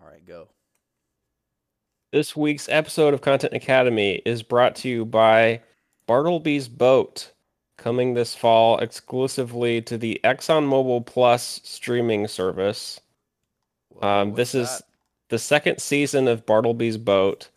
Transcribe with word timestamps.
All 0.00 0.08
right, 0.08 0.24
go. 0.26 0.48
This 2.12 2.34
week's 2.36 2.68
episode 2.68 3.14
of 3.14 3.20
Content 3.20 3.52
Academy 3.52 4.22
is 4.24 4.42
brought 4.42 4.74
to 4.76 4.88
you 4.88 5.04
by 5.04 5.60
Bartleby's 6.06 6.68
Boat, 6.68 7.32
coming 7.76 8.14
this 8.14 8.34
fall 8.34 8.78
exclusively 8.78 9.82
to 9.82 9.98
the 9.98 10.20
ExxonMobil 10.24 11.04
Plus 11.06 11.60
streaming 11.64 12.26
service. 12.26 13.00
Whoa, 13.90 14.08
Um, 14.08 14.34
this 14.34 14.54
is 14.54 14.82
the 15.28 15.38
second 15.38 15.80
season 15.80 16.28
of 16.28 16.46
Bartleby's 16.46 16.96
Boat. 16.96 17.50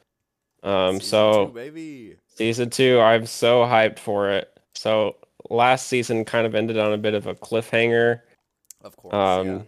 Um, 0.63 0.95
Season 0.95 1.09
so 1.09 1.45
two, 1.47 1.53
baby. 1.53 2.15
season 2.27 2.69
two, 2.69 2.99
I'm 2.99 3.25
so 3.25 3.61
hyped 3.63 3.97
for 3.99 4.29
it. 4.29 4.51
So 4.75 5.15
last 5.49 5.87
season 5.87 6.23
kind 6.25 6.45
of 6.45 6.53
ended 6.53 6.77
on 6.77 6.91
a 6.93 6.97
bit 6.97 7.13
of 7.15 7.25
a 7.25 7.33
cliffhanger. 7.33 8.21
Of 8.83 8.95
course. 8.97 9.13
yeah. 9.13 9.33
Um, 9.37 9.67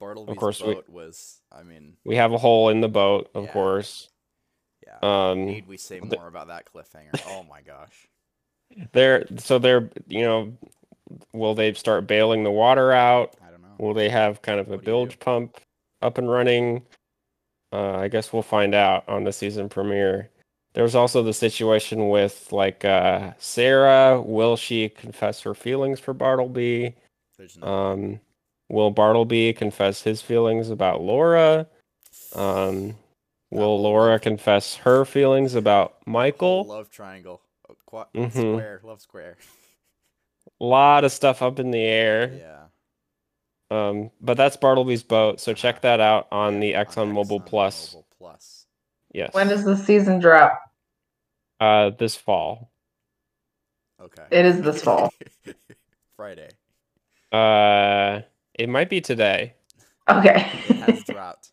Bartleby's 0.00 0.36
course 0.38 0.62
we- 0.62 0.74
boat 0.74 0.88
was. 0.88 1.40
I 1.52 1.62
mean, 1.62 1.96
we 2.04 2.16
have 2.16 2.32
a 2.32 2.38
hole 2.38 2.68
in 2.68 2.80
the 2.80 2.88
boat, 2.88 3.30
of 3.34 3.44
Yeah. 3.44 3.52
course. 3.52 4.08
yeah. 4.86 4.98
Um, 5.30 5.46
Need 5.46 5.66
we 5.66 5.76
say 5.76 6.00
more 6.00 6.26
about 6.28 6.48
that 6.48 6.64
cliffhanger? 6.72 7.12
Oh 7.28 7.42
my 7.44 7.62
gosh. 7.62 8.06
they're 8.92 9.24
so 9.38 9.58
they're 9.58 9.90
you 10.08 10.22
know, 10.22 10.52
will 11.32 11.54
they 11.54 11.72
start 11.74 12.06
bailing 12.06 12.42
the 12.44 12.50
water 12.50 12.92
out? 12.92 13.34
I 13.46 13.50
don't 13.50 13.62
know. 13.62 13.74
Will 13.78 13.94
they 13.94 14.08
have 14.08 14.42
kind 14.42 14.60
of 14.60 14.70
a 14.70 14.76
do 14.76 14.82
bilge 14.84 15.18
pump 15.18 15.58
up 16.02 16.18
and 16.18 16.30
running? 16.30 16.82
Uh, 17.72 17.96
I 17.98 18.08
guess 18.08 18.32
we'll 18.32 18.42
find 18.42 18.74
out 18.74 19.08
on 19.08 19.24
the 19.24 19.32
season 19.32 19.68
premiere. 19.68 20.30
There's 20.74 20.94
also 20.94 21.22
the 21.22 21.32
situation 21.32 22.08
with 22.10 22.52
like 22.52 22.84
uh, 22.84 23.32
Sarah. 23.38 24.20
Will 24.20 24.56
she 24.56 24.88
confess 24.90 25.40
her 25.42 25.54
feelings 25.54 25.98
for 26.00 26.12
Bartleby? 26.12 26.94
There's 27.38 27.56
no. 27.56 27.66
Um, 27.66 28.20
will 28.68 28.90
Bartleby 28.90 29.52
confess 29.52 30.02
his 30.02 30.22
feelings 30.22 30.70
about 30.70 31.00
Laura? 31.00 31.66
Um, 32.34 32.96
will 33.50 33.60
whole 33.62 33.82
Laura 33.82 34.18
confess 34.18 34.76
her 34.76 35.04
feelings 35.04 35.54
about 35.54 35.92
Whole 36.04 36.12
Michael? 36.12 36.64
love 36.64 36.90
triangle. 36.90 37.40
Oh, 37.68 37.76
qua- 37.86 38.06
Mhm. 38.14 38.30
Square. 38.30 38.80
Love 38.84 39.00
square. 39.00 39.36
A 40.60 40.64
lot 40.64 41.04
of 41.04 41.12
stuff 41.12 41.42
up 41.42 41.58
in 41.58 41.70
the 41.70 41.82
air. 41.82 42.32
Yeah. 42.32 42.62
Um, 43.68 44.10
but 44.20 44.36
that's 44.36 44.56
Bartleby's 44.56 45.02
boat, 45.02 45.40
so 45.40 45.52
check 45.52 45.76
Uh-huh. 45.76 45.82
that 45.82 46.00
out 46.00 46.28
on 46.30 46.60
the 46.60 46.72
Exxon 46.74 47.12
ExxonMobil 47.12 47.46
Plus. 47.46 47.94
ExxonMobil 47.94 48.04
Plus. 48.18 48.66
Yes. 49.12 49.34
When 49.34 49.48
does 49.48 49.64
the 49.64 49.76
season 49.76 50.18
drop? 50.20 50.60
uh 51.58 51.90
this 51.90 52.14
fall? 52.14 52.70
Okay. 54.00 54.24
It 54.30 54.44
is 54.44 54.60
this 54.60 54.82
fall. 54.82 55.10
Friday. 56.16 56.50
Uh, 57.32 58.20
it 58.58 58.68
might 58.68 58.88
be 58.90 59.00
today. 59.00 59.54
Okay. 60.08 60.50
It 60.68 60.76
has 60.76 61.02
dropped. 61.08 61.52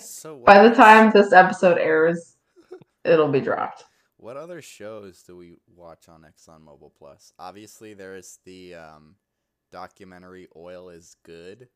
So 0.00 0.36
what 0.36 0.46
By 0.46 0.62
the 0.62 0.68
else- 0.68 0.76
time 0.76 1.10
this 1.12 1.32
episode 1.32 1.78
airs, 1.78 2.36
it'll 3.04 3.28
be 3.28 3.40
dropped. 3.40 3.84
What 4.16 4.36
other 4.36 4.60
shows 4.62 5.22
do 5.22 5.36
we 5.36 5.54
watch 5.76 6.08
on 6.08 6.22
ExxonMobil 6.24 6.90
Plus? 6.98 7.32
Obviously, 7.38 7.94
there 7.94 8.16
is 8.16 8.38
the 8.44 8.74
um, 8.74 9.14
documentary 9.70 10.48
"Oil 10.56 10.88
Is 10.88 11.16
Good." 11.24 11.68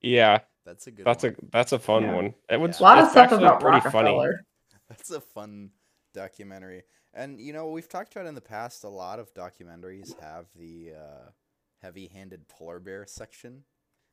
Yeah, 0.00 0.38
That's 0.64 0.86
a 0.86 0.92
good. 0.92 1.04
that's 1.04 1.24
a 1.24 1.28
one. 1.30 1.48
that's 1.52 1.72
a 1.72 1.78
fun 1.80 2.02
Yeah. 2.04 2.14
one. 2.14 2.34
It 2.48 2.60
would 2.60 2.70
Yeah. 2.72 2.78
A 2.78 2.82
lot 2.82 2.98
of 2.98 3.04
it's 3.04 3.12
stuff 3.12 3.24
actually 3.32 3.44
about 3.46 3.60
pretty 3.60 3.76
Rockefeller. 3.78 4.44
That's 4.88 5.10
a 5.10 5.20
fun 5.20 5.70
documentary. 6.14 6.84
And 7.12 7.40
you 7.40 7.52
know, 7.52 7.68
we've 7.70 7.88
talked 7.88 8.14
about 8.14 8.26
in 8.26 8.34
the 8.36 8.40
past. 8.40 8.84
A 8.84 8.88
lot 8.88 9.18
of 9.18 9.34
documentaries 9.34 10.18
have 10.20 10.46
the 10.56 10.92
uh, 10.96 11.30
heavy-handed 11.82 12.48
polar 12.48 12.80
bear 12.80 13.06
section. 13.06 13.64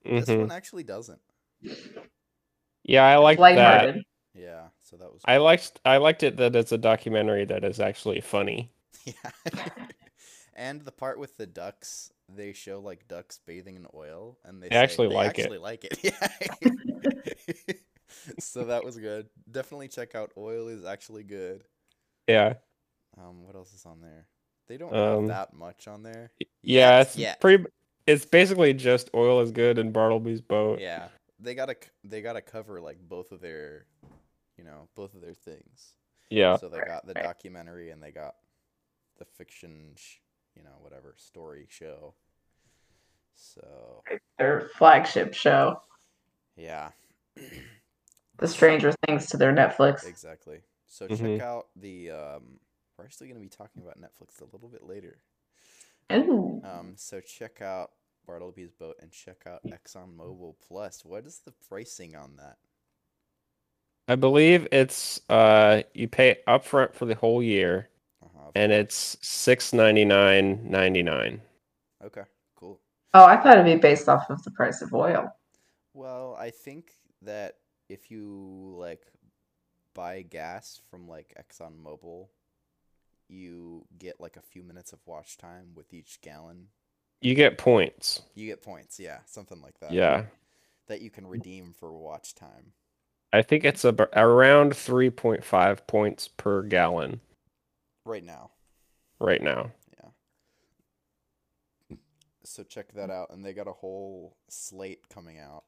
funny. 0.03 0.19
This 0.21 0.29
one 0.29 0.51
actually 0.51 0.83
doesn't. 0.83 1.21
Yeah, 2.83 3.03
I 3.03 3.17
like 3.17 3.37
that. 3.37 3.41
Lighthearted. 3.41 4.03
Yeah, 4.35 4.67
so 4.83 4.97
that 4.97 5.11
was. 5.11 5.21
I 5.25 5.37
liked 5.37 5.79
I 5.85 5.97
liked 5.97 6.21
it 6.23 6.37
that 6.37 6.55
it's 6.55 6.71
a 6.71 6.77
documentary 6.77 7.45
that 7.45 7.63
is 7.63 7.79
actually 7.79 8.21
funny. 8.21 8.71
Yeah. 9.05 9.69
and 10.55 10.81
the 10.81 10.91
part 10.91 11.19
with 11.19 11.37
the 11.37 11.45
ducks, 11.45 12.11
they 12.27 12.53
show 12.53 12.79
like 12.79 13.07
ducks 13.07 13.39
bathing 13.45 13.75
in 13.75 13.85
oil, 13.93 14.39
and 14.43 14.61
they, 14.63 14.69
They 14.69 14.75
say 14.75 14.79
actually 14.81 15.07
they 15.09 15.15
like 15.15 15.37
it. 15.37 15.41
actually 15.43 15.57
like 15.59 15.83
it. 15.83 15.99
Yeah. 16.03 17.73
so 18.39 18.63
that 18.65 18.83
was 18.83 18.97
good. 18.97 19.27
Definitely 19.51 19.89
check 19.89 20.15
out 20.15 20.31
"Oil 20.37 20.67
is 20.69 20.83
Actually 20.85 21.23
Good." 21.23 21.63
Yeah. 22.27 22.55
Um, 23.17 23.43
what 23.45 23.55
else 23.55 23.73
is 23.73 23.85
on 23.85 24.01
there? 24.01 24.25
They 24.67 24.77
don't 24.77 24.93
Um, 24.95 25.27
have 25.27 25.49
that 25.51 25.53
much 25.57 25.87
on 25.87 26.03
there. 26.03 26.31
Yeah, 26.39 26.97
Yet, 26.97 27.01
it's 27.07 27.17
yet. 27.17 27.39
pretty 27.41 27.65
it's 28.07 28.25
basically 28.25 28.73
just 28.73 29.09
oil 29.15 29.41
is 29.41 29.51
good 29.51 29.77
and 29.79 29.91
Bartleby's 29.93 30.41
boat. 30.41 30.79
Yeah, 30.79 31.07
they 31.39 31.55
gotta 31.55 31.75
they 32.03 32.21
gotta 32.21 32.41
cover 32.41 32.79
like 32.81 32.97
both 33.07 33.31
of 33.31 33.41
their, 33.41 33.85
you 34.57 34.63
know, 34.63 34.87
both 34.95 35.13
of 35.15 35.21
their 35.21 35.33
things. 35.33 35.93
Yeah. 36.29 36.57
So 36.57 36.69
they 36.69 36.79
got 36.79 37.05
the 37.05 37.13
documentary 37.13 37.91
and 37.91 38.01
they 38.01 38.11
got 38.11 38.35
the 39.17 39.25
fiction, 39.25 39.93
sh- 39.95 40.17
you 40.55 40.63
know, 40.63 40.75
whatever 40.81 41.13
story 41.17 41.67
show. 41.69 42.13
So 43.33 44.01
Their 44.39 44.69
flagship 44.75 45.33
show, 45.33 45.81
yeah, 46.55 46.91
The 48.37 48.47
Stranger 48.47 48.93
Things 49.05 49.27
to 49.27 49.37
their 49.37 49.53
Netflix. 49.53 50.05
exactly. 50.07 50.61
So 50.87 51.07
Mhm. 51.07 51.37
check 51.37 51.41
out 51.41 51.67
the. 51.75 52.11
Um, 52.11 52.59
we're 52.97 53.05
actually 53.05 53.27
gonna 53.27 53.39
be 53.39 53.49
talking 53.49 53.81
about 53.81 53.99
Netflix 54.01 54.41
a 54.41 54.45
little 54.51 54.69
bit 54.69 54.83
later. 54.83 55.19
Ooh. 56.11 56.61
Um, 56.63 56.93
so 56.95 57.19
check 57.21 57.61
out 57.61 57.91
Bartleby's 58.27 58.71
boat 58.71 58.95
and 59.01 59.11
check 59.11 59.43
out 59.47 59.61
ExxonMobil 59.69 60.55
Plus. 60.67 61.03
What 61.05 61.25
is 61.25 61.39
the 61.45 61.53
pricing 61.67 62.15
on 62.15 62.37
that? 62.37 62.57
I 64.07 64.15
believe 64.15 64.67
it's 64.71 65.19
uh 65.29 65.83
you 65.93 66.07
pay 66.07 66.37
upfront 66.47 66.93
for 66.93 67.05
the 67.05 67.15
whole 67.15 67.41
year 67.43 67.89
Uh-huh, 68.21 68.51
and 68.55 68.71
it's 68.71 69.17
six 69.21 69.73
ninety 69.73 70.05
nine 70.05 70.69
ninety 70.69 71.03
nine. 71.03 71.41
okay, 72.03 72.23
cool. 72.55 72.79
Oh, 73.13 73.25
I 73.25 73.37
thought 73.37 73.57
it'd 73.57 73.65
be 73.65 73.75
based 73.81 74.09
off 74.09 74.29
of 74.29 74.43
the 74.43 74.51
price 74.51 74.81
of 74.81 74.93
oil. 74.93 75.33
Well, 75.93 76.35
I 76.39 76.49
think 76.51 76.91
that 77.21 77.55
if 77.89 78.11
you 78.11 78.75
like 78.77 79.05
buy 79.93 80.21
gas 80.23 80.81
from 80.89 81.07
like 81.07 81.33
ExxonMobil, 81.39 82.27
you 83.27 83.87
get 83.97 84.19
like 84.19 84.37
a 84.37 84.41
few 84.41 84.63
minutes 84.63 84.93
of 84.93 84.99
watch 85.05 85.37
time 85.37 85.73
with 85.75 85.93
each 85.93 86.21
gallon. 86.21 86.69
You 87.19 87.35
get 87.35 87.57
points. 87.57 88.21
You 88.35 88.45
get 88.47 88.61
points, 88.61 88.99
yeah, 88.99 89.21
something 89.25 89.61
like 89.61 89.79
that. 89.79 89.91
Yeah. 89.91 90.25
That 90.87 91.01
you 91.01 91.11
can 91.11 91.27
redeem 91.27 91.73
for 91.73 91.91
watch 91.93 92.33
time. 92.35 92.73
I 93.31 93.43
think 93.43 93.63
it's 93.63 93.85
ab- 93.85 94.09
around 94.13 94.75
3.5 94.75 95.85
points 95.85 96.27
per 96.27 96.63
gallon 96.63 97.21
Right 98.05 98.23
now. 98.23 98.51
right 99.19 99.41
now. 99.41 99.71
Yeah. 99.97 100.09
So 102.43 102.63
check 102.63 102.93
that 102.93 103.09
out 103.09 103.31
and 103.31 103.43
they 103.43 103.53
got 103.53 103.67
a 103.67 103.73
whole 103.73 104.37
slate 104.49 105.09
coming 105.09 105.39
out. 105.39 105.63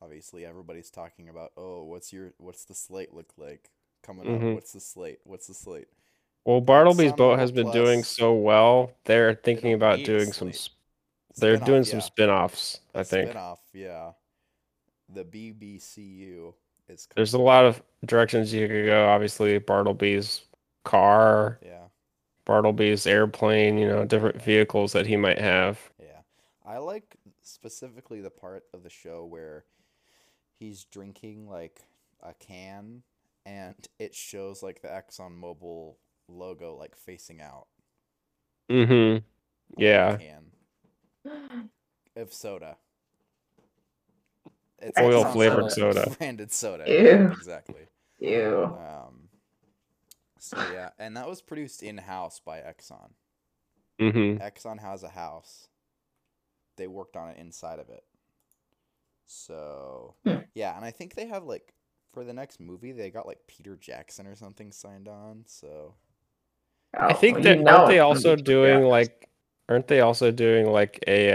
Obviously 0.00 0.44
everybody's 0.44 0.90
talking 0.90 1.28
about, 1.28 1.52
"Oh, 1.56 1.84
what's 1.84 2.12
your 2.12 2.34
what's 2.38 2.64
the 2.64 2.74
slate 2.74 3.12
look 3.12 3.32
like 3.36 3.70
coming 4.02 4.26
Mhm. 4.26 4.34
up? 4.34 4.54
What's 4.54 4.72
the 4.72 4.80
slate? 4.80 5.20
What's 5.24 5.46
the 5.46 5.54
slate?" 5.54 5.88
Well, 6.44 6.60
Bartleby's 6.60 7.12
boat 7.12 7.38
has 7.38 7.50
been 7.52 7.70
doing 7.70 8.02
so 8.04 8.34
well. 8.34 8.92
They're 9.04 9.34
thinking 9.34 9.70
don't 9.70 9.76
about 9.76 10.04
doing 10.04 10.32
some 10.32 10.48
slate. 10.52 10.54
s- 10.54 10.70
they're 11.36 11.56
doing 11.56 11.84
some 11.84 12.00
spin-offs, 12.00 12.80
I 12.94 13.00
A 13.00 13.04
think. 13.04 13.30
Spin-off, 13.30 13.60
yeah. 13.72 14.12
The 15.08 15.24
BBCU 15.24 16.54
is 16.88 17.08
There's 17.16 17.34
a 17.34 17.38
lot 17.38 17.64
of 17.64 17.82
directions 18.04 18.52
you 18.52 18.68
could 18.68 18.86
go. 18.86 19.08
Obviously, 19.08 19.58
Bartleby's 19.58 20.42
car, 20.84 21.58
Yeah, 21.64 21.84
Bartleby's 22.46 23.06
airplane, 23.06 23.78
you 23.78 23.88
know, 23.88 24.04
different 24.04 24.42
vehicles 24.42 24.92
that 24.92 25.06
he 25.06 25.16
might 25.16 25.38
have. 25.38 25.78
yeah. 25.98 26.20
I 26.64 26.78
like 26.78 27.16
specifically 27.42 28.20
the 28.20 28.30
part 28.30 28.64
of 28.72 28.82
the 28.82 28.90
show 28.90 29.24
where 29.24 29.64
he's 30.58 30.84
drinking 30.84 31.48
like 31.48 31.82
a 32.22 32.32
can 32.34 33.02
and 33.44 33.74
it 33.98 34.14
shows 34.14 34.62
like 34.62 34.80
the 34.80 34.88
Exxon 34.88 35.38
ExxonMobil 35.40 35.94
logo 36.28 36.76
like 36.76 36.96
facing 36.96 37.40
out. 37.40 37.66
Mm-hmm. 38.70 39.24
Yeah. 39.76 40.16
Can 40.16 41.70
of 42.16 42.32
soda. 42.32 42.76
It's 44.80 44.98
Oil 44.98 45.24
Exxon 45.24 45.32
flavored 45.32 45.72
soda. 45.72 46.14
Branded 46.18 46.52
soda. 46.52 46.84
Ew. 46.86 47.30
Exactly. 47.32 47.86
Ew. 48.18 48.64
Um, 48.64 49.28
so 50.38 50.58
yeah, 50.72 50.90
and 50.98 51.16
that 51.16 51.26
was 51.28 51.40
produced 51.40 51.82
in 51.82 51.96
house 51.98 52.40
by 52.44 52.58
Exxon. 52.58 53.10
Mm-hmm. 54.00 54.42
Exxon 54.42 54.80
has 54.80 55.02
a 55.02 55.08
house. 55.08 55.68
They 56.76 56.86
worked 56.86 57.16
on 57.16 57.30
it 57.30 57.38
inside 57.38 57.78
of 57.78 57.88
it. 57.88 58.04
So 59.26 60.16
Hmm. 60.26 60.38
yeah, 60.54 60.76
and 60.76 60.84
I 60.84 60.90
think 60.90 61.14
they 61.14 61.26
have 61.26 61.44
like 61.44 61.72
for 62.12 62.24
the 62.24 62.32
next 62.34 62.60
movie 62.60 62.92
they 62.92 63.10
got 63.10 63.26
like 63.26 63.40
Peter 63.46 63.76
Jackson 63.76 64.26
or 64.26 64.34
something 64.34 64.70
signed 64.70 65.08
on. 65.08 65.44
So 65.46 65.94
I 66.96 67.12
Oh, 67.12 67.14
think 67.14 67.38
well, 67.38 67.42
that 67.42 67.58
you 67.58 67.62
know 67.62 67.84
aren't 67.84 67.86
they 67.86 67.98
also 68.00 68.36
doing 68.36 68.82
Jack. 68.82 68.88
like 68.88 69.28
aren't 69.68 69.88
they 69.88 70.00
also 70.00 70.30
doing 70.30 70.66
like 70.66 71.02
a 71.06 71.32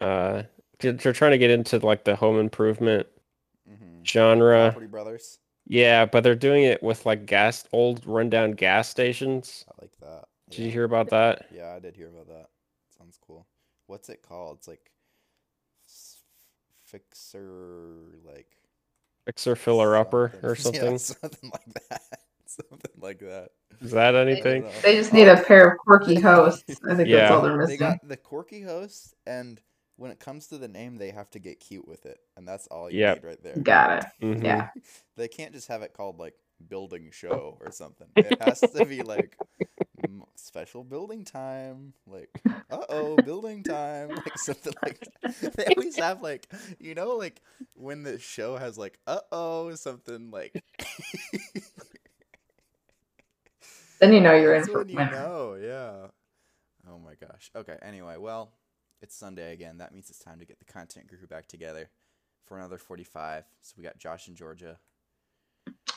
uh 0.00 0.04
uh 0.04 0.42
they're 0.78 0.92
they're 0.92 1.12
trying 1.12 1.32
to 1.32 1.38
get 1.38 1.50
into 1.50 1.78
like 1.78 2.04
the 2.04 2.16
home 2.16 2.38
improvement 2.38 3.06
mhm. 3.68 4.06
genre. 4.06 4.70
Property 4.70 4.86
Brothers. 4.86 5.38
Yeah, 5.66 6.06
but 6.06 6.22
they're 6.22 6.34
doing 6.36 6.64
it 6.64 6.82
with 6.82 7.06
like 7.06 7.26
gas, 7.26 7.64
old 7.72 8.06
rundown 8.06 8.52
gas 8.52 8.88
stations. 8.88 9.66
I 9.68 9.72
like 9.82 9.96
that. 10.00 10.24
Did 10.50 10.58
you 10.64 10.70
hear 10.70 10.84
about 10.84 11.10
that? 11.10 11.46
Yeah, 11.50 11.74
I 11.74 11.78
did 11.80 11.96
hear 11.96 12.08
about 12.08 12.28
that. 12.28 12.50
Sounds 12.98 13.18
cool. 13.24 13.46
What's 13.86 14.08
it 14.08 14.22
called? 14.22 14.58
It's 14.58 14.68
like 14.68 14.90
fixer, 16.84 18.18
like 18.24 18.56
Fixer 19.26 19.56
filler 19.56 19.96
upper 19.96 20.32
or 20.42 20.54
something. 20.56 20.80
something. 20.80 20.92
Yeah, 20.92 20.96
something 20.96 21.50
like 21.52 21.74
that. 21.90 22.02
Something 22.70 23.00
like 23.00 23.18
that. 23.20 23.50
Is 23.82 23.90
that 23.92 24.14
anything? 24.14 24.62
know. 24.62 24.70
They 24.82 24.96
just 24.96 25.12
need 25.12 25.28
a 25.28 25.36
pair 25.42 25.68
of 25.72 25.78
quirky 25.78 26.18
hosts. 26.18 26.80
I 26.88 26.94
think 26.94 27.08
Yeah. 27.08 27.16
that's 27.16 27.30
all 27.32 27.42
they're 27.42 27.56
missing. 27.56 27.74
They 27.74 27.76
got 27.78 27.98
the 28.08 28.16
quirky 28.16 28.62
hosts, 28.62 29.14
and 29.26 29.60
when 29.96 30.10
it 30.10 30.20
comes 30.20 30.46
to 30.48 30.58
the 30.58 30.68
name, 30.68 30.96
they 30.96 31.10
have 31.10 31.30
to 31.30 31.38
get 31.38 31.60
cute 31.60 31.86
with 31.86 32.06
it, 32.06 32.20
and 32.36 32.46
that's 32.48 32.66
all 32.68 32.90
you 32.90 33.00
Yep. 33.00 33.16
need 33.22 33.28
right 33.28 33.42
there. 33.42 33.56
Got 33.56 34.04
it. 34.04 34.24
Mhm. 34.24 34.44
Yeah. 34.44 34.68
They 35.16 35.28
can't 35.28 35.52
just 35.54 35.68
have 35.68 35.80
it 35.82 35.94
called 35.94 36.18
like 36.18 36.34
building 36.68 37.10
show 37.10 37.56
or 37.60 37.70
something. 37.72 38.06
It 38.16 38.40
has 38.42 38.60
to 38.60 38.84
be 38.84 39.02
like 39.02 39.36
special 40.36 40.84
building 40.84 41.24
time. 41.24 41.94
Like, 42.06 42.28
uh 42.70 42.84
oh, 42.88 43.16
building 43.16 43.62
time. 43.62 44.08
Like 44.24 44.38
something 44.38 44.74
like 44.84 45.00
that. 45.22 45.52
They 45.54 45.64
always 45.74 45.96
have 45.96 46.22
like, 46.22 46.48
you 46.78 46.94
know, 46.94 47.16
like 47.16 47.40
when 47.74 48.02
the 48.02 48.18
show 48.18 48.56
has 48.56 48.76
like, 48.78 48.98
uh 49.06 49.20
oh, 49.32 49.74
something 49.74 50.30
like. 50.30 50.62
Then 54.00 54.12
you 54.12 54.20
know 54.20 54.34
you're 54.34 54.54
in 54.54 54.60
That's 54.60 54.72
for 54.72 54.78
when 54.80 54.88
you 54.88 54.96
winter. 54.96 55.16
know, 55.16 55.54
yeah. 55.60 56.08
Oh 56.88 56.98
my 56.98 57.14
gosh. 57.14 57.50
Okay. 57.56 57.76
Anyway, 57.82 58.16
well, 58.18 58.52
it's 59.02 59.16
Sunday 59.16 59.52
again. 59.52 59.78
That 59.78 59.92
means 59.92 60.10
it's 60.10 60.18
time 60.18 60.38
to 60.38 60.44
get 60.44 60.58
the 60.58 60.64
content 60.64 61.08
crew 61.08 61.26
back 61.26 61.46
together 61.48 61.88
for 62.46 62.58
another 62.58 62.78
45. 62.78 63.44
So 63.62 63.74
we 63.76 63.82
got 63.84 63.98
Josh 63.98 64.28
and 64.28 64.36
Georgia. 64.36 64.78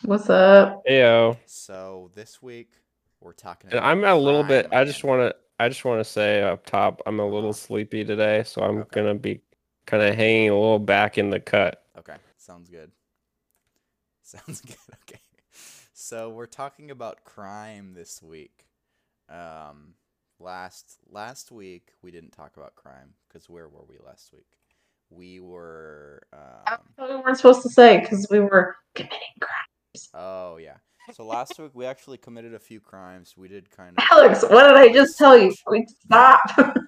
What's 0.04 0.30
up? 0.30 0.84
Heyo. 0.90 1.38
So 1.46 2.12
this 2.16 2.42
week 2.42 2.72
we're 3.20 3.34
talking. 3.34 3.70
And 3.70 3.80
about 3.80 3.90
I'm 3.90 4.04
a 4.04 4.16
little 4.16 4.44
bit. 4.44 4.68
I 4.72 4.84
just 4.86 5.04
want 5.04 5.22
to. 5.22 5.36
I 5.62 5.68
just 5.68 5.84
want 5.84 6.00
to 6.00 6.06
say 6.06 6.42
up 6.42 6.66
top, 6.66 7.02
I'm 7.06 7.20
a 7.20 7.26
little 7.26 7.50
uh-huh. 7.50 7.54
sleepy 7.54 8.06
today, 8.06 8.44
so 8.46 8.62
I'm 8.62 8.78
Okay. 8.80 9.02
gonna 9.02 9.16
be 9.16 9.42
kind 9.86 10.02
of 10.02 10.16
hanging 10.16 10.50
a 10.50 10.54
little 10.54 10.80
back 10.80 11.18
in 11.18 11.30
the 11.30 11.40
cut. 11.42 11.84
Okay, 11.98 12.16
sounds 12.38 12.70
good. 12.70 12.92
Sounds 14.24 14.62
good. 14.62 14.78
Okay. 15.04 15.20
So 16.02 16.30
we're 16.30 16.46
talking 16.46 16.92
about 16.92 17.26
crime 17.26 17.92
this 17.94 18.24
week. 18.24 18.68
Um, 19.28 19.96
last 20.40 20.98
last 21.10 21.52
week 21.52 21.90
we 22.02 22.10
didn't 22.10 22.32
talk 22.32 22.56
about 22.56 22.74
crime 22.76 23.16
because 23.28 23.50
where 23.50 23.68
were 23.68 23.84
we 23.86 23.98
last 24.08 24.32
week? 24.32 24.48
We 25.10 25.42
were. 25.42 26.24
Um, 26.32 26.78
We 26.98 27.18
weren't 27.18 27.36
supposed 27.36 27.64
to 27.64 27.70
say 27.70 28.00
because 28.00 28.26
we 28.32 28.40
were 28.40 28.78
committing 28.96 29.20
crime. 29.42 30.02
oh 30.14 30.56
yeah. 30.56 30.78
So 31.14 31.26
last 31.26 31.60
week 31.60 31.72
we 31.74 31.86
actually 31.86 32.18
committed 32.18 32.54
a 32.54 32.60
few 32.60 32.80
crimes. 32.80 33.34
We 33.36 33.50
did 33.50 33.70
kind 33.70 33.98
of. 33.98 34.04
Alex, 34.10 34.44
what 34.44 34.64
did 34.64 34.78
I 34.78 34.94
just 34.94 35.18
tell 35.18 35.38
you? 35.38 35.54
Wait, 35.68 35.90
stop. 35.90 36.40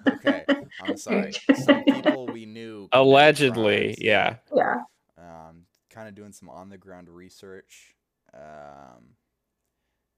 Okay, 0.08 0.42
I'm 0.80 0.96
sorry. 0.96 1.34
Some 1.54 1.84
people 1.84 2.28
we 2.28 2.46
knew. 2.46 2.88
Allegedly, 2.92 3.78
crimes. 3.88 3.96
yeah. 4.00 4.36
yeah. 4.56 4.76
um, 5.18 5.66
kind 5.90 6.08
of 6.08 6.14
doing 6.14 6.32
some 6.32 6.48
on 6.48 6.70
the 6.70 6.78
ground 6.78 7.10
research. 7.10 7.94
Um, 8.34 9.14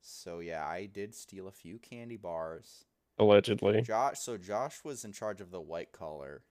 so 0.01 0.41
yeah, 0.41 0.67
I 0.67 0.87
did 0.87 1.15
steal 1.15 1.49
a 1.49 1.53
few 1.53 1.79
candy 1.79 2.17
bars. 2.17 2.85
Allegedly. 3.19 3.83
Josh, 3.83 4.19
so 4.19 4.37
Josh 4.37 4.85
was 4.85 5.05
in 5.05 5.13
charge 5.13 5.41
of 5.41 5.51
the 5.51 5.61
white 5.61 5.93
collar, 5.93 6.43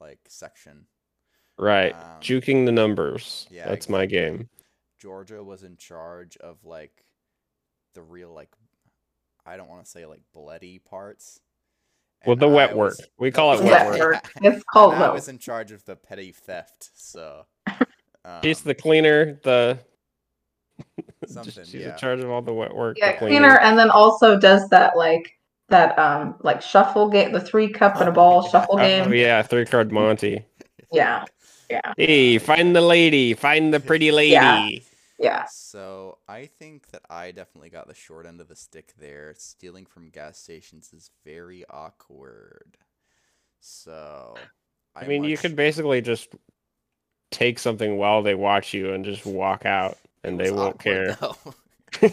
like 0.00 0.18
section. 0.28 0.86
Right. 1.58 1.92
Um, 1.94 2.20
Juking 2.20 2.66
the 2.66 2.72
numbers. 2.72 3.46
yeah, 3.50 3.68
That's 3.68 3.88
my 3.88 4.06
game. 4.06 4.48
Georgia 4.98 5.42
was 5.42 5.62
in 5.62 5.76
charge 5.76 6.36
of 6.38 6.64
like 6.64 7.04
the 7.94 8.02
real 8.02 8.32
like, 8.32 8.50
I 9.44 9.56
don't 9.56 9.68
want 9.68 9.84
to 9.84 9.90
say 9.90 10.06
like 10.06 10.22
bloody 10.34 10.78
parts. 10.78 11.40
Well, 12.26 12.36
the 12.36 12.48
I 12.48 12.52
wet 12.52 12.76
work. 12.76 12.96
We 13.18 13.30
call 13.30 13.58
it 13.58 13.62
wet 13.62 13.90
wet 13.90 13.98
work. 14.00 14.12
work. 14.12 14.32
It's 14.42 14.64
called 14.64 14.94
and 14.94 15.04
I 15.04 15.10
was 15.10 15.28
in 15.28 15.38
charge 15.38 15.70
of 15.70 15.84
the 15.84 15.96
petty 15.96 16.32
theft. 16.32 16.90
So. 16.94 17.46
She's 18.42 18.60
um, 18.60 18.64
the 18.64 18.74
cleaner. 18.74 19.38
The 19.44 19.78
Something, 21.26 21.72
She's 21.72 21.74
yeah. 21.74 21.86
in 21.86 21.96
charge 21.96 22.20
of 22.20 22.30
all 22.30 22.42
the 22.42 22.52
wet 22.54 22.74
work. 22.74 22.96
Yeah, 22.96 23.12
cleaner, 23.18 23.58
and 23.58 23.78
then 23.78 23.90
also 23.90 24.38
does 24.38 24.68
that 24.70 24.96
like 24.96 25.32
that 25.68 25.98
um 25.98 26.36
like 26.42 26.62
shuffle 26.62 27.10
game, 27.10 27.32
the 27.32 27.40
three 27.40 27.68
cup 27.70 28.00
and 28.00 28.08
a 28.08 28.12
ball 28.12 28.42
Oh, 28.42 28.50
shuffle 28.50 28.78
Oh 28.78 29.10
game. 29.10 29.12
yeah, 29.12 29.42
three 29.42 29.64
card 29.64 29.92
Monte. 29.92 30.44
Yeah, 30.92 31.24
yeah, 31.70 31.92
Hey, 31.96 32.38
find 32.38 32.74
the 32.74 32.80
lady. 32.80 33.34
Find 33.34 33.72
the 33.72 33.80
pretty 33.80 34.10
lady. 34.12 34.86
Yeah. 35.18 35.18
yeah. 35.18 35.44
So 35.46 36.18
I 36.28 36.46
think 36.46 36.88
that 36.90 37.02
I 37.10 37.30
definitely 37.32 37.70
got 37.70 37.88
the 37.88 37.94
short 37.94 38.26
end 38.26 38.40
of 38.40 38.48
the 38.48 38.56
stick 38.56 38.94
there. 38.98 39.34
Stealing 39.38 39.86
from 39.86 40.10
gas 40.10 40.38
stations 40.38 40.92
is 40.92 41.10
very 41.24 41.64
awkward. 41.70 42.78
So 43.60 44.50
I 45.00 45.06
mean, 45.06 45.24
you 45.24 45.36
could 45.38 45.56
basically 45.56 46.00
just 46.00 46.34
take 47.30 47.58
something 47.58 47.96
while 47.96 48.22
they 48.22 48.34
watch 48.34 48.74
you 48.74 48.92
and 48.92 49.04
just 49.04 49.26
walk 49.26 49.64
out, 49.66 49.98
and 50.24 50.38
they 50.40 50.50
won't 50.50 50.78
awkward, 50.78 50.80
care. 50.80 51.18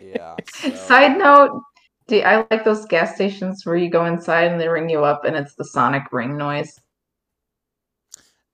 yeah. 0.00 0.40
So, 0.44 0.74
Side 0.74 1.18
note, 1.18 1.62
do 2.08 2.20
I 2.20 2.38
like 2.38 2.64
those 2.64 2.84
gas 2.86 3.14
stations 3.14 3.64
where 3.64 3.76
you 3.76 3.90
go 3.90 4.04
inside 4.06 4.50
and 4.50 4.60
they 4.60 4.68
ring 4.68 4.88
you 4.88 5.04
up 5.04 5.24
and 5.24 5.36
it's 5.36 5.54
the 5.54 5.64
sonic 5.64 6.12
ring 6.12 6.36
noise? 6.36 6.80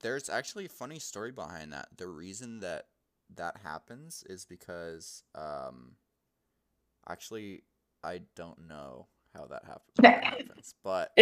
There's 0.01 0.29
actually 0.29 0.67
a 0.67 0.71
funny 0.71 0.99
story 0.99 1.33
behind 1.33 1.73
that. 1.73 1.89
The 1.97 2.09
reason 2.09 2.61
that 2.61 2.87
that 3.35 3.59
happens 3.63 4.25
is 4.29 4.45
because 4.45 5.23
um 5.35 5.97
actually 7.09 7.63
I 8.03 8.21
don't 8.37 8.69
know 8.69 9.09
how 9.35 9.47
that 9.47 9.65
happens, 9.65 10.01
that 10.03 10.25
happens 10.25 10.75
but 10.83 11.13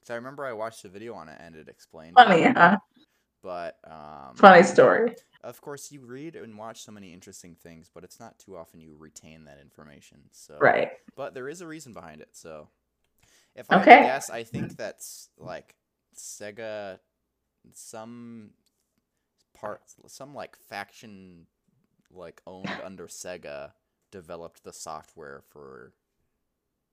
cause 0.00 0.10
I 0.10 0.14
remember 0.14 0.44
I 0.44 0.52
watched 0.52 0.84
a 0.84 0.88
video 0.88 1.14
on 1.14 1.28
it 1.28 1.38
and 1.40 1.54
it 1.54 1.68
explained 1.68 2.18
Funny, 2.18 2.42
huh? 2.44 2.78
But 3.42 3.78
um 3.84 4.36
Funny 4.36 4.64
story. 4.64 5.14
of 5.42 5.60
course 5.60 5.90
you 5.92 6.00
read 6.00 6.36
and 6.36 6.58
watch 6.58 6.82
so 6.82 6.92
many 6.92 7.12
interesting 7.12 7.54
things 7.54 7.90
but 7.92 8.04
it's 8.04 8.20
not 8.20 8.38
too 8.38 8.56
often 8.56 8.80
you 8.80 8.94
retain 8.98 9.44
that 9.44 9.58
information 9.60 10.20
so 10.32 10.60
Right. 10.60 10.92
but 11.16 11.34
there 11.34 11.48
is 11.48 11.60
a 11.60 11.66
reason 11.66 11.92
behind 11.92 12.20
it. 12.22 12.30
So, 12.32 12.68
if 13.54 13.70
I 13.70 13.76
had 13.76 13.88
Okay. 13.88 13.90
to 13.90 13.96
guess, 13.98 14.30
I 14.30 14.44
think 14.44 14.76
that's 14.76 15.30
like 15.38 15.76
Sega, 16.16 17.00
some 17.74 18.52
parts, 19.54 19.96
some 20.08 20.34
like 20.34 20.56
faction, 20.56 21.46
like 22.10 22.42
owned 22.46 22.80
under 22.84 23.08
Sega, 23.08 23.72
developed 24.10 24.64
the 24.64 24.72
software 24.72 25.42
for 25.50 25.94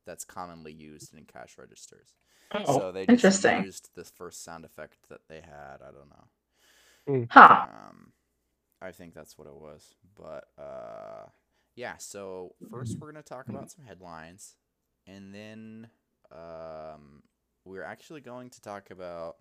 that's 0.06 0.26
commonly 0.26 0.72
used 0.72 1.14
in 1.14 1.26
cash 1.26 1.58
registers. 1.58 2.16
Oh, 2.52 2.64
so 2.64 2.92
they 2.92 3.08
just 3.08 3.44
interesting. 3.44 3.44
used 3.44 3.90
the 3.96 4.04
first 4.04 4.44
sound 4.44 4.66
effect 4.66 4.98
that 5.10 5.28
they 5.28 5.42
had. 5.42 5.82
I 5.82 5.92
don't 5.92 6.10
know. 6.10 6.28
Huh. 7.30 7.68
Um, 7.68 8.12
I 8.82 8.92
think 8.92 9.14
that's 9.14 9.38
what 9.38 9.48
it 9.48 9.56
was. 9.56 9.96
But 10.16 10.46
uh, 10.58 11.28
yeah. 11.76 11.98
So 11.98 12.56
first, 12.70 12.98
we're 13.00 13.12
gonna 13.12 13.24
talk 13.24 13.50
about 13.50 13.72
some 13.72 13.86
headlines, 13.86 14.56
and 15.08 15.34
then 15.34 15.90
um, 16.32 17.24
we're 17.66 17.84
actually 17.84 18.22
going 18.22 18.50
to 18.52 18.62
talk 18.62 18.92
about. 18.92 19.38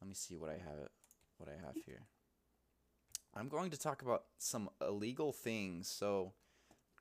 Let 0.00 0.08
me 0.08 0.14
see 0.14 0.36
what 0.36 0.50
I 0.50 0.54
have. 0.54 0.90
What 1.38 1.48
I 1.48 1.66
have 1.66 1.76
here. 1.86 2.06
I'm 3.34 3.48
going 3.48 3.70
to 3.70 3.78
talk 3.78 4.02
about 4.02 4.24
some 4.38 4.68
illegal 4.80 5.32
things. 5.32 5.88
So, 5.88 6.32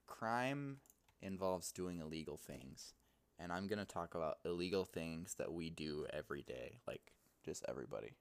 crime 0.08 0.77
involves 1.22 1.72
doing 1.72 2.00
illegal 2.00 2.38
things, 2.38 2.93
and 3.39 3.51
I'm 3.51 3.67
gonna 3.67 3.86
talk 3.86 4.15
about 4.15 4.39
illegal 4.46 4.86
things 4.86 5.36
that 5.36 5.51
we 5.53 5.69
do 5.69 6.05
every 6.13 6.43
day, 6.43 6.79
like 6.88 7.13
just 7.46 7.65
everybody 7.67 8.15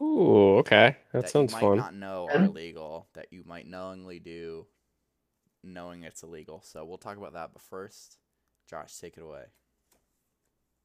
Ooh, 0.00 0.58
okay. 0.58 0.96
That, 1.12 1.28
sounds 1.28 1.52
you 1.52 1.56
might 1.56 1.60
fun. 1.60 1.76
not 1.76 1.94
know 1.94 2.28
are 2.32 2.44
illegal 2.44 3.08
that 3.14 3.26
you 3.32 3.42
might 3.44 3.66
knowingly 3.66 4.18
do 4.18 4.66
knowing 5.64 6.02
it's 6.02 6.22
illegal 6.22 6.60
so 6.64 6.84
we'll 6.84 6.98
talk 6.98 7.16
about 7.16 7.34
that 7.34 7.50
but 7.52 7.62
first 7.62 8.18
josh 8.68 8.96
take 8.98 9.16
it 9.16 9.22
away 9.22 9.44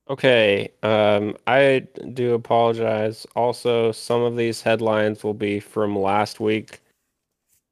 Okay, 0.10 0.70
um, 0.84 1.36
I 1.48 1.86
do 2.14 2.34
apologize. 2.34 3.28
Also, 3.36 3.92
some 3.92 4.22
of 4.22 4.38
these 4.38 4.62
headlines 4.62 5.22
will 5.22 5.34
be 5.34 5.60
from 5.60 5.98
last 6.00 6.40
week. 6.40 6.80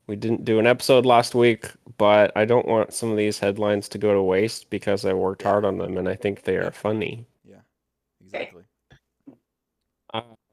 We 0.08 0.18
didn't 0.18 0.44
do 0.44 0.60
an 0.60 0.68
episode 0.68 1.06
last 1.06 1.34
week, 1.34 1.72
but 1.98 2.34
I 2.36 2.44
don't 2.44 2.68
want 2.68 2.94
some 2.94 3.10
of 3.10 3.18
these 3.18 3.40
headlines 3.40 3.88
to 3.90 3.98
go 3.98 4.14
to 4.14 4.22
waste 4.22 4.70
because 4.70 5.06
I 5.06 5.14
worked 5.14 5.44
hard 5.44 5.64
on 5.64 5.78
them 5.78 5.98
and 5.98 6.10
I 6.10 6.16
think 6.16 6.44
they 6.44 6.58
are 6.58 6.72
funny. 6.72 7.26
yeah 7.46 7.62
exactly 8.22 8.64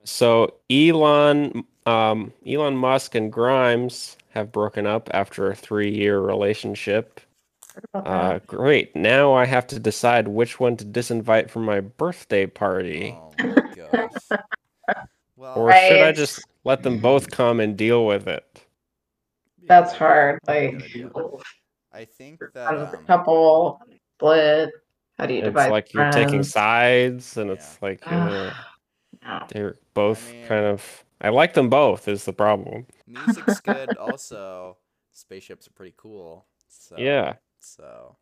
so 0.05 0.55
Elon, 0.71 1.65
um, 1.87 2.33
Elon 2.47 2.77
Musk 2.77 3.15
and 3.15 3.33
Grimes 3.33 4.17
have 4.31 4.51
broken 4.53 4.87
up 4.87 5.11
after 5.13 5.51
a 5.51 5.55
three-year 5.55 6.21
relationship. 6.21 7.21
Uh, 7.95 8.39
great. 8.47 8.95
Now 8.95 9.33
I 9.33 9.47
have 9.47 9.67
to 9.69 9.79
decide 9.79 10.29
which 10.29 10.61
one 10.61 10.77
to 10.77 10.85
disinvite 10.85 11.49
from 11.51 11.65
my 11.65 11.81
birthday 11.81 12.47
party. 12.47 13.15
oh 13.17 13.33
my 13.39 13.75
gosh 13.75 14.39
well 15.37 15.55
Or 15.59 15.71
Or 15.71 15.75
should 15.75 16.01
I 16.03 16.13
just 16.13 16.41
let 16.65 16.83
them 16.83 16.99
both 16.99 17.31
come 17.31 17.61
and 17.61 17.77
deal 17.77 18.05
with 18.07 18.29
it? 18.29 18.65
That's 19.67 19.93
hard. 19.93 20.39
Like. 20.47 20.83
I 21.95 22.05
think 22.07 22.41
that 22.55 22.69
out 22.69 22.75
of 22.77 22.91
the 22.91 22.99
um, 22.99 23.05
couple 23.05 23.81
split. 24.17 24.71
How 25.19 25.27
do 25.27 25.35
you 25.35 25.41
It's 25.41 25.47
divide? 25.47 25.71
like 25.71 25.93
you're 25.93 26.11
taking 26.11 26.43
sides, 26.43 27.37
and 27.37 27.51
it's 27.51 27.79
Yeah. 27.81 27.89
like 27.89 28.01
uh, 28.07 28.51
No. 29.23 29.47
they're 29.51 29.77
both 29.95 30.31
mean- 30.33 30.47
kind 30.47 30.65
of. 30.67 31.05
I 31.21 31.29
like 31.29 31.55
them 31.55 31.69
both. 31.71 32.09
Is 32.09 32.25
the 32.25 32.33
problem? 32.33 32.87
music's 33.07 33.61
good. 33.73 33.97
also, 33.97 34.77
spaceships 35.13 35.69
are 35.69 35.73
pretty 35.73 35.95
cool. 35.97 36.47
So 36.69 36.97
Yeah. 36.99 37.35
So, 37.61 38.17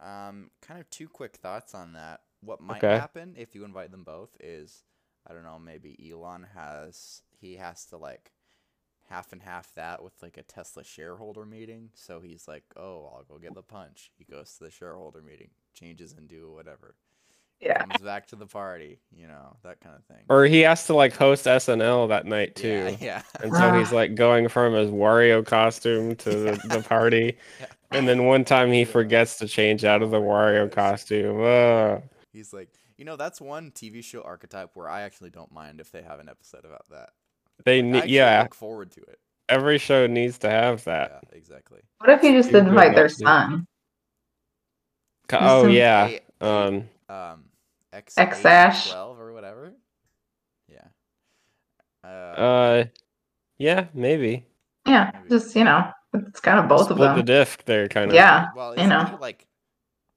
um, 0.00 0.50
kind 0.60 0.80
of 0.80 0.90
two 0.90 1.08
quick 1.08 1.36
thoughts 1.36 1.74
on 1.74 1.92
that. 1.92 2.22
What 2.40 2.60
might 2.60 2.78
Okay. 2.82 2.98
happen 2.98 3.34
if 3.36 3.54
you 3.54 3.64
invite 3.64 3.92
them 3.92 4.02
both 4.02 4.36
is, 4.40 4.82
I 5.24 5.32
don't 5.32 5.44
know, 5.44 5.58
maybe 5.60 5.96
Elon 6.10 6.46
has 6.54 7.22
he 7.40 7.56
has 7.56 7.84
to 7.86 7.96
like 7.96 8.32
half 9.08 9.32
and 9.32 9.42
half 9.42 9.72
that 9.74 10.02
with 10.02 10.20
like 10.22 10.36
a 10.36 10.42
Tesla 10.42 10.82
shareholder 10.82 11.44
meeting. 11.46 11.90
So 11.94 12.20
he's 12.20 12.48
like, 12.48 12.64
oh, 12.76 13.12
I'll 13.14 13.24
go 13.24 13.38
get 13.38 13.54
the 13.54 13.62
punch. 13.62 14.10
He 14.16 14.24
goes 14.24 14.54
to 14.58 14.64
the 14.64 14.70
shareholder 14.72 15.22
meeting, 15.22 15.50
changes 15.74 16.12
and 16.12 16.26
do 16.26 16.50
whatever, 16.52 16.96
Yeah. 17.62 17.78
comes 17.84 18.02
back 18.02 18.26
to 18.28 18.36
the 18.36 18.46
party, 18.46 18.98
you 19.12 19.28
know, 19.28 19.56
that 19.62 19.80
kind 19.80 19.94
of 19.94 20.04
thing. 20.04 20.24
Or 20.28 20.44
he 20.46 20.60
has 20.62 20.86
to 20.86 20.94
like 20.94 21.14
host 21.14 21.46
SNL 21.46 22.08
that 22.08 22.26
night 22.26 22.56
too. 22.56 22.68
yeah, 22.68 22.96
yeah. 23.00 23.22
And 23.40 23.52
so 23.54 23.78
he's 23.78 23.92
like 23.92 24.16
going 24.16 24.48
from 24.48 24.74
his 24.74 24.90
Wario 24.90 25.46
costume 25.46 26.16
to 26.16 26.30
the, 26.30 26.60
the 26.68 26.82
party. 26.82 27.36
Yeah. 27.60 27.66
And 27.98 28.08
then 28.08 28.24
one 28.24 28.44
time 28.46 28.72
he 28.72 28.86
forgets 28.86 29.36
to 29.36 29.46
change 29.46 29.84
out 29.84 30.02
of 30.02 30.10
the 30.10 30.18
Wario 30.18 30.72
costume. 30.72 31.42
Ugh. 31.42 32.02
He's 32.32 32.50
like, 32.52 32.70
you 32.96 33.04
know, 33.04 33.16
that's 33.16 33.38
one 33.38 33.70
TV 33.70 34.02
show 34.02 34.22
archetype 34.22 34.70
where 34.72 34.88
I 34.88 35.02
actually 35.02 35.28
don't 35.28 35.52
mind 35.52 35.78
if 35.78 35.92
they 35.92 36.00
have 36.02 36.18
an 36.18 36.28
episode 36.30 36.64
about 36.64 36.88
that. 36.90 37.10
They 37.66 37.78
I 37.78 37.82
ne- 37.82 38.06
yeah, 38.06 38.40
look 38.42 38.54
forward 38.54 38.92
to 38.92 39.02
it. 39.02 39.18
every 39.50 39.76
show 39.76 40.06
needs 40.06 40.38
to 40.38 40.48
have 40.48 40.82
that. 40.84 41.22
Yeah, 41.30 41.36
exactly. 41.38 41.80
What 41.98 42.08
if 42.10 42.22
you 42.22 42.32
just 42.32 42.48
You 42.50 42.60
good 42.60 42.68
invite 42.68 42.94
their 42.94 43.10
son? 43.10 43.66
Oh 45.32 45.66
yeah. 45.66 46.06
A- 46.06 46.20
a- 46.40 46.46
Um 46.68 46.88
um, 47.08 47.44
X 47.92 48.16
X-Ash. 48.16 48.90
twelve 48.90 49.18
or 49.20 49.32
whatever. 49.32 49.72
Yeah. 50.68 50.86
Uh, 52.04 52.06
uh 52.08 52.84
yeah, 53.58 53.86
maybe. 53.94 54.46
Yeah, 54.86 55.10
Maybe. 55.14 55.28
just 55.28 55.54
you 55.54 55.64
know, 55.64 55.90
it's 56.14 56.40
kind 56.40 56.58
of 56.58 56.68
both 56.68 56.84
Split 56.84 56.92
of 56.92 56.98
them. 56.98 57.16
the 57.16 57.22
disc 57.22 57.64
there 57.64 57.86
kind 57.88 58.10
of. 58.10 58.14
Yeah, 58.14 58.48
well, 58.56 58.76
you 58.76 58.86
know. 58.86 59.16
like 59.20 59.46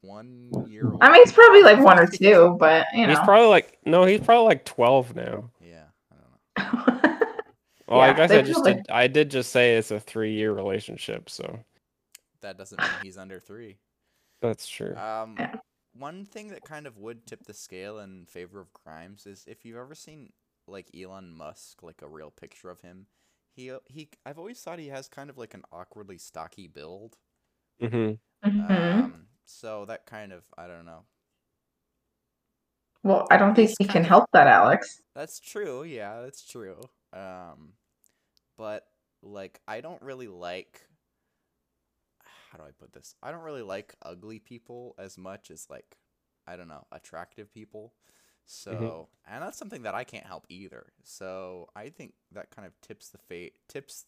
one 0.02 0.50
year 0.68 0.90
old? 0.90 0.98
I 1.02 1.12
mean, 1.12 1.22
it's 1.22 1.32
probably 1.32 1.62
like 1.62 1.80
one 1.80 2.00
or 2.00 2.08
two, 2.08 2.56
but 2.60 2.88
you 2.94 3.04
know, 3.06 3.10
He's 3.10 3.20
probably 3.20 3.48
like 3.48 3.78
no, 3.86 4.06
he's 4.06 4.22
probably 4.22 4.46
like 4.46 4.66
12 4.66 5.16
now. 5.16 5.52
Yeah, 5.62 5.84
I 6.58 6.64
don't 6.64 6.88
know. 6.88 7.18
Well, 7.88 8.00
I 8.00 8.14
guess 8.14 8.32
I 8.32 8.42
just 8.42 8.54
probably- 8.54 8.74
did, 8.76 8.86
I 8.90 9.06
did 9.06 9.30
just 9.30 9.52
say 9.52 9.76
it's 9.76 9.92
a 9.92 10.00
3-year 10.00 10.52
relationship, 10.52 11.30
so 11.30 11.60
That 12.42 12.58
doesn't 12.58 12.80
mean 12.80 12.90
he's 13.04 13.18
under 13.20 13.40
three. 13.40 13.78
that's 14.42 14.68
true. 14.68 14.96
Um, 14.96 15.36
Yeah. 15.38 15.56
One 15.98 16.26
thing 16.26 16.50
that 16.50 16.64
kind 16.64 16.88
of 16.88 16.98
would 16.98 17.26
tip 17.26 17.46
the 17.46 17.54
scale 17.54 18.00
in 18.00 18.26
favor 18.26 18.60
of 18.60 18.74
Grimes 18.74 19.26
is 19.26 19.46
if 19.48 19.66
you've 19.66 19.78
ever 19.78 19.96
seen 19.96 20.32
like 20.68 20.90
Elon 20.96 21.32
Musk, 21.32 21.84
like 21.84 22.02
a 22.02 22.08
real 22.08 22.32
picture 22.32 22.70
of 22.70 22.82
him. 22.82 23.08
He 23.56 23.72
he. 23.88 24.10
I've 24.26 24.38
always 24.38 24.60
thought 24.62 24.80
he 24.80 24.90
has 24.90 25.08
kind 25.08 25.30
of 25.30 25.38
like 25.38 25.54
an 25.54 25.64
awkwardly 25.72 26.18
stocky 26.18 26.68
build. 26.68 27.18
Mhm. 27.82 28.20
Mhm. 28.44 28.70
Um, 28.70 29.28
so 29.46 29.86
that 29.86 30.06
kind 30.06 30.34
of 30.34 30.44
I 30.58 30.68
don't 30.68 30.86
know. 30.86 31.06
well, 33.04 33.28
I 33.30 33.38
don't 33.38 33.56
think 33.56 33.72
he 33.78 33.86
can 33.86 34.04
help 34.04 34.26
that, 34.34 34.48
Alex. 34.48 35.02
That's 35.14 35.40
true. 35.40 35.84
Yeah, 35.84 36.22
that's 36.22 36.44
true. 36.44 36.82
Um, 37.14 37.74
but 38.58 38.86
like 39.22 39.62
I 39.68 39.82
don't 39.82 40.02
really 40.02 40.28
like. 40.28 40.88
How 42.56 42.64
do 42.64 42.68
I 42.70 42.72
put 42.72 42.94
this? 42.94 43.16
I 43.22 43.32
don't 43.32 43.42
really 43.42 43.64
like 43.64 43.96
ugly 44.02 44.40
people 44.40 44.96
as 44.98 45.18
much 45.18 45.52
as 45.52 45.68
like 45.70 45.98
I 46.48 46.56
don't 46.56 46.70
know 46.70 46.86
attractive 46.92 47.54
people. 47.54 47.94
So 48.46 48.72
mm-hmm. 48.72 49.34
and 49.34 49.44
that's 49.44 49.58
something 49.58 49.84
that 49.84 49.96
I 49.96 50.06
can't 50.06 50.26
help 50.26 50.46
either. 50.48 50.86
So 51.04 51.68
I 51.76 51.90
think 51.90 52.14
that 52.32 52.52
kind 52.52 52.66
of 52.66 52.80
tips 52.82 53.10
the 53.10 53.18
fate 53.18 53.56
tips, 53.68 54.06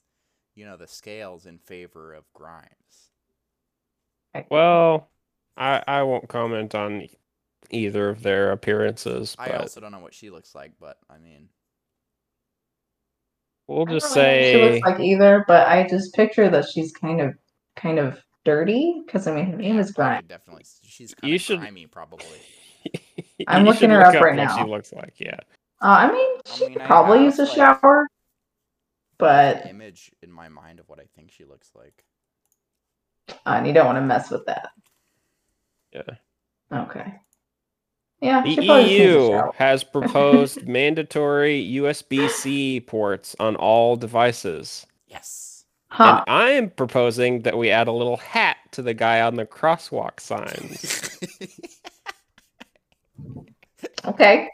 you 0.55 0.65
know, 0.65 0.77
the 0.77 0.87
scales 0.87 1.45
in 1.45 1.57
favor 1.57 2.13
of 2.13 2.31
Grimes. 2.33 3.11
Well, 4.49 5.09
I 5.57 5.83
I 5.85 6.03
won't 6.03 6.29
comment 6.29 6.73
on 6.73 7.09
either 7.69 8.09
of 8.09 8.23
their 8.23 8.51
appearances, 8.51 9.35
I 9.37 9.49
also 9.49 9.81
don't 9.81 9.91
know 9.91 9.99
what 9.99 10.13
she 10.13 10.29
looks 10.29 10.55
like, 10.55 10.71
but 10.79 10.97
I 11.09 11.17
mean, 11.17 11.49
we'll 13.67 13.81
I 13.81 13.85
don't 13.85 13.93
just 13.95 14.15
know 14.15 14.21
what 14.21 14.29
she 14.29 14.43
say 14.43 14.71
looks 14.71 14.85
like 14.85 14.99
either, 15.01 15.43
but 15.47 15.67
I 15.67 15.85
just 15.87 16.13
picture 16.13 16.49
that 16.49 16.69
she's 16.69 16.93
kind 16.93 17.19
of, 17.19 17.35
kind 17.75 17.99
of 17.99 18.21
dirty 18.47 19.01
because 19.05 19.27
I 19.27 19.35
mean 19.35 19.45
her 19.51 19.57
name 19.57 19.75
yeah, 19.75 19.81
is 19.81 19.89
I 19.91 19.93
Grimes. 19.93 20.27
definitely. 20.29 20.63
She's 20.83 21.13
kind 21.13 21.29
You 21.29 21.35
of 21.35 21.41
should- 21.41 21.59
grimy, 21.59 21.85
probably. 21.85 22.25
I'm 23.47 23.65
you 23.65 23.71
looking 23.73 23.89
her 23.89 23.97
look 23.99 24.15
up 24.15 24.21
right 24.23 24.35
what 24.37 24.43
now. 24.45 24.57
She 24.57 24.63
looks 24.69 24.93
like, 24.93 25.15
yeah. 25.19 25.39
Uh, 25.81 26.07
I 26.07 26.11
mean, 26.11 26.37
I 26.45 26.55
she 26.55 26.69
mean, 26.69 26.79
probably 26.79 27.23
use 27.25 27.37
a 27.39 27.43
like- 27.43 27.55
shower, 27.55 28.07
but 29.17 29.65
image 29.67 30.11
in 30.23 30.31
my 30.31 30.47
mind 30.47 30.79
of 30.79 30.87
what 30.87 30.99
I 30.99 31.07
think 31.15 31.31
she 31.31 31.43
looks 31.43 31.69
like. 31.75 32.03
uh, 33.29 33.33
and 33.57 33.67
you 33.67 33.73
don't 33.73 33.85
want 33.85 33.97
to 33.97 34.01
mess 34.01 34.31
with 34.31 34.45
that. 34.45 34.69
Yeah. 35.91 36.01
Okay. 36.71 37.13
Yeah, 38.21 38.41
The 38.43 38.49
she 38.55 38.65
probably 38.65 38.83
just 38.83 38.89
needs 38.89 39.01
a 39.01 39.03
EU 39.03 39.51
has 39.55 39.83
proposed 39.97 40.67
mandatory 40.67 41.63
USB-C 41.73 42.79
ports 42.81 43.35
on 43.39 43.55
all 43.57 43.95
devices. 43.97 44.87
Yes. 45.07 45.56
Huh. 45.97 46.23
And 46.27 46.37
I'm 46.43 46.69
proposing 46.69 47.41
that 47.41 47.57
we 47.57 47.71
add 47.71 47.87
a 47.87 47.91
little 47.91 48.17
hat 48.17 48.57
to 48.73 48.83
the 48.83 48.93
guy 48.93 49.21
on 49.21 49.33
the 49.35 49.45
crosswalk 49.47 50.19
signs. 50.19 51.17
Okay. 54.05 54.49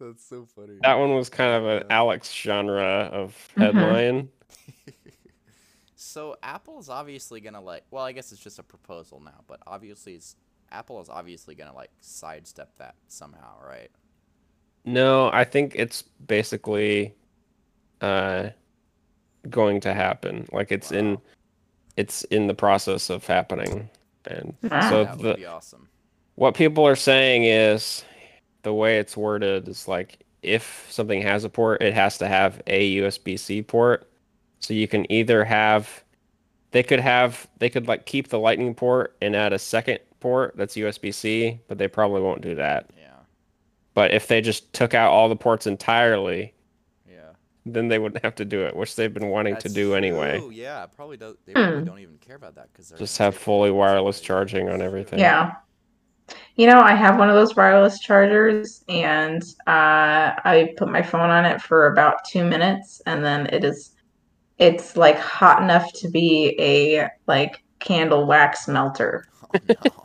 That's 0.00 0.24
so 0.28 0.44
funny. 0.46 0.74
that 0.82 0.94
one 0.98 1.14
was 1.14 1.28
kind 1.28 1.52
of 1.54 1.64
an 1.66 1.86
Yeah. 1.88 1.96
Alex 1.96 2.32
genre 2.32 3.08
of 3.12 3.48
Mhm. 3.56 3.62
headline. 3.62 4.28
So 6.00 6.36
Apple's 6.42 6.88
obviously 6.88 7.40
gonna 7.40 7.60
like. 7.60 7.84
Well, 7.90 8.04
I 8.04 8.12
guess 8.12 8.30
it's 8.32 8.42
just 8.42 8.58
a 8.58 8.62
proposal 8.62 9.20
now, 9.20 9.40
but 9.48 9.60
obviously, 9.66 10.14
it's, 10.14 10.36
Apple 10.70 11.00
is 11.00 11.08
obviously 11.08 11.54
gonna 11.56 11.74
like 11.74 11.90
sidestep 12.00 12.76
that 12.78 12.94
somehow, 13.08 13.60
right? 13.64 13.90
No, 14.84 15.28
I 15.32 15.44
think 15.44 15.74
it's 15.76 16.02
basically 16.02 17.14
uh 18.00 18.50
going 19.50 19.80
to 19.80 19.94
happen. 19.94 20.46
Like 20.52 20.70
it's 20.72 20.92
in 20.92 21.18
it's 21.96 22.24
in 22.24 22.46
the 22.46 22.54
process 22.54 23.10
of 23.10 23.26
happening. 23.26 23.88
And 24.26 24.54
Ah. 24.70 24.90
so 24.90 25.04
that 25.04 25.18
the 25.18 25.24
would 25.28 25.36
be 25.36 25.46
awesome. 25.46 25.88
what 26.36 26.54
people 26.54 26.86
are 26.86 26.96
saying 26.96 27.44
is 27.44 28.04
the 28.62 28.72
way 28.74 28.98
it's 28.98 29.16
worded 29.16 29.68
is 29.68 29.88
like 29.88 30.18
if 30.42 30.86
something 30.90 31.20
has 31.22 31.42
a 31.44 31.48
port, 31.48 31.82
it 31.82 31.94
has 31.94 32.18
to 32.18 32.28
have 32.28 32.60
a 32.68 32.98
USB-C 32.98 33.62
port. 33.62 34.08
So 34.60 34.74
you 34.74 34.86
can 34.88 35.10
either 35.10 35.44
have 35.44 36.04
they 36.70 36.82
could 36.82 37.00
have 37.00 37.48
they 37.58 37.70
could 37.70 37.88
like 37.88 38.06
keep 38.06 38.28
the 38.28 38.38
lightning 38.38 38.74
port 38.74 39.16
and 39.22 39.34
add 39.34 39.52
a 39.52 39.58
second 39.58 39.98
port 40.20 40.54
that's 40.56 40.76
USB-C, 40.76 41.58
but 41.68 41.78
they 41.78 41.88
probably 41.88 42.20
won't 42.20 42.42
do 42.42 42.54
that. 42.56 42.90
Yeah. 42.98 43.04
But 43.94 44.12
if 44.12 44.26
they 44.28 44.40
just 44.40 44.72
took 44.72 44.94
out 44.94 45.10
all 45.10 45.28
the 45.28 45.36
ports 45.36 45.66
entirely, 45.66 46.40
Yeah. 46.40 46.48
Then 47.72 47.88
they 47.88 47.98
wouldn't 47.98 48.22
have 48.24 48.34
to 48.36 48.44
do 48.44 48.62
it, 48.64 48.74
which 48.76 48.96
they've 48.96 49.12
been 49.12 49.28
wanting 49.28 49.56
to 49.56 49.62
That's 49.62 49.74
do 49.74 49.94
anyway. 49.94 50.38
true, 50.38 50.50
Yeah. 50.50 50.86
Probably 50.86 51.16
don't. 51.16 51.38
They 51.46 51.52
probably 51.52 51.78
Hmm. 51.80 51.84
don't 51.84 51.98
even 52.00 52.18
care 52.18 52.36
about 52.36 52.54
that 52.56 52.68
because 52.72 52.90
Just 52.98 53.18
have 53.18 53.36
fully 53.36 53.70
wireless 53.70 54.20
charging 54.20 54.68
on 54.68 54.80
everything. 54.82 55.18
Yeah. 55.18 55.52
You 56.56 56.66
know, 56.66 56.80
I 56.80 56.94
have 56.94 57.18
one 57.18 57.30
of 57.30 57.34
those 57.36 57.56
wireless 57.56 58.00
chargers 58.00 58.84
and 58.88 59.42
uh, 59.66 60.36
I 60.44 60.74
put 60.76 60.88
my 60.88 61.00
phone 61.02 61.30
on 61.30 61.44
it 61.46 61.62
for 61.62 61.86
about 61.86 62.24
two 62.28 62.44
minutes 62.44 63.00
and 63.06 63.24
then 63.24 63.46
it 63.46 63.64
is 63.64 63.94
it's 64.58 64.96
like 64.96 65.16
hot 65.18 65.62
enough 65.62 65.92
to 65.94 66.10
be 66.10 66.56
a 66.58 67.08
like 67.28 67.62
candle 67.78 68.26
wax 68.26 68.66
melter. 68.68 69.24
Oh 69.54 69.58
no. 69.68 69.74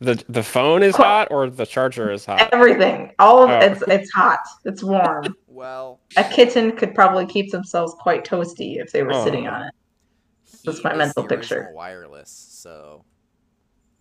The 0.00 0.20
the 0.28 0.42
phone 0.42 0.82
is 0.82 0.96
Cool. 0.96 1.04
hot 1.04 1.28
or 1.30 1.48
the 1.48 1.64
charger 1.64 2.10
is 2.10 2.24
hot. 2.26 2.48
Everything. 2.52 3.12
All 3.20 3.44
of 3.44 3.50
Oh. 3.50 3.58
it's 3.60 3.82
it's 3.86 4.10
hot. 4.10 4.40
It's 4.64 4.82
warm. 4.82 5.36
Well, 5.62 6.00
a 6.16 6.24
kitten 6.24 6.72
could 6.76 6.92
probably 6.92 7.24
keep 7.24 7.52
themselves 7.52 7.94
quite 8.00 8.24
toasty 8.24 8.80
if 8.82 8.90
they 8.90 9.04
were 9.04 9.12
Oh. 9.14 9.24
sitting 9.24 9.46
on 9.46 9.62
it. 9.68 9.74
That's 10.64 10.82
my 10.82 10.92
mental 10.92 11.24
picture. 11.24 11.70
Wireless. 11.72 12.30
So 12.30 13.04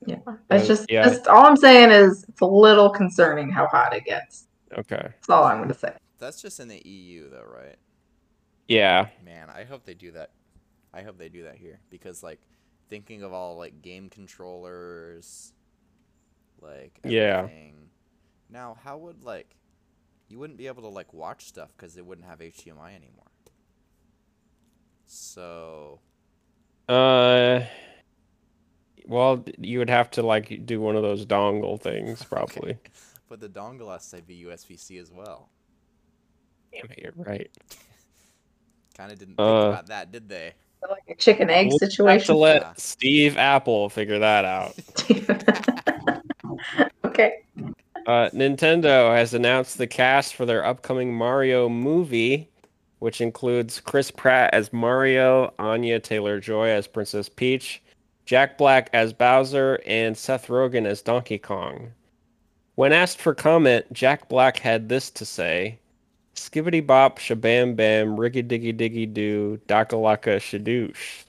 Yeah. 0.08 0.18
It's 0.50 0.68
just 0.68 0.90
yeah. 0.90 1.04
just 1.04 1.28
all 1.28 1.46
I'm 1.46 1.56
saying 1.56 1.92
is 1.92 2.26
it's 2.28 2.42
a 2.42 2.46
little 2.48 2.90
concerning 2.90 3.52
how 3.52 3.68
hot 3.68 3.94
it 3.94 4.06
gets. 4.06 4.48
Okay. 4.76 4.96
That's 5.02 5.30
all 5.30 5.44
I'm 5.44 5.62
gonna 5.62 5.76
say. 5.76 5.94
that's 6.18 6.42
just 6.42 6.60
in 6.60 6.68
the 6.68 6.82
EU, 6.88 7.30
though, 7.30 7.44
right? 7.44 7.76
Yeah. 8.68 9.10
Man, 9.24 9.48
I 9.50 9.64
hope 9.64 9.86
they 9.86 9.94
do 9.94 10.12
that. 10.14 10.32
I 10.94 11.04
hope 11.04 11.18
they 11.20 11.30
do 11.30 11.44
that 11.44 11.58
here 11.58 11.80
because, 11.92 12.24
like, 12.24 12.40
thinking 12.90 13.22
of 13.24 13.34
all 13.34 13.56
like 13.58 13.82
game 13.84 14.10
controllers, 14.10 15.54
like 16.60 17.00
Yeah. 17.04 17.48
Now, 18.50 18.78
how 18.84 18.98
would 18.98 19.24
like 19.24 19.56
you 20.32 20.40
wouldn't 20.40 20.58
be 20.58 20.68
able 20.68 20.84
to 20.84 20.90
like 20.90 21.14
watch 21.14 21.46
stuff 21.46 21.74
because 21.76 21.94
they 21.96 22.02
wouldn't 22.02 22.28
have 22.28 22.42
HDMI 22.42 22.96
anymore. 22.96 23.32
So 25.06 26.02
Uh, 26.88 27.62
well, 29.08 29.44
you 29.58 29.80
would 29.80 29.90
have 29.90 30.10
to 30.12 30.24
like 30.24 30.66
do 30.66 30.80
one 30.82 30.96
of 30.96 31.04
those 31.04 31.26
dongle 31.26 31.80
things, 31.80 32.24
probably. 32.30 32.78
but 33.28 33.40
the 33.40 33.50
dongle 33.50 33.92
has 33.92 34.10
to 34.12 34.22
be 34.22 34.36
USB-C 34.36 34.98
as 34.98 35.12
well. 35.12 35.50
Damn 36.72 36.92
it, 36.92 37.00
you're 37.00 37.14
right. 37.16 37.50
Kind 38.98 39.12
of 39.12 39.20
didn't 39.20 39.42
think 39.44 39.62
Uh, 39.64 39.64
about 39.64 39.88
that, 39.88 40.12
did 40.12 40.30
they? 40.30 40.54
Like 40.88 41.04
a 41.10 41.16
chicken 41.16 41.50
egg 41.50 41.72
We'll 41.72 41.80
Have 42.06 42.26
to 42.26 42.36
situation. 42.36 42.36
let 42.36 42.62
Yeah. 42.62 42.74
Steve 42.78 43.38
Apple 43.38 43.90
figure 43.90 44.20
that 44.20 44.46
out. 44.46 44.76
okay. 47.06 47.44
Uh, 48.08 48.30
Nintendo 48.34 49.16
has 49.16 49.34
announced 49.34 49.78
the 49.78 49.88
cast 49.88 50.36
for 50.36 50.46
their 50.46 50.66
upcoming 50.66 51.14
Mario 51.14 51.70
movie, 51.70 52.50
which 53.00 53.22
includes 53.22 53.80
Chris 53.80 54.10
Pratt 54.10 54.54
as 54.54 54.74
Mario, 54.74 55.54
Anya 55.60 56.00
Taylor 56.00 56.40
Joy 56.40 56.70
as 56.70 56.88
Princess 56.88 57.30
Peach, 57.30 57.82
Jack 58.26 58.58
Black 58.58 58.90
as 58.94 59.14
Bowser, 59.14 59.80
and 59.86 60.18
Seth 60.18 60.48
Rogen 60.48 60.86
as 60.86 61.02
Donkey 61.02 61.38
Kong. 61.38 61.92
When 62.76 62.94
asked 62.94 63.20
for 63.20 63.36
comment, 63.36 63.92
Jack 63.94 64.30
Black 64.30 64.58
had 64.58 64.90
this 64.90 65.12
to 65.12 65.26
say 65.26 65.78
Skibbity 66.36 66.86
bop, 66.86 67.20
shabam 67.20 67.76
bam, 67.76 68.16
riggy 68.16 68.48
diggy 68.48 68.76
diggy 68.76 69.12
doo, 69.12 69.60
dakalaka 69.68 70.38
shadoosh. 70.38 71.26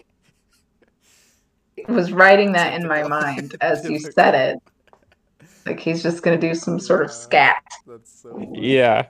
was 1.88 2.12
writing 2.12 2.52
that 2.52 2.80
in 2.80 2.86
my 2.86 3.06
mind 3.06 3.56
as 3.60 3.84
you 3.88 3.98
said 3.98 4.34
it. 4.34 4.71
Like 5.66 5.80
he's 5.80 6.02
just 6.02 6.22
gonna 6.22 6.38
do 6.38 6.54
some 6.54 6.78
sort 6.80 7.04
of 7.04 7.12
scat. 7.12 7.62
That's 7.86 8.22
so. 8.22 8.38
Yeah. 8.52 9.06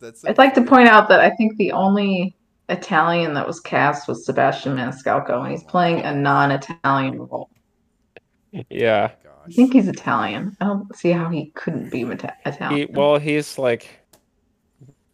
That's. 0.00 0.24
I'd 0.24 0.38
like 0.38 0.54
to 0.54 0.62
point 0.62 0.88
out 0.88 1.08
that 1.08 1.20
I 1.20 1.30
think 1.30 1.56
the 1.56 1.72
only 1.72 2.36
Italian 2.68 3.34
that 3.34 3.46
was 3.46 3.60
cast 3.60 4.08
was 4.08 4.24
Sebastian 4.24 4.76
Maniscalco, 4.76 5.42
and 5.42 5.50
he's 5.52 5.64
playing 5.64 6.00
a 6.00 6.14
non-Italian 6.14 7.18
role. 7.18 7.50
Yeah. 8.70 9.10
Oh 9.26 9.30
I 9.46 9.50
think 9.50 9.72
he's 9.74 9.88
Italian. 9.88 10.56
I 10.60 10.66
don't 10.66 10.94
see 10.96 11.10
how 11.10 11.28
he 11.28 11.46
couldn't 11.54 11.90
be 11.90 12.04
Mata- 12.04 12.34
He, 12.44 12.50
Italian. 12.50 12.88
well, 12.92 13.18
he's 13.18 13.58
like 13.58 14.00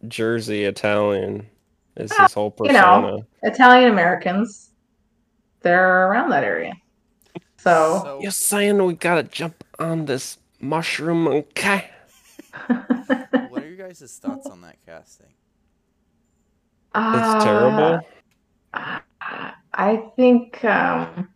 Jersey 0.07 0.63
Italian 0.63 1.47
is 1.97 2.15
his 2.15 2.33
whole 2.33 2.51
persona. 2.51 2.73
you 2.77 2.81
know. 2.81 3.01
persona. 3.01 3.27
Italian 3.43 3.91
Americans, 3.91 4.71
they're 5.61 6.07
around 6.07 6.29
that 6.29 6.43
area. 6.43 6.73
So, 7.57 8.01
So, 8.03 8.19
You're 8.21 8.31
saying 8.31 8.83
we 8.83 8.93
gotta 8.93 9.23
jump 9.23 9.63
on 9.77 10.05
this 10.05 10.37
mushroom, 10.61 11.27
okay? 11.27 11.89
what 12.67 13.63
are 13.63 13.67
your 13.67 13.77
guys' 13.87 14.19
thoughts 14.21 14.47
on 14.47 14.61
that 14.61 14.77
casting? 14.85 15.33
It's 16.93 17.43
terrible. 17.43 18.01
Uh, 18.73 18.99
I 19.73 19.97
think 20.15 20.63
um, 20.65 21.29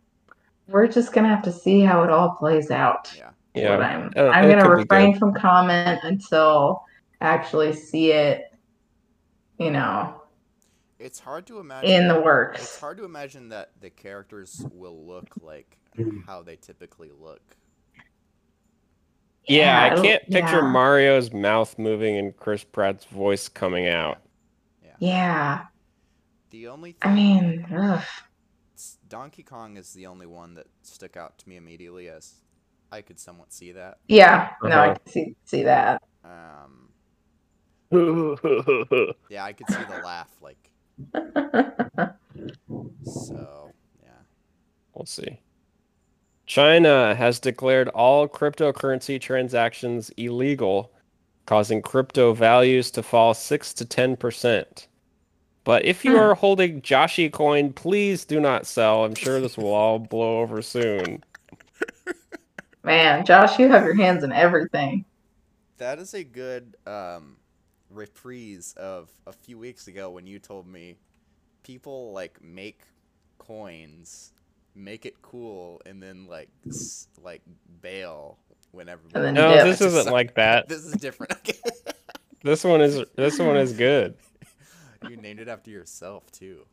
we're 0.68 0.86
just 0.86 1.12
gonna 1.12 1.28
have 1.28 1.42
to 1.44 1.52
see 1.52 1.80
how 1.80 2.02
it 2.02 2.10
all 2.10 2.30
plays 2.38 2.70
out. 2.70 3.12
Yeah. 3.16 3.30
Yeah. 3.54 3.76
But 3.76 3.82
I'm 3.84 4.12
Uh, 4.16 4.28
I'm 4.30 4.48
gonna 4.50 4.68
refrain 4.68 5.18
from 5.18 5.32
comment 5.32 6.00
until 6.02 6.84
I 7.20 7.28
actually 7.28 7.72
see 7.72 8.12
it, 8.12 8.54
you 9.58 9.70
know, 9.70 10.20
It's 10.98 11.18
hard 11.18 11.46
to 11.46 11.58
imagine. 11.60 11.90
in 11.90 12.08
the 12.08 12.20
works. 12.20 12.60
It's 12.62 12.78
hard 12.80 12.98
to 12.98 13.04
imagine 13.04 13.48
that 13.48 13.70
the 13.80 13.88
characters 13.88 14.62
will 14.72 15.06
look 15.06 15.28
like 15.40 15.78
how 16.26 16.42
they 16.42 16.56
typically 16.56 17.10
look. 17.18 17.56
Yeah, 19.48 19.82
I 19.84 19.90
can't 19.90 20.28
picture 20.30 20.62
yeah. 20.62 20.62
Mario's 20.62 21.32
mouth 21.32 21.78
moving 21.78 22.16
and 22.18 22.36
Chris 22.36 22.64
Pratt's 22.64 23.04
voice 23.06 23.48
coming 23.48 23.88
out. 23.88 24.18
Yeah, 24.98 25.66
The 26.50 26.68
only 26.68 26.92
thing, 26.92 27.10
I 27.10 27.14
mean, 27.14 27.66
ugh. 27.74 28.02
Donkey 29.08 29.42
Kong 29.42 29.76
is 29.76 29.92
the 29.94 30.06
only 30.06 30.26
one 30.26 30.54
that 30.54 30.66
stuck 30.82 31.16
out 31.16 31.38
to 31.38 31.48
me 31.48 31.56
immediately 31.56 32.08
as 32.08 32.34
I 32.92 33.02
could 33.02 33.18
somewhat 33.18 33.52
see 33.52 33.72
that. 33.72 33.98
yeah. 34.08 34.50
No, 34.62 34.80
I 34.80 34.90
Uh-huh. 34.90 34.94
can 34.94 35.06
see 35.06 35.36
see 35.44 35.62
that. 35.64 36.02
Um, 36.24 36.94
yeah, 39.28 39.44
I 39.44 39.52
could 39.52 39.70
see 39.70 39.84
the 39.84 39.96
laugh. 39.96 40.30
Like, 40.40 40.70
so 43.02 43.74
yeah. 44.02 44.22
We'll 44.94 45.06
see. 45.06 45.40
China 46.46 47.14
has 47.16 47.40
declared 47.40 47.88
all 47.90 48.28
cryptocurrency 48.28 49.20
transactions 49.20 50.10
illegal, 50.16 50.92
causing 51.46 51.82
crypto 51.82 52.34
values 52.34 52.90
to 52.92 53.02
fall 53.02 53.34
6 53.34 53.74
to 53.74 53.84
10%. 53.84 54.88
But 55.64 55.84
if 55.84 56.04
you 56.04 56.16
Hmm. 56.16 56.18
are 56.18 56.34
holding 56.36 56.82
Joshi 56.82 57.32
coin, 57.32 57.72
please 57.72 58.24
do 58.24 58.40
not 58.40 58.66
sell. 58.66 59.04
I'm 59.04 59.14
sure 59.16 59.40
this 59.40 59.58
will 59.58 59.72
all 59.74 59.98
blow 59.98 60.40
over 60.40 60.62
soon. 60.62 61.24
Man, 62.84 63.24
Josh, 63.26 63.58
you 63.58 63.68
have 63.68 63.84
your 63.84 63.94
hands 63.96 64.24
in 64.24 64.32
everything. 64.32 65.04
That 65.78 65.98
is 65.98 66.14
a 66.14 66.24
good 66.24 66.76
um, 66.86 67.38
reprise 67.90 68.74
of 68.76 69.10
a 69.26 69.32
few 69.32 69.58
weeks 69.58 69.88
ago 69.88 70.10
when 70.10 70.26
you 70.26 70.38
told 70.38 70.66
me 70.66 70.96
people 71.64 72.12
like 72.12 72.42
make 72.42 72.82
coins, 73.38 74.32
make 74.76 75.06
it 75.06 75.20
cool, 75.22 75.80
and 75.86 76.02
then 76.02 76.26
like 76.26 76.48
s- 76.68 77.08
like 77.22 77.42
bail 77.80 78.38
whenever. 78.72 79.00
And 79.14 79.24
then 79.24 79.34
No, 79.34 79.54
dip. 79.54 79.64
this 79.64 79.80
isn't 79.88 80.04
so- 80.04 80.12
like 80.12 80.34
that. 80.34 80.68
This 80.68 80.84
is 80.84 80.92
different. 80.94 81.32
Okay. 81.32 81.54
This 82.42 82.62
one 82.62 82.80
is 82.80 83.02
this 83.16 83.40
one 83.40 83.56
is 83.56 83.72
good. 83.72 84.14
you 85.08 85.16
named 85.16 85.40
it 85.40 85.48
after 85.48 85.68
yourself 85.70 86.30
too. 86.30 86.64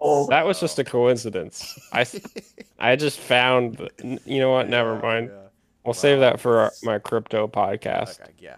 Oh, 0.00 0.26
That 0.28 0.44
was 0.46 0.58
just 0.58 0.78
a 0.80 0.84
coincidence. 0.84 1.78
I 1.92 2.04
I 2.80 2.96
just 2.96 3.20
found. 3.20 3.88
You 4.02 4.40
know 4.40 4.50
what? 4.50 4.68
Never 4.68 4.98
mind. 4.98 5.30
yeah. 5.32 5.42
We'll 5.84 5.94
save 5.94 6.20
that 6.20 6.40
for 6.40 6.58
our, 6.58 6.72
my 6.82 6.98
crypto 6.98 7.46
podcast. 7.46 8.20
Okay, 8.20 8.32
yeah. 8.38 8.56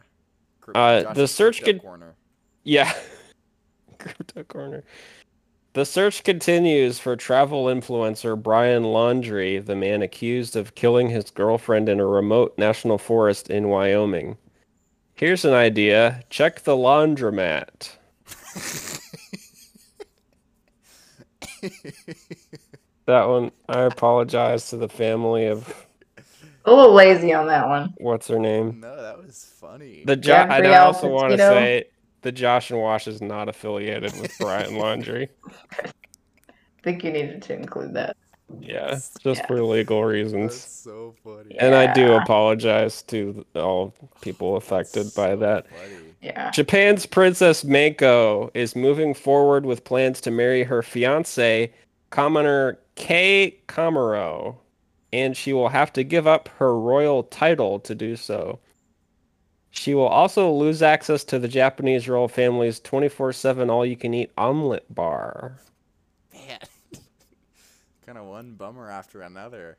Cryp- 0.63 1.09
Uh, 1.09 1.13
the 1.13 1.29
search 1.29 1.63
crypto 1.63 1.73
could- 1.81 1.83
corner. 1.83 2.15
Yeah. 2.65 2.91
Crypto 3.99 4.45
corner. 4.45 4.85
The 5.75 5.87
search 5.87 6.23
continues 6.25 6.99
for 6.99 7.17
travel 7.17 7.65
influencer 7.67 8.41
Brian 8.41 8.83
Laundrie, 8.85 9.65
the 9.65 9.77
man 9.77 10.03
accused 10.03 10.55
of 10.57 10.75
killing 10.75 11.09
his 11.09 11.31
girlfriend 11.31 11.89
in 11.89 11.99
a 12.01 12.07
remote 12.07 12.55
national 12.59 12.99
forest 12.99 13.49
in 13.49 13.69
Wyoming. 13.69 14.37
Here's 15.15 15.45
an 15.45 15.55
idea. 15.55 16.25
Check 16.29 16.63
the 16.65 16.77
laundromat. 16.77 17.97
That 23.07 23.29
one, 23.29 23.51
I 23.69 23.83
apologize 23.83 24.71
to 24.71 24.77
the 24.77 24.89
family 24.89 25.47
of 25.47 25.87
a 26.65 26.73
little 26.73 26.95
lazy 26.95 27.33
on 27.33 27.49
that 27.49 27.69
one. 27.69 27.95
what's 27.99 28.29
her 28.29 28.39
name? 28.39 28.81
no, 28.81 29.03
that 29.03 29.19
was 29.19 29.53
funny. 29.61 30.05
The 30.07 30.17
jo- 30.17 30.35
and 30.35 30.67
I 30.67 30.77
also 30.79 31.09
want 31.09 31.33
to 31.33 31.39
say 31.39 31.85
the 32.23 32.33
Josh 32.33 32.71
and 32.71 32.81
Wash 32.81 33.07
is 33.07 33.21
not 33.21 33.49
affiliated 33.49 34.13
with 34.21 34.33
Brian 34.39 34.71
Laundrie. 34.75 35.29
I 35.85 35.91
think 36.83 37.05
you 37.05 37.13
needed 37.13 37.43
to 37.43 37.55
include 37.55 37.95
that. 37.95 38.17
Yeah, 38.61 38.99
just 39.21 39.41
Yeah. 39.41 39.47
for 39.47 39.63
legal 39.63 40.05
reasons. 40.05 40.53
That's 40.53 40.65
so 40.85 41.15
funny. 41.25 41.57
And 41.59 41.75
I 41.75 41.93
do 41.93 42.13
apologize 42.15 43.03
to 43.05 43.47
all 43.55 43.95
people 44.21 44.57
affected 44.57 45.05
That's 45.05 45.15
by 45.15 45.31
so 45.31 45.37
that. 45.37 45.67
funny. 45.71 45.97
Yeah. 46.21 46.51
Japan's 46.51 47.07
Princess 47.07 47.65
Mako 47.65 48.51
is 48.55 48.77
moving 48.77 49.15
forward 49.15 49.65
with 49.65 49.85
plans 49.85 50.21
to 50.23 50.31
marry 50.31 50.65
her 50.65 50.83
fiance, 50.83 51.73
commoner 52.11 52.79
Kei 52.95 53.57
Komuro, 53.69 54.57
and 55.13 55.37
she 55.37 55.53
will 55.53 55.71
have 55.71 55.93
to 55.95 56.05
give 56.05 56.27
up 56.27 56.49
her 56.59 56.79
royal 56.79 57.23
title 57.25 57.81
to 57.81 57.95
do 57.95 58.17
so. 58.17 58.59
She 59.73 59.95
will 59.95 60.07
also 60.07 60.53
lose 60.53 60.83
access 60.83 61.25
to 61.25 61.39
the 61.39 61.49
Japanese 61.49 62.07
royal 62.09 62.29
family's 62.29 62.79
24 62.81 63.33
7 63.33 63.71
all 63.71 63.85
you 63.87 63.97
can 63.97 64.13
eat 64.15 64.31
omelet 64.37 64.85
bar. 64.95 65.59
Man. 66.33 66.59
kind 68.07 68.19
of 68.19 68.27
one 68.27 68.53
bummer 68.55 68.91
after 68.91 69.23
another. 69.23 69.79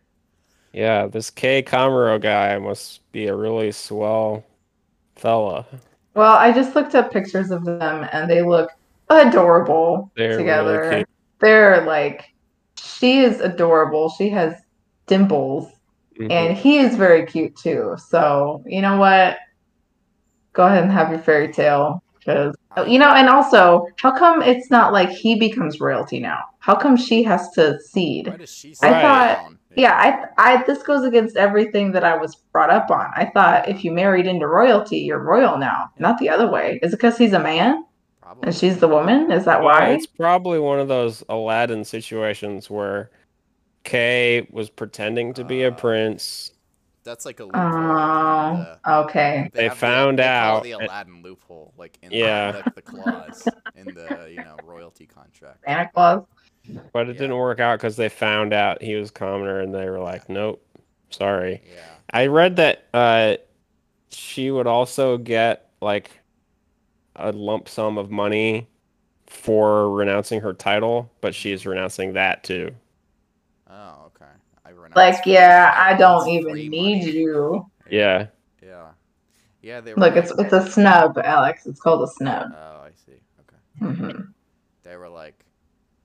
Yeah, 0.73 1.05
this 1.05 1.29
Kei 1.29 1.61
Komuro 1.61 2.19
guy 2.19 2.57
must 2.57 3.09
be 3.11 3.27
a 3.27 3.35
really 3.35 3.71
swell 3.71 4.43
fella. 5.15 5.65
Well, 6.15 6.33
I 6.35 6.51
just 6.51 6.75
looked 6.75 6.95
up 6.95 7.11
pictures 7.11 7.51
of 7.51 7.63
them 7.63 8.07
and 8.11 8.29
they 8.29 8.41
look 8.41 8.71
adorable 9.09 10.11
They're 10.17 10.37
together. 10.39 10.79
really 10.79 10.95
cute. 10.97 11.09
They're 11.39 11.85
like, 11.85 12.33
she 12.83 13.19
is 13.19 13.39
adorable. 13.41 14.09
She 14.09 14.29
has 14.29 14.55
dimples 15.05 15.69
Mhm. 16.19 16.31
and 16.31 16.57
he 16.57 16.77
is 16.79 16.95
very 16.95 17.25
cute 17.27 17.55
too. 17.55 17.95
So, 18.07 18.63
you 18.65 18.81
know 18.81 18.97
what? 18.97 19.37
Go 20.53 20.65
ahead 20.65 20.83
and 20.83 20.91
have 20.91 21.09
your 21.09 21.19
fairy 21.19 21.51
tale. 21.51 22.01
Because, 22.19 22.55
you 22.87 22.99
know, 22.99 23.09
and 23.11 23.27
also, 23.27 23.85
how 23.97 24.15
come 24.17 24.41
it's 24.41 24.71
not 24.71 24.93
like 24.93 25.09
he 25.09 25.35
becomes 25.35 25.81
royalty 25.81 26.19
now? 26.21 26.39
How 26.59 26.73
come 26.73 26.95
she 26.95 27.21
has 27.23 27.49
to 27.51 27.71
Why 27.71 27.77
cede? 27.79 28.27
I 28.81 29.01
thought- 29.01 29.37
down 29.43 29.59
Yeah, 29.75 29.93
I, 30.37 30.53
I, 30.53 30.63
this 30.63 30.81
goes 30.83 31.03
against 31.03 31.35
everything 31.35 31.91
that 31.91 32.05
I 32.05 32.15
was 32.15 32.35
brought 32.53 32.69
up 32.69 32.89
on. 32.91 33.11
I 33.15 33.25
thought 33.33 33.67
if 33.67 33.83
you 33.83 33.91
married 33.91 34.25
into 34.27 34.47
royalty, 34.47 34.99
you're 34.99 35.19
royal 35.19 35.57
now, 35.57 35.89
not 35.99 36.17
the 36.19 36.29
other 36.29 36.49
way. 36.49 36.79
Is 36.81 36.93
it 36.93 36.97
because 36.97 37.17
he's 37.17 37.33
a 37.33 37.39
man 37.39 37.83
Probably. 38.21 38.47
and 38.47 38.55
she's 38.55 38.77
the 38.77 38.87
woman? 38.87 39.29
Is 39.31 39.43
that 39.43 39.61
Well, 39.61 39.73
why? 39.77 39.89
it's 39.89 40.05
probably 40.07 40.59
one 40.59 40.79
of 40.79 40.87
those 40.87 41.23
Aladdin 41.27 41.83
situations 41.83 42.69
where 42.69 43.09
Kay 43.83 44.47
was 44.49 44.69
pretending 44.69 45.33
to 45.33 45.43
be 45.43 45.63
a 45.63 45.69
Uh, 45.71 45.75
prince. 45.75 46.52
That's 47.03 47.25
like 47.25 47.39
a 47.39 47.43
loophole. 47.45 47.61
Oh, 47.61 48.77
the- 48.85 48.91
okay. 49.03 49.49
They 49.53 49.63
have 49.63 49.73
the- 49.73 49.77
found 49.77 50.19
they 50.19 50.23
call 50.23 50.57
out 50.57 50.63
the 50.63 50.71
Aladdin 50.71 51.21
loophole, 51.21 51.73
like 51.77 51.97
in 52.01 52.11
Yeah. 52.11 52.51
the, 52.51 52.63
the, 52.63 52.71
the 52.75 52.81
clause 52.81 53.47
in 53.75 53.85
the 53.85 54.27
you 54.31 54.37
know 54.37 54.55
royalty 54.63 55.05
contract. 55.05 55.63
Santa 55.65 55.89
Claus. 55.93 56.23
But 56.93 57.09
it 57.09 57.15
Yeah. 57.15 57.21
didn't 57.21 57.35
work 57.37 57.59
out 57.59 57.77
because 57.79 57.97
they 57.97 58.07
found 58.09 58.53
out 58.53 58.81
he 58.81 58.95
was 58.95 59.11
commoner 59.11 59.59
and 59.59 59.73
they 59.75 59.89
were 59.89 59.99
like, 59.99 60.29
nope, 60.29 60.65
sorry. 61.09 61.61
Yeah. 61.73 61.81
I 62.13 62.27
read 62.27 62.55
that 62.55 62.85
uh, 62.93 63.35
she 64.09 64.49
would 64.51 64.67
also 64.67 65.17
get 65.17 65.69
like 65.81 66.11
a 67.17 67.31
lump 67.33 67.67
sum 67.67 67.97
of 67.97 68.09
money 68.11 68.67
for 69.27 69.91
renouncing 69.91 70.39
her 70.41 70.53
title, 70.53 71.11
but 71.19 71.35
she's 71.35 71.65
renouncing 71.65 72.13
that 72.13 72.43
too. 72.43 72.73
Oh, 73.69 73.71
okay. 73.71 73.71
I 73.73 73.91
renounced 73.93 74.02
Like, 74.95 75.25
yeah, 75.25 75.73
I 75.77 75.95
don't 75.95 76.27
even 76.29 76.69
need 76.69 77.05
you. 77.05 77.65
Yeah. 77.89 78.27
Yeah. 78.61 78.91
Yeah. 79.61 79.81
They 79.81 79.93
Look, 79.95 80.15
were 80.15 80.17
it's 80.17 80.31
it's 80.37 80.53
a 80.53 80.69
snub, 80.69 81.17
Alex. 81.23 81.65
It's 81.65 81.79
called 81.79 82.03
a 82.03 82.11
snub. 82.11 82.51
Oh, 82.53 82.81
I 82.83 82.91
see. 83.05 83.19
Okay. 83.41 83.57
hmm 83.79 84.21
They 84.83 84.95
were 84.97 85.09
like, 85.09 85.45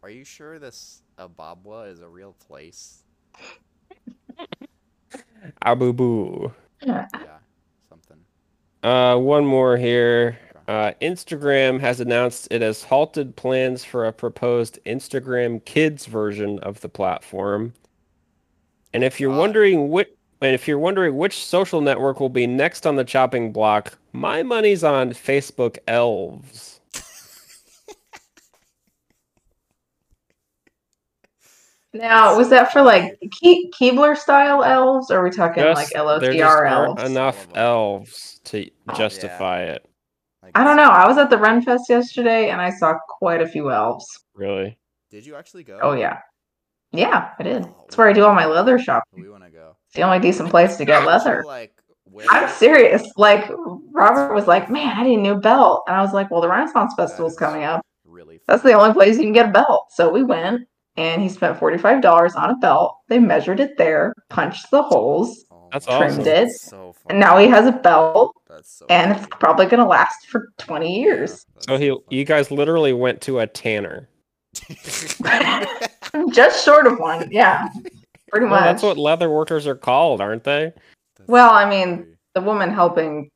"Are 0.03 0.11
you 0.11 0.25
sure 0.25 0.59
this 0.59 1.03
Ababwa 1.19 1.91
is 1.91 2.01
a 2.01 2.09
real 2.09 2.35
place?" 2.47 3.05
Abu 5.63 5.93
Boo. 5.93 6.53
Yeah. 6.83 7.39
Something. 7.89 8.19
Uh, 8.83 9.17
one 9.17 9.47
more 9.47 9.77
here. 9.77 10.39
Uh, 10.69 10.93
Instagram 11.01 11.81
has 11.81 11.99
announced 12.01 12.49
it 12.51 12.61
has 12.63 12.85
halted 12.85 13.37
plans 13.37 13.85
for 13.85 14.07
a 14.07 14.13
proposed 14.13 14.79
Instagram 14.85 15.65
Kids 15.65 16.07
version 16.07 16.59
of 16.61 16.81
the 16.81 16.89
platform. 16.91 17.73
And 18.95 19.05
if 19.05 19.21
you're 19.21 19.31
God. 19.33 19.39
wondering 19.39 19.91
which, 19.91 20.09
and 20.41 20.55
if 20.55 20.67
you're 20.69 20.79
wondering 20.79 21.17
which 21.17 21.45
social 21.45 21.81
network 21.81 22.21
will 22.21 22.29
be 22.29 22.47
next 22.47 22.87
on 22.87 22.97
the 22.97 23.05
chopping 23.05 23.53
block, 23.53 23.99
my 24.13 24.43
money's 24.43 24.85
on 24.85 25.11
Facebook 25.11 25.79
Elves. 25.87 26.81
Now, 31.95 32.37
was 32.37 32.51
that 32.51 32.71
for 32.71 32.83
like 32.83 33.19
Ke- 33.25 33.73
Keebler 33.75 34.17
style 34.17 34.63
elves, 34.63 35.11
or 35.11 35.21
are 35.21 35.25
we 35.25 35.31
talking 35.31 35.65
like 35.65 35.91
Just- 35.91 35.93
there 35.95 36.33
LOTR 36.33 36.45
aren't 36.71 36.99
elves? 36.99 37.03
enough 37.11 37.37
All 37.37 37.43
of 37.45 37.57
'em. 37.57 37.63
elves 37.63 38.41
to 38.45 38.71
oh, 38.89 38.95
justify 38.95 39.63
it. 39.63 39.89
Like, 40.43 40.53
I 40.57 40.65
don't 40.65 40.77
know. 40.77 40.89
I 40.89 41.07
was 41.09 41.19
at 41.19 41.31
the 41.31 41.37
Renfest 41.37 41.89
yesterday 41.89 42.51
and 42.51 42.61
I 42.61 42.71
saw 42.71 42.95
quite 43.09 43.41
a 43.41 43.47
few 43.49 43.71
elves. 43.71 44.07
Really? 44.35 44.79
Did 45.11 45.25
you 45.27 45.35
actually 45.35 45.65
go? 45.65 45.79
Oh 45.83 45.93
yeah, 45.95 46.19
yeah, 46.93 47.31
I 47.39 47.43
did. 47.43 47.65
That's 47.65 47.95
oh, 47.95 47.97
where 47.97 48.09
I 48.09 48.13
do 48.13 48.25
all 48.25 48.35
my 48.35 48.47
leather 48.47 48.79
shopping. 48.79 49.23
We 49.23 49.29
want 49.29 49.45
to 49.45 49.51
go. 49.51 49.77
It's 49.87 49.97
the 49.97 50.03
only 50.03 50.19
decent 50.19 50.51
place 50.51 50.77
to 50.77 50.85
get 50.85 51.05
leather. 51.05 51.45
Like, 51.47 51.73
I'm 52.31 52.49
serious. 52.49 53.11
Like 53.17 53.51
Robert 53.93 54.35
was 54.35 54.47
like, 54.47 54.71
"Man, 54.71 54.97
I 54.97 55.03
need 55.03 55.19
a 55.19 55.23
new 55.23 55.37
belt," 55.37 55.85
and 55.87 55.97
I 55.97 56.03
was 56.03 56.13
like, 56.13 56.31
"Well, 56.31 56.41
the 56.41 56.49
Renaissance 56.49 56.95
Festival's 56.97 57.33
is 57.33 57.39
coming 57.39 57.65
up. 57.65 57.85
Really. 58.05 58.41
That's 58.47 58.63
the 58.63 58.73
only 58.73 58.95
place 58.95 59.17
you 59.17 59.25
can 59.25 59.33
get 59.33 59.51
a 59.51 59.53
belt." 59.53 59.87
So 59.91 60.11
we 60.11 60.23
went, 60.23 60.67
and 60.97 61.23
he 61.23 61.29
spent 61.29 61.59
forty 61.59 61.79
five 61.79 62.01
dollars 62.01 62.35
on 62.35 62.51
a 62.51 62.57
belt. 62.57 62.97
They 63.09 63.19
measured 63.19 63.61
it 63.61 63.77
there, 63.77 64.15
punched 64.31 64.71
the 64.71 64.83
holes, 64.83 65.45
Oh 65.51 65.69
That's 65.73 65.87
my 65.87 65.95
awesome. 65.95 66.09
Trimmed 66.09 66.27
it, 66.27 66.45
that's 66.47 66.63
So 66.63 66.95
and 67.11 67.21
now 67.21 67.37
he 67.39 67.47
has 67.49 67.67
a 67.67 67.73
belt, 67.73 68.35
That's 68.49 68.79
so. 68.79 68.87
and 68.89 69.13
it's 69.13 69.27
probably 69.39 69.67
gonna 69.67 69.87
last 69.87 70.27
for 70.29 70.49
twenty 70.59 71.01
years. 71.01 71.45
Yeah, 71.55 71.63
So 71.67 71.77
he, 71.77 72.17
you 72.17 72.25
guys 72.25 72.51
literally 72.51 72.93
went 72.93 73.21
to 73.23 73.41
a 73.41 73.47
tanner. 73.47 74.09
that's 76.13 76.31
Just 76.37 76.65
short 76.65 76.87
of 76.87 76.99
one, 76.99 77.29
yeah, 77.31 77.69
pretty 78.31 78.47
Well, 78.47 78.55
much. 78.55 78.65
that's 78.65 78.83
what 78.83 78.99
leather 78.99 79.31
workers 79.31 79.67
are 79.67 79.75
called, 79.75 80.21
aren't 80.21 80.45
they? 80.45 80.73
Well, 81.27 81.51
I 81.51 81.69
mean, 81.69 82.17
the 82.35 82.41
woman 82.41 82.71
helping. 82.71 83.31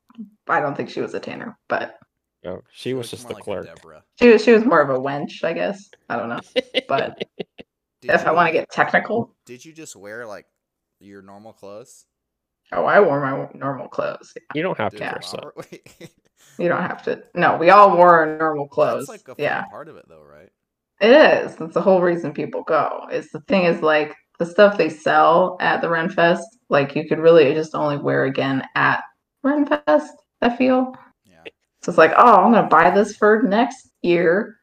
I 0.49 0.61
don't 0.61 0.77
think 0.77 0.91
she 0.91 1.01
was 1.01 1.15
a 1.15 1.21
tanner, 1.21 1.57
but 1.69 1.99
oh, 2.45 2.51
No, 2.51 2.63
she 2.73 2.95
was 2.95 3.11
just 3.11 3.27
the 3.27 3.35
like 3.35 3.45
clerk. 3.45 3.69
She 4.19 4.29
was 4.29 4.45
she 4.45 4.53
was 4.53 4.65
more 4.65 4.81
of 4.81 4.91
a 4.91 4.99
wench, 4.99 5.45
I 5.45 5.53
guess. 5.53 5.89
I 6.09 6.17
don't 6.17 6.29
know, 6.29 6.41
but 6.89 7.19
Did 8.01 8.11
if 8.11 8.27
I 8.27 8.33
want 8.33 8.49
to 8.49 8.53
get 8.53 8.69
technical, 8.71 9.35
Did 9.47 9.65
you 9.65 9.73
just 9.73 9.97
wear 9.97 10.27
like 10.27 10.47
your 11.01 11.23
normal 11.23 11.53
clothes? 11.53 12.07
oh, 12.73 12.85
I 12.85 13.01
wore 13.01 13.21
my 13.21 13.49
normal 13.55 13.89
clothes. 13.89 14.35
You 14.55 14.63
don't 14.63 14.79
have 14.79 14.93
to 14.93 14.99
Did 14.99 15.05
Yeah. 15.05 15.13
dress 15.13 15.35
up. 15.35 15.55
You 16.59 16.69
don't 16.69 16.83
have 16.83 17.03
to. 17.05 17.23
No, 17.35 17.57
we 17.57 17.71
all 17.71 17.97
wore 17.97 18.21
our 18.21 18.39
normal 18.39 18.69
clothes. 18.69 19.07
That's 19.07 19.27
like 19.27 19.29
a 19.29 19.35
fun 19.35 19.45
yeah, 19.45 19.65
part 19.65 19.89
of 19.89 19.97
it, 19.97 20.05
though, 20.09 20.23
right? 20.23 20.51
It 21.03 21.13
is. 21.13 21.57
That's 21.57 21.75
the 21.75 21.83
whole 21.83 22.03
reason 22.03 22.35
people 22.35 22.65
go. 22.65 23.07
Is 23.13 23.31
the 23.33 23.43
thing 23.43 23.65
is 23.67 23.83
like 23.83 24.15
the 24.41 24.47
stuff 24.47 24.79
they 24.79 24.91
sell 24.91 25.59
at 25.61 25.83
the 25.83 25.89
Renfest. 25.89 26.43
Like 26.71 26.97
you 26.97 27.09
could 27.09 27.21
really 27.21 27.55
just 27.55 27.77
only 27.77 27.99
wear 27.99 28.25
again 28.27 28.65
at 28.77 29.03
Renfest. 29.47 30.09
I 30.43 30.57
feel 30.57 30.95
Yeah. 31.25 31.49
so. 31.85 31.91
It's 31.93 31.99
like, 31.99 32.13
oh, 32.17 32.43
I'm 32.45 32.53
gonna 32.53 32.69
buy 32.69 32.91
this 32.91 33.17
for 33.17 33.43
next 33.43 33.91
year. 34.03 34.57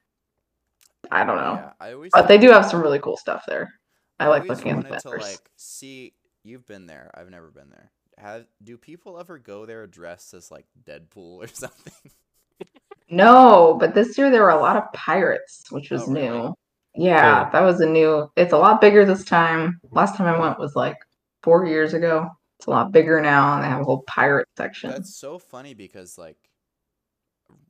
I 1.11 1.25
don't 1.25 1.37
know, 1.37 1.61
Yeah, 1.61 1.73
I 1.79 1.93
always. 1.93 2.13
but 2.13 2.27
they 2.27 2.37
do 2.37 2.51
have 2.51 2.65
some 2.65 2.81
really 2.81 2.99
cool 2.99 3.17
stuff 3.17 3.43
there. 3.47 3.69
I 4.19 4.27
like 4.27 4.49
looking 4.49 4.71
at 4.71 4.77
the 4.77 4.83
wanted 4.85 4.97
to 4.99 5.11
like 5.11 5.49
see. 5.55 6.13
You've 6.43 6.65
been 6.65 6.85
there. 6.87 7.11
I've 7.13 7.29
never 7.29 7.51
been 7.51 7.69
there. 7.69 7.91
Have 8.17 8.47
do 8.63 8.77
people 8.77 9.19
ever 9.19 9.37
go 9.37 9.65
there 9.65 9.85
dressed 9.87 10.33
as 10.33 10.51
like 10.51 10.65
Deadpool 10.83 11.43
or 11.43 11.47
something? 11.53 12.11
No, 13.09 13.75
but 13.79 13.93
this 13.95 14.17
year 14.17 14.29
there 14.29 14.43
were 14.43 14.49
a 14.51 14.59
lot 14.59 14.77
of 14.77 14.91
pirates, 14.93 15.63
which 15.71 15.89
was 15.89 16.01
Oh, 16.01 16.07
really? 16.07 16.43
new. 16.43 16.53
Yeah, 16.95 17.49
Cool. 17.49 17.51
that 17.51 17.61
was 17.61 17.81
a 17.81 17.85
new. 17.85 18.29
It's 18.35 18.53
a 18.53 18.57
lot 18.57 18.81
bigger 18.81 19.05
this 19.05 19.23
time. 19.23 19.79
Last 19.91 20.15
time 20.15 20.27
I 20.27 20.39
went 20.39 20.59
was 20.59 20.75
like 20.75 20.97
four 21.43 21.65
years 21.65 21.93
ago. 21.93 22.29
It's 22.59 22.67
a 22.67 22.71
lot 22.71 22.91
bigger 22.91 23.21
now, 23.21 23.55
and 23.55 23.63
they 23.63 23.67
have 23.67 23.81
a 23.81 23.85
whole 23.85 24.03
pirate 24.03 24.47
section. 24.57 24.91
That's 24.91 25.15
so 25.15 25.39
funny 25.39 25.73
because 25.73 26.17
like, 26.17 26.37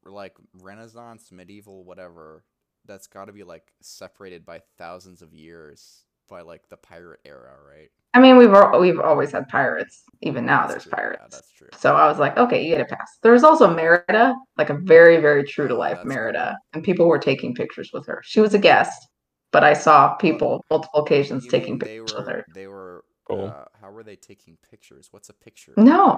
like 0.06 0.36
Renaissance, 0.62 1.32
medieval, 1.32 1.84
whatever. 1.84 2.43
That's 2.86 3.08
got 3.08 3.25
to 3.25 3.34
be 3.34 3.43
like 3.43 3.71
separated 3.82 4.45
by 4.45 4.62
thousands 4.78 5.21
of 5.21 5.34
years 5.34 6.06
by 6.28 6.41
like 6.41 6.69
the 6.69 6.78
pirate 6.78 7.19
era, 7.25 7.56
right? 7.67 7.91
I 8.13 8.19
mean, 8.19 8.38
we've 8.38 8.54
we've 8.80 9.00
always 9.00 9.32
had 9.32 9.48
pirates. 9.48 10.04
Even 10.22 10.45
now, 10.45 10.67
That's 10.67 10.72
there's 10.74 10.84
true, 10.84 10.91
yeah, 10.95 10.98
pirates. 10.98 11.22
that's 11.32 11.52
true. 11.52 11.69
So 11.78 11.95
I 11.95 12.08
was 12.08 12.19
like, 12.19 12.38
okay, 12.38 12.63
you 12.65 12.76
get 12.76 12.82
a 12.82 12.86
pass. 12.86 13.19
There 13.24 13.32
was 13.32 13.43
also 13.43 13.74
Merida, 13.74 14.36
like 14.58 14.69
a 14.69 14.74
very, 14.74 15.17
very 15.17 15.43
true 15.45 15.67
to 15.67 15.76
life 15.76 15.98
that's 15.98 16.08
Merida, 16.08 16.58
and 16.74 16.84
people 16.84 17.08
were 17.08 17.19
taking 17.19 17.56
pictures 17.56 17.91
with 17.93 18.06
her. 18.08 18.22
She 18.26 18.41
was 18.41 18.54
a 18.54 18.60
guest, 18.60 19.08
but 19.52 19.63
I 19.63 19.74
saw 19.74 20.15
people 20.15 20.63
multiple 20.69 21.02
occasions 21.02 21.45
You 21.45 21.52
taking 21.52 21.74
mean 21.74 21.80
they 21.80 22.00
pictures 22.00 22.17
with 22.17 22.28
were 22.28 22.34
her. 22.34 22.45
they 22.54 22.67
were 22.67 23.06
Cool. 23.28 23.45
uh, 23.45 23.65
how 23.80 23.91
were 23.91 24.04
they 24.04 24.15
taking 24.15 24.58
pictures? 24.69 25.10
What's 25.12 25.30
a 25.30 25.34
picture? 25.34 25.74
No, 25.78 26.17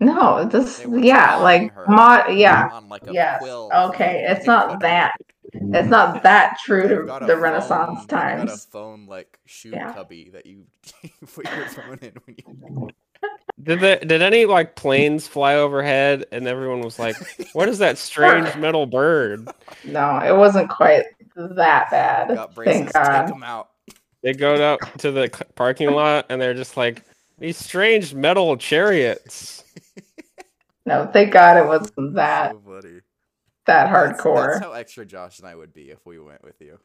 no, 0.00 0.44
this, 0.44 0.84
yeah, 0.86 1.36
like 1.36 1.72
her 1.72 1.86
mod, 1.88 2.34
yeah, 2.34 2.68
on 2.72 2.88
like 2.88 3.06
a 3.06 3.12
yes, 3.12 3.38
quill. 3.38 3.70
okay, 3.74 4.26
it's 4.28 4.46
not 4.46 4.80
that. 4.80 5.12
It's 5.52 5.88
not 5.88 6.22
that 6.24 6.58
true 6.64 6.88
to 6.88 7.26
the 7.26 7.36
Renaissance 7.36 8.06
they've 8.06 8.08
Got 8.36 8.50
a 8.50 8.56
times. 8.56 8.64
phone 8.66 9.06
like 9.06 9.38
shoe 9.46 9.70
Yeah. 9.70 9.92
cubby 9.92 10.30
that 10.30 10.46
you 10.46 10.66
put 11.34 11.50
your 11.50 11.66
phone 11.66 11.98
in 12.02 12.12
when 12.26 12.36
you. 12.38 12.90
Did 13.62 13.80
the, 13.80 13.96
did 14.06 14.22
any 14.22 14.46
like 14.46 14.76
planes 14.76 15.26
fly 15.26 15.54
overhead 15.56 16.26
and 16.32 16.46
everyone 16.46 16.80
was 16.80 16.98
like, 16.98 17.16
"What 17.54 17.68
is 17.68 17.78
that 17.78 17.98
strange 17.98 18.54
metal 18.56 18.86
bird?" 18.86 19.48
No, 19.84 20.18
it 20.20 20.36
wasn't 20.36 20.70
quite 20.70 21.04
that 21.36 21.90
bad. 21.90 22.28
Got 22.34 22.54
braces. 22.54 22.92
Thank 22.92 22.92
Take 22.92 22.94
God. 22.94 23.28
them 23.28 23.42
out. 23.42 23.70
They 24.22 24.32
go 24.34 24.54
out 24.62 24.80
to 25.00 25.10
the 25.12 25.28
parking 25.56 25.90
lot 25.90 26.26
and 26.28 26.40
they're 26.40 26.54
just 26.54 26.76
like 26.76 27.02
these 27.38 27.56
strange 27.56 28.14
metal 28.14 28.56
chariots. 28.56 29.64
No, 30.86 31.06
thank 31.12 31.32
God 31.32 31.56
it 31.56 31.66
wasn't 31.66 32.14
that 32.14 32.52
so 32.52 32.60
funny. 32.64 33.00
That 33.68 33.90
That's- 33.92 34.20
hardcore. 34.20 34.46
That's, 34.54 34.64
how 34.64 34.72
extra 34.72 35.06
Josh 35.06 35.38
and 35.38 35.46
I 35.48 35.54
would 35.54 35.72
be 35.72 35.90
if 35.90 36.04
we 36.04 36.18
went 36.18 36.42
with 36.42 36.60
you. 36.60 36.78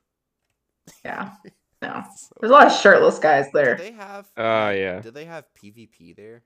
Yeah, 1.04 1.32
no. 1.82 2.04
So- 2.16 2.36
There's 2.40 2.52
a 2.52 2.54
lot 2.54 2.68
of 2.68 2.74
shirtless 2.74 3.18
guys 3.20 3.46
Do 3.46 3.52
there. 3.56 3.76
they 3.76 3.92
have? 3.92 4.28
Oh, 4.38 4.44
uh, 4.68 4.70
yeah. 4.70 5.00
Do 5.02 5.10
they 5.12 5.26
have 5.26 5.46
PvP 5.62 6.16
there? 6.16 6.44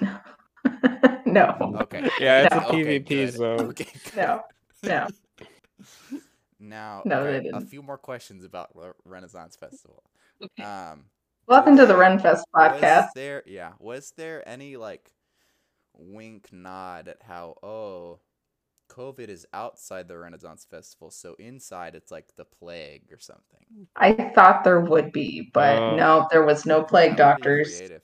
no, 1.26 1.76
Okay. 1.82 2.08
Yeah, 2.18 2.42
it's 2.46 2.54
a 2.54 2.60
No. 2.60 2.66
Okay, 2.68 3.00
PvP 3.00 3.08
good. 3.08 3.32
zone. 3.34 3.60
Okay. 3.68 3.86
good. 4.04 4.16
no, 4.16 4.42
no. 4.82 5.06
Now, 6.64 7.02
No, 7.04 7.22
okay, 7.22 7.38
a 7.38 7.42
didn't. 7.42 7.66
few 7.66 7.82
more 7.82 7.98
questions 7.98 8.44
about 8.44 8.70
Re- 8.76 8.92
Renaissance 9.04 9.56
Festival. 9.56 10.04
Um, 10.62 11.06
Welcome 11.48 11.76
to 11.76 11.86
the 11.86 11.94
Renfest 11.94 12.22
was 12.22 12.44
podcast. 12.54 13.08
there, 13.16 13.42
yeah, 13.46 13.72
was 13.80 14.12
there 14.16 14.48
any 14.48 14.76
like 14.76 15.10
wink 16.08 16.52
nod 16.52 17.08
at 17.08 17.22
how 17.22 17.56
oh, 17.62 18.20
COVID 18.90 19.28
is 19.28 19.46
outside 19.54 20.08
the 20.08 20.18
Renaissance 20.18 20.64
Festival, 20.64 21.10
so 21.10 21.34
inside 21.38 21.94
it's 21.94 22.10
like 22.10 22.34
the 22.36 22.44
plague 22.44 23.04
or 23.12 23.18
something. 23.18 23.66
I 23.96 24.12
thought 24.34 24.64
there 24.64 24.80
would 24.80 25.12
be, 25.12 25.50
but 25.52 25.76
Uh, 25.78 25.90
no, 25.90 26.26
there 26.30 26.44
was 26.44 26.66
no 26.66 26.82
plague 26.82 27.16
That 27.16 27.20
would 27.20 27.36
be 27.36 27.46
doctors. 27.46 27.68
creative. 27.68 28.02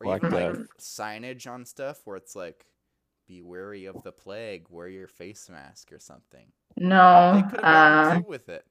Or 0.00 0.06
Like 0.06 0.22
even 0.22 0.32
like 0.32 0.56
signage 0.78 1.46
on 1.50 1.64
stuff 1.64 2.02
where 2.04 2.16
it's 2.16 2.36
like, 2.36 2.66
"Be 3.26 3.42
wary 3.42 3.86
of 3.86 4.02
the 4.02 4.12
plague. 4.12 4.66
Wear 4.70 4.88
your 4.88 5.08
face 5.08 5.48
mask" 5.48 5.92
or 5.92 5.98
something. 5.98 6.52
They 7.30 7.42
No, 7.42 7.42
could 7.42 7.60
have 7.64 7.64
uh, 7.64 8.22
with 8.26 8.48
it. 8.48 8.64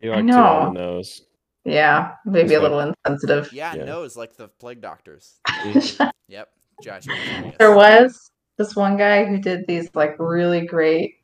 You 0.00 0.12
I 0.12 0.16
like 0.16 0.30
two 0.30 0.46
on 0.46 0.60
the 0.60 0.80
nose. 0.80 1.22
yeah, 1.64 2.14
maybe 2.24 2.54
It's 2.54 2.54
a 2.54 2.60
little 2.60 2.80
insensitive. 3.06 3.52
Yeah, 3.52 3.76
Yeah. 3.76 3.84
nose 3.84 4.16
like 4.16 4.36
the 4.36 4.48
plague 4.48 4.80
doctors. 4.80 5.40
Yep, 6.28 6.48
Josh. 6.82 7.06
you're 7.06 7.16
a 7.16 7.20
genius. 7.20 7.56
There 7.58 7.74
was 7.74 8.30
this 8.58 8.76
one 8.76 8.96
guy 8.96 9.24
who 9.24 9.38
did 9.38 9.66
these 9.66 9.88
like 9.94 10.16
really 10.18 10.66
great 10.66 11.14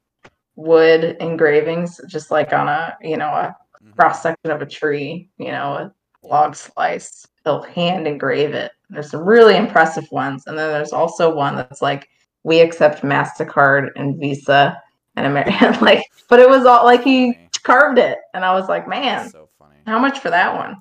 wood 0.56 1.16
engravings, 1.20 2.00
just 2.08 2.30
like 2.30 2.52
on 2.52 2.68
a 2.68 2.96
you 3.02 3.16
know 3.16 3.28
a 3.28 3.56
Mhm. 3.84 3.96
cross 3.96 4.22
section 4.22 4.50
of 4.50 4.60
a 4.60 4.66
tree, 4.66 5.28
you 5.38 5.52
know, 5.52 5.72
a 5.74 5.92
log 6.26 6.56
slice. 6.56 7.26
He'll 7.44 7.62
hand 7.62 8.06
engrave 8.08 8.54
it. 8.54 8.72
There's 8.90 9.10
some 9.10 9.24
really 9.24 9.56
impressive 9.56 10.10
ones, 10.10 10.44
and 10.46 10.58
then 10.58 10.72
there's 10.72 10.92
also 10.92 11.34
one 11.34 11.54
that's 11.56 11.80
like 11.80 12.08
we 12.42 12.60
accept 12.60 13.02
Mastercard 13.02 13.90
and 13.96 14.18
Visa 14.18 14.80
and 15.16 15.26
American, 15.26 15.78
like, 15.80 16.02
but 16.28 16.40
it 16.40 16.48
was 16.48 16.64
all 16.64 16.84
like 16.84 17.02
he 17.02 17.38
carved 17.62 17.98
it, 17.98 18.18
and 18.34 18.44
I 18.44 18.52
was 18.54 18.68
like, 18.68 18.88
man, 18.88 19.28
so 19.30 19.48
how 19.86 19.98
much 19.98 20.18
for 20.18 20.30
that 20.30 20.54
one? 20.54 20.76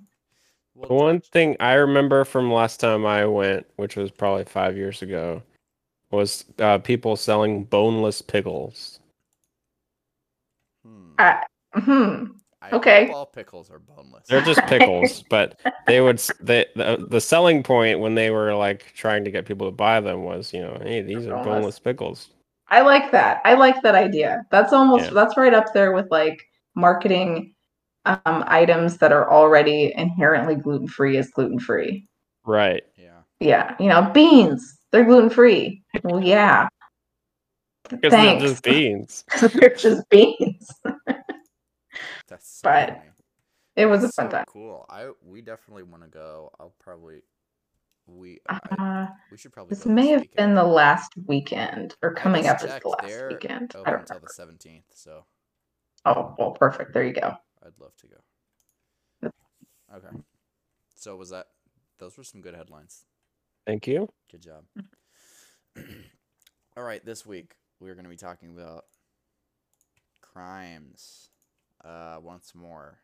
Well, 0.77 0.87
The 0.89 0.93
one 0.93 1.21
thing 1.21 1.57
I 1.59 1.73
remember 1.73 2.23
from 2.23 2.51
last 2.51 2.79
time 2.79 3.05
I 3.05 3.25
went, 3.25 3.65
which 3.77 3.95
was 3.95 4.11
probably 4.11 4.45
five 4.45 4.77
years 4.77 5.01
ago, 5.01 5.41
was 6.11 6.45
uh, 6.59 6.77
people 6.77 7.15
selling 7.15 7.63
boneless 7.63 8.21
pickles. 8.21 8.99
Hmm. 10.85 11.11
I, 11.17 11.43
hmm. 11.73 12.25
I 12.61 12.69
okay. 12.71 13.05
hope 13.07 13.15
all 13.15 13.25
pickles 13.25 13.71
are 13.71 13.79
boneless. 13.79 14.27
They're 14.27 14.41
just 14.41 14.61
pickles, 14.67 15.23
but 15.29 15.59
they 15.87 15.99
would 16.01 16.21
they, 16.39 16.65
the 16.75 17.05
the 17.09 17.21
selling 17.21 17.63
point 17.63 17.99
when 17.99 18.13
they 18.15 18.29
were 18.29 18.53
like 18.53 18.93
trying 18.95 19.23
to 19.25 19.31
get 19.31 19.45
people 19.45 19.67
to 19.67 19.71
buy 19.75 19.99
them 19.99 20.23
was, 20.23 20.53
you 20.53 20.61
know, 20.61 20.77
hey, 20.83 21.01
these 21.01 21.25
are 21.25 21.31
Boneless. 21.31 21.45
boneless 21.45 21.79
pickles. 21.79 22.29
I 22.69 22.81
like 22.81 23.11
that. 23.11 23.41
I 23.45 23.53
like 23.55 23.81
that 23.81 23.95
idea. 23.95 24.45
That's 24.51 24.73
almost 24.73 25.05
Yeah. 25.05 25.11
that's 25.11 25.37
right 25.37 25.53
up 25.53 25.73
there 25.73 25.91
with 25.93 26.09
like 26.11 26.39
marketing 26.75 27.53
um, 28.07 28.43
items 28.47 28.97
that 28.97 29.11
are 29.13 29.31
already 29.31 29.93
inherently 29.95 30.55
gluten 30.55 30.87
free 30.87 31.17
as 31.17 31.29
gluten 31.31 31.59
free. 31.59 32.07
Right. 32.45 32.83
yeah. 32.97 33.21
Yeah, 33.39 33.75
you 33.79 33.87
know, 33.89 34.11
beans 34.13 34.79
they're 34.91 35.05
gluten 35.05 35.29
free. 35.29 35.83
Well, 36.03 36.23
yeah, 36.23 36.69
Because 37.89 38.15
they're 38.17 38.33
thanks. 38.33 38.35
just 38.35 38.63
beans. 38.63 39.25
they're 39.53 39.75
just 39.75 40.07
beans. 40.09 40.69
That's 42.27 42.47
so 42.47 42.71
But 42.71 42.89
funny. 42.89 43.11
It 43.75 43.87
was 43.87 44.03
a 44.03 44.09
That's 44.09 44.15
fun 44.15 44.29
so 44.29 44.29
time. 44.29 44.45
Cool. 44.45 44.85
I 44.89 45.11
we 45.21 45.41
definitely 45.41 45.83
want 45.83 46.03
to 46.03 46.09
go. 46.09 46.51
I'll 46.59 46.73
probably 46.79 47.21
we 48.07 48.39
I, 48.49 48.59
Uh, 48.77 49.07
we 49.31 49.37
should 49.37 49.53
probably 49.53 49.75
this 49.75 49.85
go 49.85 49.87
may 49.87 50.07
have 50.09 50.19
weekend. 50.19 50.29
been 50.37 50.55
the 50.55 50.63
last 50.65 51.13
weekend, 51.27 51.95
or 52.01 52.13
coming 52.13 52.43
just 52.43 52.49
up 52.49 52.63
as 52.63 52.77
the 52.83 52.89
last 52.89 53.01
they're 53.07 53.29
weekend. 53.29 53.75
I 53.85 53.91
don't 53.91 53.99
until 53.99 54.07
remember. 54.09 54.27
the 54.27 54.29
seventeenth, 54.29 54.85
so 54.93 55.25
Oh, 56.05 56.35
well, 56.39 56.51
perfect. 56.51 56.93
There 56.93 57.03
you 57.05 57.13
go. 57.13 57.37
I'd 57.67 57.79
love 57.81 57.95
to 57.97 58.07
go. 58.07 59.31
Okay. 59.95 60.17
So 60.95 61.15
was 61.15 61.29
that? 61.31 61.47
Those 61.99 62.17
were 62.17 62.23
some 62.23 62.41
good 62.41 62.55
headlines. 62.55 63.05
Thank 63.65 63.87
you. 63.87 64.07
Good 64.31 64.41
job. 64.41 64.63
All 66.77 66.83
right, 66.83 67.03
this 67.05 67.25
week 67.25 67.55
we're 67.79 67.95
going 67.95 68.05
to 68.05 68.09
be 68.09 68.15
talking 68.15 68.49
about 68.49 68.85
crimes 70.21 71.29
uh, 71.83 72.17
once 72.21 72.53
more. 72.55 72.99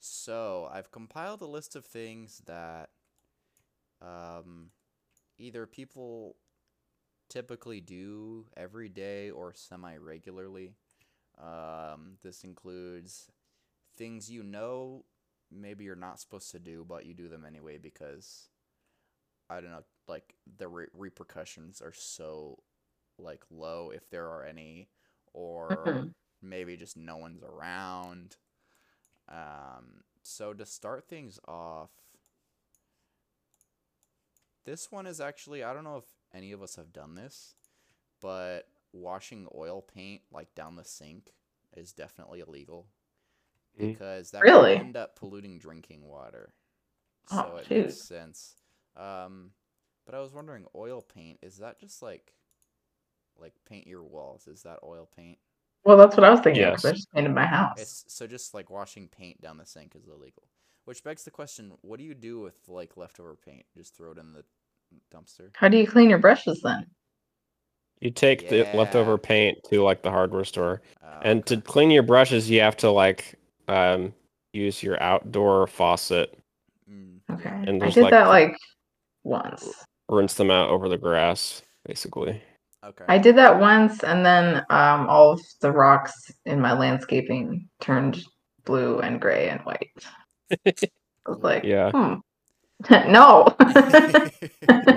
So 0.00 0.68
I've 0.70 0.90
compiled 0.90 1.40
a 1.40 1.46
list 1.46 1.76
of 1.76 1.84
things 1.86 2.42
that 2.46 2.90
um, 4.02 4.70
either 5.38 5.66
people 5.66 6.36
typically 7.28 7.80
do 7.80 8.46
every 8.56 8.88
day 8.88 9.30
or 9.30 9.52
semi 9.54 9.96
regularly. 9.96 10.74
Um, 11.38 12.16
this 12.22 12.44
includes 12.44 13.30
things 13.96 14.30
you 14.30 14.42
know 14.42 15.04
maybe 15.50 15.84
you're 15.84 15.96
not 15.96 16.20
supposed 16.20 16.50
to 16.52 16.58
do, 16.58 16.84
but 16.86 17.06
you 17.06 17.14
do 17.14 17.28
them 17.28 17.44
anyway 17.44 17.78
because 17.78 18.48
I 19.48 19.60
don't 19.60 19.70
know, 19.70 19.84
like 20.08 20.34
the 20.58 20.68
re- 20.68 20.86
repercussions 20.92 21.80
are 21.80 21.92
so 21.92 22.58
like 23.18 23.44
low 23.50 23.90
if 23.94 24.10
there 24.10 24.26
are 24.26 24.44
any, 24.44 24.88
or 25.32 26.08
maybe 26.42 26.76
just 26.76 26.96
no 26.96 27.16
one's 27.16 27.42
around. 27.42 28.36
Um, 29.28 30.02
so 30.22 30.52
to 30.52 30.66
start 30.66 31.08
things 31.08 31.38
off, 31.46 31.90
this 34.64 34.90
one 34.90 35.06
is 35.06 35.20
actually 35.20 35.62
I 35.62 35.72
don't 35.72 35.84
know 35.84 35.98
if 35.98 36.04
any 36.34 36.52
of 36.52 36.62
us 36.62 36.76
have 36.76 36.92
done 36.92 37.14
this, 37.14 37.54
but 38.20 38.68
washing 38.92 39.46
oil 39.54 39.82
paint 39.82 40.22
like 40.32 40.54
down 40.54 40.76
the 40.76 40.84
sink 40.84 41.32
is 41.76 41.92
definitely 41.92 42.40
illegal. 42.40 42.86
Because 43.78 44.30
that 44.32 44.42
Really? 44.42 44.74
can 44.74 44.86
end 44.86 44.96
up 44.96 45.16
polluting 45.16 45.58
drinking 45.58 46.06
water. 46.06 46.52
Oh, 47.30 47.44
So 47.44 47.56
it 47.56 47.68
shoot. 47.68 47.86
makes 47.86 47.96
sense. 47.96 48.56
Um, 48.96 49.50
but 50.06 50.14
I 50.14 50.20
was 50.20 50.32
wondering, 50.32 50.66
oil 50.74 51.02
paint 51.02 51.38
is 51.42 51.58
that 51.58 51.80
just 51.80 52.02
like 52.02 52.34
like 53.38 53.54
paint 53.68 53.86
your 53.86 54.02
walls? 54.02 54.46
Is 54.46 54.62
that 54.62 54.78
oil 54.82 55.08
paint? 55.16 55.38
Well, 55.84 55.96
that's 55.96 56.16
what 56.16 56.24
I 56.24 56.30
was 56.30 56.40
thinking. 56.40 56.64
Because 56.64 56.84
I 56.84 56.92
just 56.92 57.12
painted 57.12 57.34
my 57.34 57.46
house. 57.46 57.78
It's 57.80 58.04
so 58.08 58.26
just 58.26 58.54
like 58.54 58.70
washing 58.70 59.08
paint 59.08 59.40
down 59.40 59.58
the 59.58 59.66
sink 59.66 59.94
is 59.94 60.06
illegal. 60.08 60.44
Which 60.84 61.02
begs 61.04 61.24
the 61.24 61.30
question: 61.30 61.72
What 61.82 61.98
do 61.98 62.04
you 62.04 62.14
do 62.14 62.40
with 62.40 62.56
like 62.68 62.96
leftover 62.96 63.36
paint? 63.36 63.66
Just 63.76 63.96
throw 63.96 64.12
it 64.12 64.18
in 64.18 64.32
the 64.32 64.44
dumpster? 65.14 65.50
How 65.54 65.66
do 65.68 65.76
you 65.76 65.88
clean 65.88 66.08
your 66.08 66.20
brushes 66.20 66.60
then? 66.62 66.86
You 68.00 68.10
take 68.10 68.48
the 68.48 68.66
leftover 68.72 69.18
paint 69.18 69.58
to 69.70 69.82
like 69.82 70.02
the 70.02 70.10
hardware 70.10 70.44
store, 70.44 70.80
Uh, 71.02 71.22
and 71.22 71.44
okay. 71.44 71.46
to 71.46 71.60
clean 71.60 71.90
your 71.90 72.02
brushes, 72.02 72.48
you 72.50 72.60
have 72.60 72.76
to 72.78 72.90
like 72.90 73.34
um, 73.68 74.12
use 74.52 74.82
your 74.82 75.00
outdoor 75.02 75.66
faucet, 75.66 76.38
Mm, 76.90 77.18
Okay. 77.32 77.64
And 77.66 77.82
I 77.82 77.90
did 77.90 78.02
like, 78.04 78.10
that 78.12 78.28
like 78.28 78.56
once. 79.24 79.68
rinse 80.08 80.34
them 80.34 80.50
out 80.52 80.70
over 80.70 80.88
the 80.88 80.96
grass, 80.98 81.62
basically. 81.84 82.40
Okay. 82.84 83.04
I 83.08 83.18
did 83.18 83.34
that 83.36 83.58
once, 83.58 84.04
and 84.04 84.24
then 84.24 84.58
um, 84.70 85.08
all 85.08 85.32
of 85.32 85.40
the 85.60 85.72
rocks 85.72 86.30
in 86.44 86.60
my 86.60 86.72
landscaping 86.72 87.68
turned 87.80 88.22
blue 88.64 89.00
and 89.00 89.20
gray 89.20 89.48
and 89.48 89.60
white. 89.62 89.90
I 90.66 90.72
was 91.26 91.42
like, 91.42 91.64
Yeah. 91.64 91.90
hmm. 91.90 92.14
no. 93.10 93.56
it's 93.60 94.92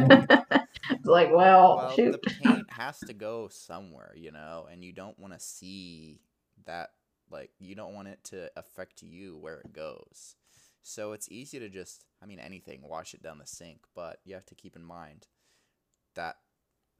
like, 1.06 1.32
well, 1.32 1.78
well, 1.78 1.92
shoot. 1.96 2.12
the 2.12 2.20
paint 2.44 2.70
has 2.72 3.00
to 3.00 3.14
go 3.14 3.48
somewhere, 3.50 4.14
you 4.16 4.32
know, 4.32 4.68
and 4.72 4.84
you 4.84 4.94
don't 4.94 5.18
want 5.18 5.34
to 5.34 5.40
see 5.40 6.20
that. 6.66 6.90
Like, 7.30 7.52
you 7.60 7.76
don't 7.76 7.94
want 7.94 8.08
it 8.08 8.24
to 8.26 8.52
affect 8.58 9.02
you 9.02 9.38
where 9.38 9.60
it 9.60 9.74
goes. 9.74 10.36
So 10.82 11.14
it's 11.14 11.30
easy 11.32 11.60
to 11.60 11.70
just, 11.70 12.06
I 12.22 12.26
mean, 12.26 12.40
anything, 12.40 12.82
wash 12.84 13.14
it 13.14 13.22
down 13.22 13.40
the 13.40 13.46
sink, 13.48 13.82
but 13.96 14.20
you 14.26 14.34
have 14.36 14.46
to 14.48 14.56
keep 14.56 14.76
in 14.76 14.84
mind 14.84 15.28
that 16.16 16.38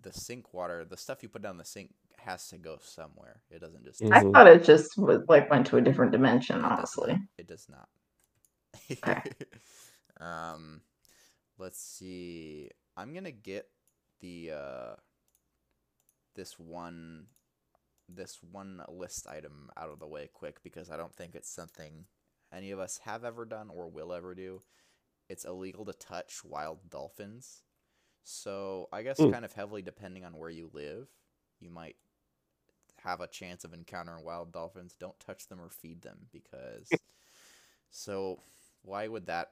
the 0.02 0.14
sink 0.14 0.54
water, 0.54 0.86
the 0.86 0.98
stuff 0.98 1.24
you 1.24 1.30
put 1.30 1.42
down 1.42 1.58
the 1.58 1.66
sink, 1.66 1.92
has 2.20 2.48
to 2.50 2.58
go 2.58 2.78
somewhere. 2.82 3.42
It 3.50 3.62
doesn't 3.62 3.86
just. 3.86 4.04
I 4.12 4.22
thought 4.22 4.48
it 4.48 4.64
just 4.64 4.98
was, 4.98 5.22
like 5.30 5.50
went 5.50 5.68
to 5.68 5.78
a 5.78 5.82
different 5.82 6.12
dimension, 6.12 6.64
It 6.64 6.76
does 6.76 6.96
honestly. 6.96 7.08
not. 7.08 7.20
It 7.38 7.48
does 7.48 7.68
not. 7.70 7.90
Okay. 8.92 9.24
um, 10.22 10.82
let's 11.58 11.80
see. 11.82 12.70
I'm 12.98 13.14
gonna 13.14 13.32
get 13.32 13.68
the 14.22 14.52
uh, 14.54 14.96
this 16.36 16.60
one, 16.60 17.28
this 18.14 18.40
one 18.52 18.82
list 18.90 19.28
item 19.28 19.70
out 19.78 19.90
of 19.90 20.00
the 20.00 20.08
way 20.08 20.30
quick 20.34 20.62
because 20.64 20.90
I 20.90 20.98
don't 20.98 21.16
think 21.16 21.36
it's 21.36 21.50
something 21.54 22.06
any 22.54 22.72
of 22.72 22.80
us 22.80 23.00
have 23.06 23.24
ever 23.24 23.46
done 23.46 23.70
or 23.70 23.90
will 23.90 24.14
ever 24.14 24.36
do. 24.36 24.62
It's 25.30 25.46
illegal 25.46 25.86
to 25.86 25.94
touch 25.94 26.44
wild 26.44 26.90
dolphins. 26.90 27.64
So 28.24 28.90
I 28.92 29.04
guess 29.04 29.24
Hmm. 29.24 29.32
kind 29.32 29.46
of 29.46 29.54
heavily 29.54 29.82
depending 29.82 30.26
on 30.26 30.38
where 30.38 30.50
you 30.50 30.70
live, 30.74 31.08
you 31.60 31.70
might 31.70 31.96
have 33.04 33.22
a 33.22 33.28
chance 33.28 33.64
of 33.64 33.74
encountering 33.74 34.24
wild 34.24 34.52
dolphins. 34.52 34.96
Don't 35.00 35.20
touch 35.20 35.48
them 35.48 35.62
or 35.62 35.70
feed 35.70 36.02
them 36.02 36.28
because 36.32 37.04
so 37.90 38.42
why 38.84 39.08
would 39.08 39.28
that 39.28 39.52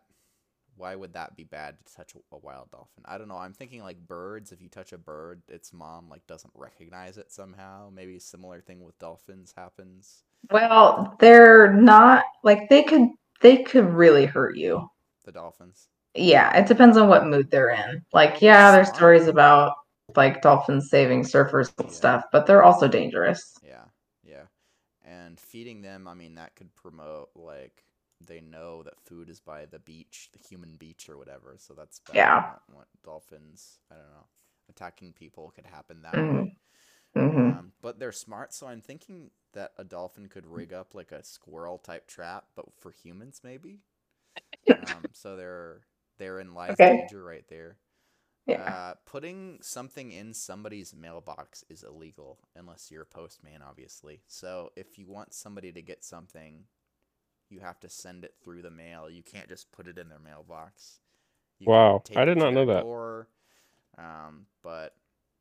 why 0.78 0.96
would 0.96 1.14
that 1.14 1.36
be 1.36 1.44
bad 1.44 1.78
to 1.86 1.96
touch 1.96 2.14
a, 2.32 2.38
wild 2.38 2.72
dolphin? 2.72 3.04
I 3.06 3.18
don't 3.18 3.28
know. 3.28 3.38
I'm 3.38 3.54
thinking 3.54 3.84
like 3.84 4.08
birds. 4.08 4.52
If 4.52 4.62
you 4.62 4.70
touch 4.70 4.94
a 4.94 4.98
bird, 4.98 5.42
its 5.48 5.74
mom 5.74 6.10
like 6.10 6.26
doesn't 6.28 6.54
recognize 6.56 7.18
it 7.18 7.32
somehow. 7.32 7.90
Maybe 7.94 8.16
a 8.18 8.20
similar 8.22 8.62
thing 8.62 8.84
with 8.84 8.98
dolphins 9.00 9.54
happens. 9.56 10.24
Well, 10.52 11.16
they're 11.20 11.74
not 11.74 12.24
like 12.44 12.70
they 12.70 12.84
could 12.84 13.10
they 13.42 13.64
could 13.64 13.86
really 13.86 14.26
hurt 14.26 14.56
you. 14.58 14.90
The 15.26 15.32
dolphins. 15.32 15.90
Yeah, 16.16 16.56
it 16.58 16.68
depends 16.68 16.98
on 16.98 17.10
what 17.10 17.28
mood 17.28 17.52
they're 17.52 17.70
in. 17.70 18.04
Like, 18.14 18.42
yeah, 18.42 18.72
there's 18.72 18.90
stories 18.90 19.28
about 19.28 19.74
like 20.16 20.42
dolphins 20.42 20.90
saving 20.90 21.24
surfers 21.24 21.72
and 21.80 21.92
Yeah. 21.92 21.94
stuff, 21.94 22.24
but 22.32 22.46
they're 22.48 22.64
also 22.64 22.88
dangerous. 22.88 23.54
Yeah, 23.62 23.86
yeah. 24.24 24.48
and 25.06 25.40
feeding 25.40 25.82
them. 25.82 26.08
I 26.08 26.14
mean, 26.14 26.36
that 26.36 26.56
could 26.56 26.74
promote 26.76 27.30
like 27.36 27.84
they 28.26 28.42
know 28.42 28.84
that 28.84 29.00
food 29.02 29.30
is 29.30 29.40
by 29.40 29.66
the 29.66 29.80
beach, 29.80 30.30
the 30.34 30.40
human 30.40 30.76
beach 30.78 31.10
or 31.10 31.18
whatever. 31.18 31.56
So 31.58 31.74
that's 31.74 32.00
bad. 32.00 32.34
Yeah. 32.34 32.56
I 32.70 32.82
dolphins. 33.04 33.80
I 33.92 33.96
don't 33.96 34.12
know. 34.12 34.26
Attacking 34.70 35.14
people 35.14 35.52
could 35.56 35.66
happen 35.66 36.02
that 36.04 36.22
Mhm. 36.22 36.28
way. 36.28 36.58
hmm 37.16 37.52
Um, 37.60 37.74
but 37.82 38.00
they're 38.00 38.12
smart, 38.14 38.54
so 38.54 38.68
I'm 38.68 38.82
thinking 38.82 39.32
that 39.54 39.74
a 39.78 39.84
dolphin 39.84 40.28
could 40.30 40.46
rig 40.48 40.74
up 40.74 40.96
like 40.96 41.12
a 41.12 41.24
squirrel 41.24 41.78
type 41.80 42.08
trap, 42.08 42.46
but 42.56 42.66
for 42.80 42.92
humans 42.92 43.42
maybe. 43.44 43.82
Um, 44.80 45.10
so 45.14 45.36
they're 45.36 45.82
they're 46.18 46.40
in 46.40 46.54
life 46.54 46.82
Okay. 46.82 47.08
danger 47.08 47.24
right 47.24 47.46
there. 47.50 47.78
Yeah. 48.48 48.72
Uh, 48.72 48.94
putting 49.06 49.60
something 49.62 50.12
in 50.12 50.34
somebody's 50.34 50.96
mailbox 50.96 51.64
is 51.70 51.84
illegal 51.84 52.40
unless 52.56 52.92
you're 52.92 53.04
a 53.04 53.06
postman, 53.06 53.62
obviously. 53.68 54.22
So 54.28 54.72
if 54.76 54.98
you 55.00 55.08
want 55.08 55.34
somebody 55.34 55.72
to 55.74 55.82
get 55.82 56.04
something, 56.04 56.66
you 57.50 57.60
have 57.60 57.80
to 57.82 57.90
send 57.90 58.24
it 58.26 58.36
through 58.44 58.62
the 58.62 58.72
mail. 58.72 59.10
You 59.10 59.24
can't 59.24 59.48
just 59.48 59.72
put 59.72 59.88
it 59.88 59.98
in 59.98 60.10
their 60.10 60.20
mailbox. 60.20 61.00
You 61.60 61.68
Wow, 61.70 62.04
I 62.16 62.26
did 62.26 62.38
not 62.38 62.54
know 62.54 62.66
that. 62.66 62.82
Door, 62.84 63.28
um, 63.98 64.46
but 64.62 64.96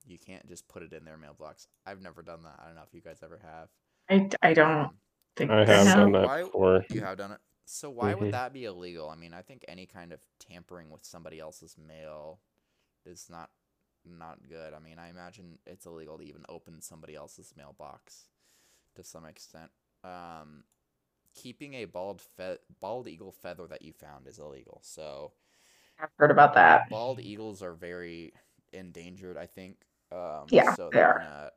you 0.07 0.19
can't 0.19 0.47
just 0.47 0.67
put 0.69 0.83
it 0.83 0.93
in 0.93 1.05
their 1.05 1.17
mailbox. 1.19 1.67
I've 1.85 2.01
never 2.01 2.23
done 2.23 2.43
that. 2.45 2.59
I 2.63 2.67
don't 2.67 2.77
know 2.77 2.83
if 2.87 2.95
you 2.95 3.01
guys 3.01 3.19
ever 3.23 3.41
have. 3.43 3.69
I, 4.09 4.49
I 4.51 4.55
don't 4.55 4.71
Um, 4.87 4.91
think 5.35 5.51
I 5.51 5.65
so. 5.67 5.73
have 5.73 5.85
done 5.87 6.13
So 6.13 6.19
that 6.19 6.27
why- 6.27 6.43
before. 6.45 6.85
you 6.91 7.01
have 7.03 7.19
done 7.19 7.33
it. 7.33 7.41
So 7.69 7.91
why 7.91 8.13
Mhm. 8.15 8.21
would 8.21 8.33
that 8.33 8.53
be 8.53 8.65
illegal? 8.65 9.11
I 9.11 9.17
mean, 9.17 9.35
I 9.35 9.43
think 9.43 9.65
any 9.67 9.87
kind 9.87 10.13
of 10.13 10.21
tampering 10.39 10.89
with 10.89 11.05
somebody 11.05 11.41
else's 11.41 11.77
mail 11.77 12.41
is 13.05 13.29
not 13.29 13.51
not 14.09 14.47
good. 14.49 14.73
I 14.73 14.79
mean, 14.79 15.01
I 15.01 15.09
imagine 15.09 15.59
it's 15.67 15.85
illegal 15.85 16.17
to 16.19 16.23
even 16.23 16.45
open 16.49 16.81
somebody 16.81 17.17
else's 17.17 17.53
mailbox 17.57 18.29
to 18.95 19.03
some 19.03 19.25
extent. 19.25 19.73
Um, 20.05 20.63
keeping 21.37 21.75
a 21.75 21.87
bald 21.87 22.23
fe- 22.23 22.59
bald 22.81 23.09
eagle 23.09 23.33
feather 23.33 23.69
that 23.69 23.83
you 23.83 23.93
found 23.95 24.29
is 24.29 24.41
illegal. 24.41 24.81
So 24.85 25.33
I've 26.01 26.09
heard 26.19 26.31
about 26.31 26.55
that. 26.55 26.89
bald 26.89 27.21
eagles 27.21 27.63
are 27.63 27.75
very 27.75 28.33
endangered. 28.73 29.37
I 29.37 29.47
think. 29.47 29.79
Um, 30.13 30.51
Yeah, 30.51 30.63
so 30.63 30.93
they 30.93 31.03
are. 31.03 31.23
wanna 31.23 31.53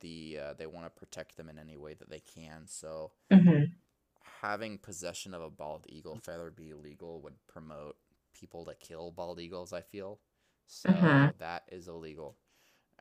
the 0.00 0.38
uh, 0.42 0.54
they 0.54 0.66
want 0.66 0.86
to 0.86 0.90
protect 0.98 1.36
them 1.36 1.48
in 1.48 1.58
any 1.58 1.76
way 1.76 1.94
that 1.94 2.10
they 2.10 2.20
can. 2.20 2.64
So 2.66 3.12
hmm 3.30 3.76
having 4.42 4.78
possession 4.78 5.34
of 5.34 5.42
a 5.42 5.50
bald 5.50 5.86
eagle 5.88 6.16
feather 6.16 6.50
be 6.50 6.70
illegal 6.70 7.20
would 7.22 7.34
promote 7.46 7.96
people 8.34 8.64
to 8.66 8.74
kill 8.74 9.10
bald 9.10 9.40
eagles. 9.40 9.72
I 9.72 9.80
feel 9.80 10.20
so 10.66 11.14
Mhm. 11.14 11.32
that 11.38 11.64
is 11.70 11.88
illegal. 11.88 12.36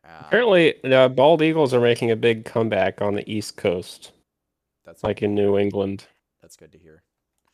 Um, 0.04 0.50
Apparently, 0.50 0.84
uh, 0.84 1.08
bald 1.08 1.42
eagles 1.42 1.74
are 1.74 1.80
making 1.80 2.12
a 2.12 2.18
big 2.18 2.44
comeback 2.46 3.02
on 3.02 3.16
the 3.16 3.30
East 3.32 3.56
Coast, 3.56 4.12
that's 4.86 5.04
like 5.04 5.22
in 5.22 5.34
New 5.36 5.58
England. 5.58 6.06
that's 6.42 6.56
good 6.56 6.72
to 6.72 6.78
hear. 6.78 7.04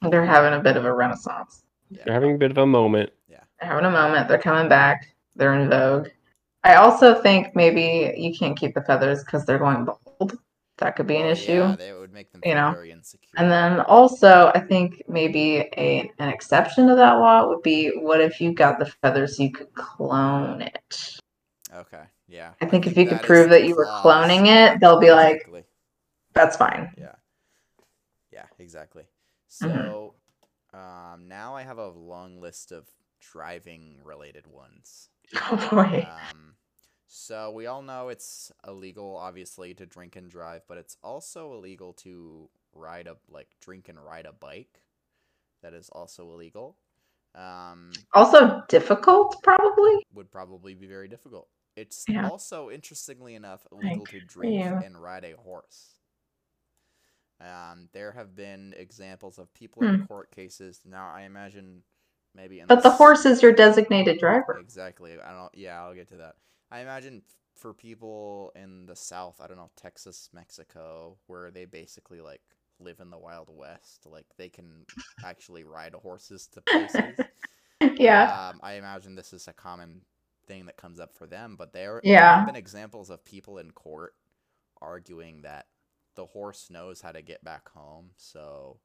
They're 0.02 0.26
having 0.26 0.54
a 0.54 0.62
bit 0.64 0.78
of 0.78 0.86
a 0.86 0.94
renaissance. 0.94 1.64
Yeah, 1.90 2.04
They're 2.06 2.14
having 2.14 2.36
a 2.36 2.38
bit 2.38 2.52
of 2.52 2.58
a 2.58 2.66
moment. 2.66 3.12
They're 3.28 3.70
having 3.70 3.86
a 3.86 3.92
moment. 3.92 4.28
They're 4.28 4.40
coming 4.40 4.68
back. 4.68 5.08
They're 5.36 5.54
in 5.54 5.70
vogue. 5.70 6.08
I 6.64 6.76
also 6.76 7.22
think 7.22 7.56
maybe 7.56 8.12
you 8.18 8.34
can't 8.38 8.58
keep 8.58 8.74
the 8.74 8.82
feathers 8.82 9.24
because 9.24 9.46
they're 9.46 9.60
going 9.60 9.86
bald. 9.86 10.40
That 10.80 10.96
could 10.96 11.06
be 11.06 11.18
an 11.18 11.24
Well, 11.24 11.32
issue. 11.32 11.52
Yeah, 11.52 11.76
they 11.78 11.94
would 11.94 12.12
make 12.12 12.32
them 12.32 12.42
you 12.44 12.56
know, 12.56 12.72
very 12.72 12.92
insecure. 12.92 13.30
And 13.38 13.52
then 13.52 13.82
also, 13.82 14.52
I 14.56 14.60
think 14.62 15.04
maybe 15.08 15.58
a 15.78 16.12
an 16.18 16.30
exception 16.30 16.88
to 16.88 16.96
that 16.96 17.14
law 17.20 17.48
would 17.48 17.62
be 17.62 17.90
what 17.90 18.20
if 18.20 18.42
you 18.42 18.52
got 18.54 18.80
the 18.80 18.88
feathers, 19.04 19.38
you 19.40 19.52
could 19.52 19.72
clone 19.76 20.64
it. 20.64 21.20
okay, 21.72 22.04
yeah. 22.28 22.54
I 22.62 22.66
think 22.66 22.88
if 22.88 22.98
you 22.98 23.06
could 23.06 23.22
prove 23.22 23.52
that 23.52 23.66
you 23.66 23.76
were 23.76 23.86
cloning 23.86 24.48
it, 24.48 24.80
they'll 24.80 25.00
be 25.00 25.12
like, 25.12 25.48
that's 26.34 26.58
fine. 26.58 26.92
Yeah. 26.98 27.14
Exactly. 28.72 29.04
Mhm. 29.62 29.70
So, 29.74 30.16
um, 30.74 31.28
now 31.28 31.56
I 31.56 31.64
have 31.64 31.78
a 31.78 31.90
long 31.90 32.40
list 32.40 32.72
of 32.72 32.88
driving 33.20 34.00
related 34.02 34.48
ones. 34.48 35.10
Oh 35.52 35.68
boy. 35.72 36.08
Um, 36.08 36.56
so 37.06 37.52
we 37.52 37.66
all 37.68 37.82
know 37.82 38.08
it's 38.08 38.50
illegal, 38.66 39.18
obviously, 39.18 39.74
to 39.74 39.86
drink 39.86 40.16
and 40.16 40.30
drive, 40.30 40.62
but 40.70 40.78
it's 40.78 40.96
also 41.04 41.54
illegal 41.54 41.92
to 41.96 42.50
ride 42.74 43.08
a 43.08 43.18
like 43.28 43.50
drink 43.60 43.90
and 43.90 44.00
ride 44.00 44.26
a 44.26 44.32
bike. 44.32 44.84
That 45.62 45.74
is 45.74 45.90
also 45.90 46.32
illegal. 46.32 46.78
Um, 47.36 47.92
Also 48.14 48.62
difficult, 48.70 49.36
probably. 49.44 50.06
would 50.14 50.32
probably 50.32 50.76
be 50.76 50.88
very 50.88 51.10
difficult. 51.10 51.50
It's 51.76 52.06
Yeah. 52.08 52.30
also, 52.30 52.70
interestingly 52.70 53.36
enough, 53.36 53.68
illegal 53.72 54.08
to 54.08 54.22
drink 54.22 54.56
and 54.82 55.02
ride 55.02 55.26
a 55.26 55.36
horse. 55.36 55.96
Um, 57.42 57.90
there 57.94 58.12
have 58.12 58.36
been 58.36 58.74
examples 58.78 59.40
of 59.40 59.54
people 59.54 59.86
in 59.86 59.98
Hmm. 59.98 59.98
court 59.98 60.32
cases. 60.32 60.82
Now, 60.86 61.12
I 61.12 61.24
imagine 61.24 61.84
maybe 62.36 62.60
in 62.60 62.70
But 62.70 62.82
the 62.82 62.90
s- 62.90 62.92
horse 62.92 63.24
is 63.28 63.44
your 63.44 63.52
designated 63.52 64.18
driver. 64.18 64.62
Exactly. 64.62 65.14
I 65.20 65.34
don't. 65.34 65.54
Yeah, 65.56 65.82
I'll 65.84 65.94
get 65.94 66.08
to 66.10 66.18
that. 66.18 66.36
I 66.72 66.80
imagine 66.80 67.24
for 67.56 67.74
people 67.74 68.52
in 68.56 68.86
the 68.86 68.96
South, 68.96 69.40
I 69.42 69.48
don't 69.48 69.58
know, 69.58 69.72
Texas, 69.76 70.30
Mexico, 70.34 71.18
where 71.28 71.52
they 71.52 71.66
basically 71.66 72.22
like 72.22 72.42
live 72.80 73.00
in 73.00 73.10
the 73.10 73.18
Wild 73.18 73.50
West, 73.50 74.06
like 74.06 74.26
they 74.38 74.50
can 74.50 74.86
actually 75.24 75.64
ride 75.64 75.94
horses 75.94 76.48
to 76.48 76.62
places. 76.62 77.26
yeah. 77.98 78.38
Um, 78.50 78.60
I 78.64 78.74
imagine 78.74 79.16
this 79.16 79.34
is 79.34 79.48
a 79.48 79.54
common 79.54 80.02
thing 80.48 80.66
that 80.66 80.78
comes 80.78 81.00
up 81.00 81.14
for 81.14 81.28
them, 81.28 81.56
but 81.58 81.74
there 81.74 82.04
there 82.12 82.26
Yeah. 82.26 82.30
have 82.30 82.46
been 82.46 82.56
examples 82.56 83.10
of 83.10 83.26
people 83.26 83.58
in 83.58 83.72
court 83.72 84.16
arguing 84.82 85.44
that 85.44 85.68
the 86.16 86.26
horse 86.26 86.70
knows 86.70 87.02
how 87.02 87.12
to 87.12 87.22
get 87.22 87.44
back 87.44 87.70
home, 87.70 88.10
so 88.18 88.78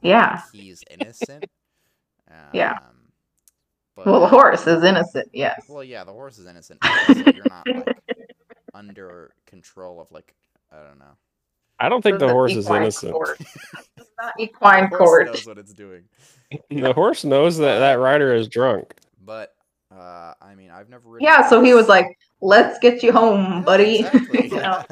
Yeah. 0.00 0.42
he's 0.52 0.82
innocent. 0.90 1.44
Um, 2.30 2.36
Yeah. 2.52 2.78
But, 3.96 4.06
Well, 4.06 4.20
the 4.20 4.28
horse 4.28 4.66
is 4.66 4.84
innocent. 4.84 5.28
Yes. 5.32 5.66
Well, 5.68 5.82
yeah, 5.84 6.04
the 6.04 6.12
horse 6.12 6.38
is 6.38 6.46
innocent, 6.46 6.80
but 6.80 7.34
you're 7.34 7.44
not 7.48 7.66
like 7.66 7.96
under 8.74 9.34
control 9.44 10.00
of 10.00 10.10
like 10.12 10.34
I 10.70 10.76
don't 10.86 10.98
know. 10.98 11.16
I 11.78 11.88
don't 11.88 12.00
think 12.00 12.18
This 12.20 12.28
the 12.28 12.32
horse 12.32 12.52
is 12.52 12.70
innocent. 12.70 13.12
court. 13.12 13.38
It's 13.40 14.10
not 14.20 14.34
equine 14.38 14.88
the 14.88 14.96
horse 14.96 15.08
court. 15.08 15.26
knows 15.26 15.46
what 15.46 15.58
it's 15.58 15.72
doing. 15.74 16.04
The 16.70 16.92
horse 16.92 17.24
knows 17.24 17.58
that 17.58 17.80
that 17.80 17.94
rider 17.98 18.32
is 18.34 18.46
drunk. 18.48 18.94
But 19.22 19.52
uh, 19.90 20.34
I 20.40 20.54
mean, 20.54 20.70
I've 20.70 20.88
never 20.88 21.08
ridden. 21.10 21.24
Yeah, 21.26 21.46
so 21.48 21.60
he 21.62 21.74
was 21.74 21.88
like, 21.88 22.16
"Let's 22.40 22.78
get 22.78 23.02
you 23.02 23.10
home, 23.12 23.62
buddy." 23.64 24.00
Exactly. 24.06 24.48
You 24.48 24.56
know? 24.56 24.84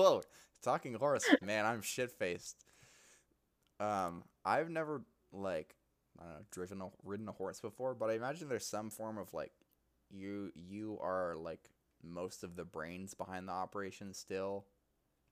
Whoa, 0.00 0.22
talking 0.62 0.94
horse, 0.94 1.28
man, 1.42 1.66
I'm 1.66 1.82
shit 1.82 2.10
faced. 2.10 2.64
Um, 3.78 4.24
I've 4.46 4.70
never 4.70 5.02
like 5.30 5.74
I 6.18 6.24
don't 6.24 6.32
know 6.32 6.44
driven 6.50 6.80
a 6.80 6.88
ridden 7.04 7.28
a 7.28 7.32
horse 7.32 7.60
before, 7.60 7.94
but 7.94 8.08
I 8.08 8.14
imagine 8.14 8.48
there's 8.48 8.64
some 8.66 8.88
form 8.88 9.18
of 9.18 9.34
like 9.34 9.52
you 10.10 10.52
you 10.54 10.98
are 11.02 11.36
like 11.36 11.68
most 12.02 12.44
of 12.44 12.56
the 12.56 12.64
brains 12.64 13.12
behind 13.12 13.46
the 13.46 13.52
operation 13.52 14.14
still? 14.14 14.64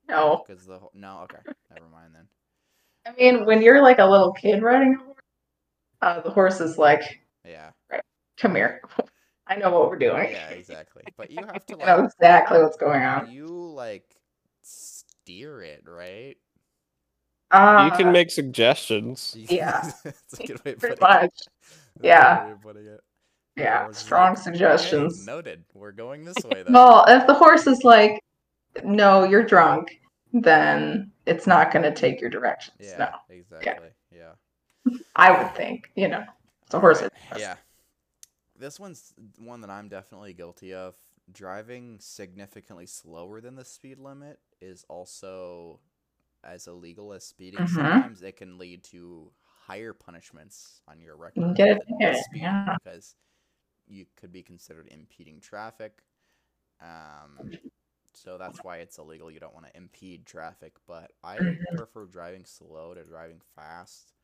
No, 0.06 0.44
because 0.46 0.66
the 0.66 0.80
no? 0.92 1.20
Okay 1.22 1.42
never 1.74 1.88
mind 1.90 2.14
then. 2.14 2.26
I 3.06 3.12
mean 3.18 3.46
when 3.46 3.62
you're 3.62 3.82
like 3.82 3.98
a 3.98 4.06
little 4.06 4.32
kid 4.32 4.62
riding 4.62 4.96
a 4.96 4.98
horse, 4.98 5.16
uh, 6.02 6.20
the 6.20 6.30
horse 6.30 6.60
is 6.60 6.76
like, 6.76 7.22
yeah. 7.42 7.70
right, 7.90 8.02
"Come 8.36 8.54
here, 8.54 8.82
I 9.46 9.56
know 9.56 9.70
what 9.70 9.88
we're 9.88 9.98
doing. 9.98 10.30
yeah 10.30 10.50
exactly. 10.50 11.04
But 11.16 11.30
you 11.30 11.38
have 11.52 11.64
to 11.66 11.82
I 11.82 11.86
know 11.86 12.04
exactly 12.04 12.60
what's 12.60 12.76
going 12.76 13.02
on." 13.02 13.30
you 13.30 13.46
like 13.46 14.17
steer 14.68 15.62
it 15.62 15.82
right 15.86 16.36
Uh, 17.50 17.88
you 17.90 17.96
can 17.96 18.12
make 18.12 18.30
suggestions. 18.30 19.34
Yeah. 19.48 19.90
that's 20.04 20.40
a 20.40 20.46
good 20.46 20.64
way 20.64 20.72
of 20.72 20.78
pretty 20.78 20.96
putting 20.96 21.16
it. 21.16 21.22
much. 21.22 21.30
That's 21.32 22.02
Yeah. 22.02 22.54
putting 22.62 22.86
it. 22.86 23.00
Yeah, 23.56 23.90
strong 23.90 24.34
like, 24.34 24.38
"Okay, 24.38 24.42
suggestions. 24.52 25.26
noted. 25.26 25.64
We're 25.74 25.90
going 25.92 26.24
this 26.24 26.36
way 26.44 26.62
then. 26.62 26.72
Well, 26.72 27.04
if 27.08 27.26
the 27.26 27.34
horse 27.34 27.66
is 27.66 27.82
like, 27.82 28.22
"No, 28.84 29.24
you're 29.24 29.42
drunk," 29.44 30.00
then 30.32 31.10
it's 31.26 31.46
not 31.46 31.72
going 31.72 31.82
to 31.82 31.92
take 31.92 32.20
your 32.20 32.30
directions. 32.30 32.76
yeah, 32.80 32.98
No, 32.98 33.34
exactly. 33.34 33.88
Yeah. 34.14 34.32
I 35.16 35.36
would 35.42 35.54
think. 35.56 35.90
You 35.96 36.06
know, 36.08 36.24
it's 36.66 36.74
a 36.74 36.78
horse. 36.78 36.98
Alright, 36.98 37.12
is 37.12 37.18
a 37.24 37.28
horse. 37.30 37.40
Yeah. 37.40 37.56
This 38.56 38.78
one's 38.78 39.12
one 39.38 39.60
that 39.62 39.70
I'm 39.70 39.88
definitely 39.88 40.34
guilty 40.34 40.72
of. 40.74 40.94
Driving 41.32 41.98
significantly 42.00 42.86
slower 42.86 43.40
than 43.40 43.54
the 43.54 43.64
speed 43.64 43.98
limit 43.98 44.40
is 44.60 44.84
also 44.88 45.80
as 46.42 46.66
illegal 46.66 47.12
as 47.12 47.24
speeding. 47.24 47.60
Mhm. 47.60 47.68
Sometimes 47.68 48.22
it 48.22 48.36
can 48.36 48.56
lead 48.58 48.82
to 48.84 49.30
higher 49.42 49.92
punishments 49.92 50.80
on 50.88 51.00
your 51.00 51.16
record 51.16 51.42
can 51.42 51.54
get 51.54 51.68
a 51.68 51.80
than 51.86 51.98
ticket, 51.98 52.24
speeding 52.24 52.42
yeah. 52.44 52.76
because 52.82 53.14
you 53.86 54.06
could 54.16 54.32
be 54.32 54.42
considered 54.42 54.88
impeding 54.88 55.40
traffic. 55.40 56.02
Um, 56.80 57.60
so 58.14 58.38
that's 58.38 58.64
why 58.64 58.78
it's 58.78 58.98
illegal. 58.98 59.30
You 59.30 59.40
don't 59.40 59.54
want 59.54 59.66
to 59.66 59.76
impede 59.76 60.26
traffic, 60.26 60.76
but 60.86 61.12
I 61.22 61.38
Mhm. 61.38 61.76
prefer 61.76 62.06
driving 62.06 62.44
slow 62.46 62.94
to 62.94 63.04
driving 63.04 63.40
fast. 63.54 64.14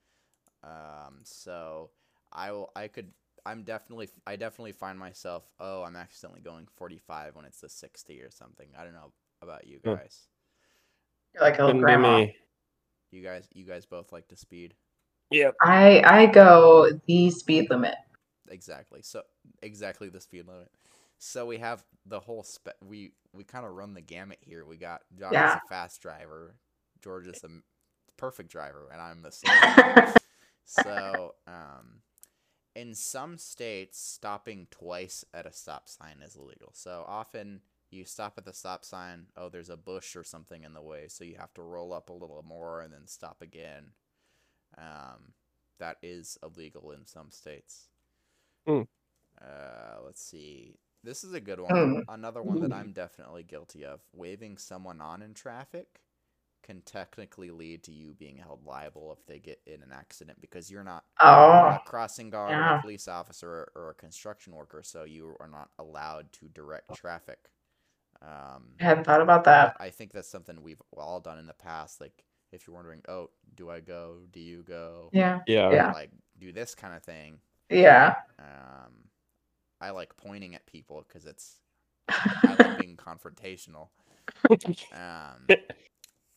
Um, 0.63 1.21
so 1.25 1.91
I 2.33 2.53
will. 2.53 2.73
I 2.75 2.89
could. 2.89 3.13
I'm 3.47 3.63
definitely. 3.63 4.09
I 4.27 4.37
definitely 4.37 4.73
find 4.73 4.99
myself. 4.99 5.45
Oh, 5.61 5.83
I'm 5.83 5.97
accidentally 5.97 6.41
going 6.41 6.67
45 6.77 7.37
when 7.37 7.45
it's 7.45 7.61
the 7.61 7.69
60 7.69 8.21
or 8.23 8.31
something. 8.31 8.69
I 8.79 8.85
don't 8.85 8.95
know 8.95 9.13
about 9.43 9.67
you 9.67 9.79
Hmm. 9.85 9.95
guys? 9.95 10.29
You're 11.35 11.43
like 11.43 11.59
a 11.59 11.73
grandma. 11.75 12.27
You 13.11 13.23
guys, 13.23 13.49
you 13.55 13.65
guys 13.65 13.87
both 13.87 14.13
like 14.13 14.29
to 14.29 14.37
speed. 14.37 14.75
Yeah. 15.31 15.51
I 15.61 16.03
I 16.05 16.27
go 16.27 16.89
the 17.07 17.31
speed 17.31 17.71
limit. 17.71 17.95
Exactly. 18.51 19.03
So 19.03 19.23
exactly 19.63 20.09
the 20.09 20.21
speed 20.21 20.47
limit. 20.47 20.71
So 21.19 21.47
we 21.47 21.59
have 21.59 21.85
the 22.07 22.21
whole 22.21 22.43
spe- 22.43 22.81
we 22.85 23.13
we 23.33 23.45
kind 23.45 23.65
of 23.65 23.73
run 23.73 23.95
the 23.95 24.01
gamut 24.01 24.39
here. 24.41 24.65
We 24.65 24.77
got 24.77 25.03
Josh 25.19 25.33
is 25.33 25.35
Yeah. 25.35 25.57
a 25.57 25.61
fast 25.69 26.01
driver, 26.03 26.57
George 27.03 27.27
is 27.27 27.43
a 27.43 27.47
m- 27.47 27.65
perfect 28.17 28.51
driver, 28.51 28.89
and 28.93 29.01
I'm 29.01 29.23
the 29.23 29.33
slow. 29.33 30.15
So, 30.67 31.35
um, 31.47 32.01
in 32.75 32.95
some 32.95 33.39
states, 33.39 34.01
stopping 34.01 34.67
twice 34.71 35.25
at 35.33 35.47
a 35.47 35.53
stop 35.53 35.89
sign 35.89 36.17
is 36.25 36.37
illegal. 36.37 36.71
So 36.73 37.05
often 37.07 37.61
you 37.91 38.05
stop 38.05 38.35
at 38.37 38.45
the 38.45 38.53
stop 38.53 38.85
sign. 38.85 39.27
Oh, 39.37 39.49
there's 39.49 39.71
a 39.71 39.77
bush 39.77 40.17
or 40.17 40.25
something 40.25 40.65
in 40.65 40.75
the 40.75 40.83
way, 40.83 41.05
so 41.09 41.25
you 41.25 41.37
have 41.39 41.55
to 41.55 41.63
roll 41.63 41.93
up 41.93 42.11
a 42.11 42.15
little 42.15 42.45
more 42.47 42.81
and 42.83 42.93
then 42.93 43.07
stop 43.07 43.43
again. 43.43 43.93
Um, 44.77 45.33
that 45.79 45.99
is 46.03 46.39
illegal 46.43 46.91
in 46.91 47.07
some 47.07 47.31
states. 47.31 47.89
Hmm. 48.67 48.83
Uh, 49.41 50.01
let's 50.05 50.25
see. 50.25 50.77
This 51.03 51.23
is 51.23 51.35
a 51.35 51.41
good 51.41 51.61
one. 51.61 51.71
Hmm. 51.95 52.01
Another 52.09 52.43
one 52.43 52.61
that 52.61 52.73
I'm 52.73 52.93
definitely 52.93 53.43
guilty 53.45 53.85
of. 53.85 54.01
Waving 54.13 54.59
someone 54.59 55.01
on 55.01 55.23
in 55.23 55.35
traffic 55.35 56.01
can 56.65 56.81
technically 56.81 57.51
lead 57.51 57.85
to 57.85 57.93
you 57.93 58.15
being 58.15 58.37
held 58.39 58.65
liable 58.65 59.15
if 59.17 59.25
they 59.27 59.39
get 59.39 59.61
in 59.67 59.83
an 59.83 59.93
accident 59.93 60.41
because 60.41 60.71
you're 60.71 60.83
not 60.83 61.05
oh, 61.21 61.29
a 61.29 61.83
crossing 61.85 62.31
guard 62.31 62.53
or 62.53 62.77
a 62.77 62.81
police 62.81 63.07
officer 63.07 63.71
or 63.77 63.91
a 63.91 63.95
construction 63.95 64.55
worker, 64.55 64.83
so 64.83 65.05
you 65.05 65.37
are 65.39 65.49
not 65.49 65.69
allowed 65.79 66.33
to 66.33 66.49
direct 66.49 66.95
traffic. 66.95 67.39
Um, 68.23 68.71
I 68.81 68.85
hadn't 68.85 69.05
thought 69.05 69.21
about 69.21 69.45
that. 69.45 69.77
I 69.79 69.91
think 69.91 70.13
that's 70.13 70.29
something 70.29 70.63
we've 70.63 70.81
all 70.97 71.21
done 71.21 71.39
in 71.39 71.47
the 71.47 71.53
past. 71.53 72.01
Like, 72.01 72.25
if 72.51 72.67
you're 72.67 72.75
wondering, 72.75 73.03
oh, 73.09 73.29
do 73.55 73.69
I 73.69 73.81
go? 73.81 74.21
Do 74.33 74.41
you 74.41 74.63
go? 74.63 75.11
Yeah, 75.13 75.41
Yeah. 75.47 75.71
Yeah. 75.71 75.93
Like, 75.93 76.11
do 76.39 76.51
this 76.53 76.75
kind 76.75 76.95
of 76.95 77.03
thing. 77.03 77.39
yeah. 77.69 78.15
Um, 78.39 78.93
I 79.81 79.91
like 79.91 80.17
pointing 80.17 80.55
at 80.55 80.65
people 80.67 81.05
because 81.07 81.27
it's 81.27 81.57
I 82.09 82.57
like 82.59 82.79
being 82.81 82.97
confrontational. 82.97 83.89
Um, 84.93 85.47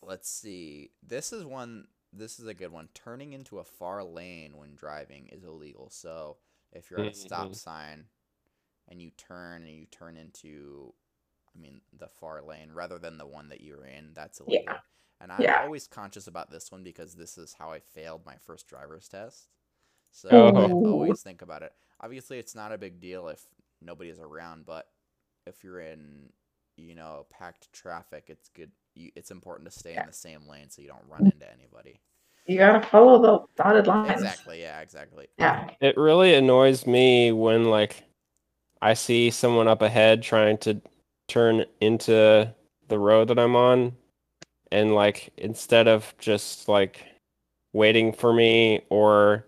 let's 0.08 0.30
see. 0.30 0.92
This 1.04 1.34
is 1.34 1.46
one. 1.46 1.88
This 2.14 2.40
is 2.40 2.48
a 2.48 2.54
good 2.54 2.72
one. 2.72 2.90
Turning 2.94 3.34
into 3.34 3.60
a 3.60 3.64
far 3.64 4.04
lane 4.04 4.58
when 4.58 4.76
driving 4.76 5.28
is 5.28 5.44
illegal. 5.44 5.90
So 5.90 6.38
if 6.72 6.90
you're 6.90 7.02
at 7.02 7.08
a 7.08 7.14
stop 7.14 7.54
Mhm. 7.54 7.56
sign 7.56 8.06
and 8.88 9.02
you 9.02 9.12
turn 9.12 9.64
and 9.64 9.76
you 9.76 9.86
turn 9.86 10.18
into, 10.18 10.94
I 11.56 11.60
mean, 11.60 11.82
the 11.94 12.08
far 12.08 12.42
lane 12.42 12.72
rather 12.72 12.98
than 12.98 13.18
the 13.18 13.26
one 13.28 13.50
that 13.50 13.62
you're 13.62 13.86
in, 13.86 14.14
that's 14.14 14.40
Yeah. 14.48 14.60
illegal. 14.60 14.84
And 15.20 15.32
I'm 15.32 15.42
Yeah. 15.44 15.62
always 15.64 15.88
conscious 15.88 16.28
about 16.28 16.50
this 16.52 16.72
one 16.72 16.84
because 16.84 17.16
this 17.16 17.38
is 17.38 17.54
how 17.54 17.72
I 17.72 17.80
failed 17.80 18.26
my 18.26 18.38
first 18.38 18.68
driver's 18.68 19.08
test. 19.10 19.50
So 20.12 20.30
Oh. 20.32 20.56
I 20.56 20.72
always 20.90 21.22
think 21.22 21.42
about 21.42 21.64
it. 21.64 21.74
Obviously, 22.00 22.40
it's 22.40 22.56
not 22.56 22.72
a 22.72 22.78
big 22.78 23.00
deal 23.00 23.28
if 23.28 23.46
nobody 23.82 24.10
is 24.10 24.20
around, 24.20 24.66
but 24.66 24.90
if 25.46 25.64
you're 25.64 25.82
in, 25.82 26.32
you 26.78 26.96
know, 26.96 27.26
packed 27.30 27.72
traffic, 27.74 28.26
it's 28.30 28.50
good. 28.50 28.72
You, 28.98 29.12
it's 29.16 29.32
important 29.32 29.72
to 29.72 29.78
stay 29.80 29.94
Yeah. 29.94 30.02
in 30.02 30.08
the 30.08 30.14
same 30.14 30.48
lane 30.48 30.70
so 30.70 30.82
you 30.82 30.88
don't 30.88 31.08
run 31.10 31.26
into 31.26 31.46
anybody. 31.52 32.00
You 32.46 32.58
gotta 32.58 32.86
follow 32.88 33.22
the 33.22 33.64
dotted 33.64 33.88
lines. 33.88 34.12
Exactly. 34.12 34.62
Yeah. 34.62 34.80
Exactly. 34.80 35.28
Yeah. 35.38 35.70
It 35.82 35.98
really 35.98 36.34
annoys 36.34 36.88
me 36.88 37.32
when 37.32 37.66
like 37.66 38.04
I 38.82 38.94
see 38.94 39.30
someone 39.32 39.68
up 39.68 39.82
ahead 39.82 40.24
trying 40.24 40.58
to 40.60 40.82
turn 41.28 41.66
into 41.82 42.54
the 42.88 43.00
road 43.00 43.28
that 43.28 43.40
I'm 43.40 43.56
on 43.56 43.94
and 44.72 44.96
like 44.96 45.30
instead 45.38 45.88
of 45.88 46.14
just 46.20 46.70
like 46.70 47.04
waiting 47.74 48.14
for 48.14 48.32
me 48.34 48.82
or 48.90 49.46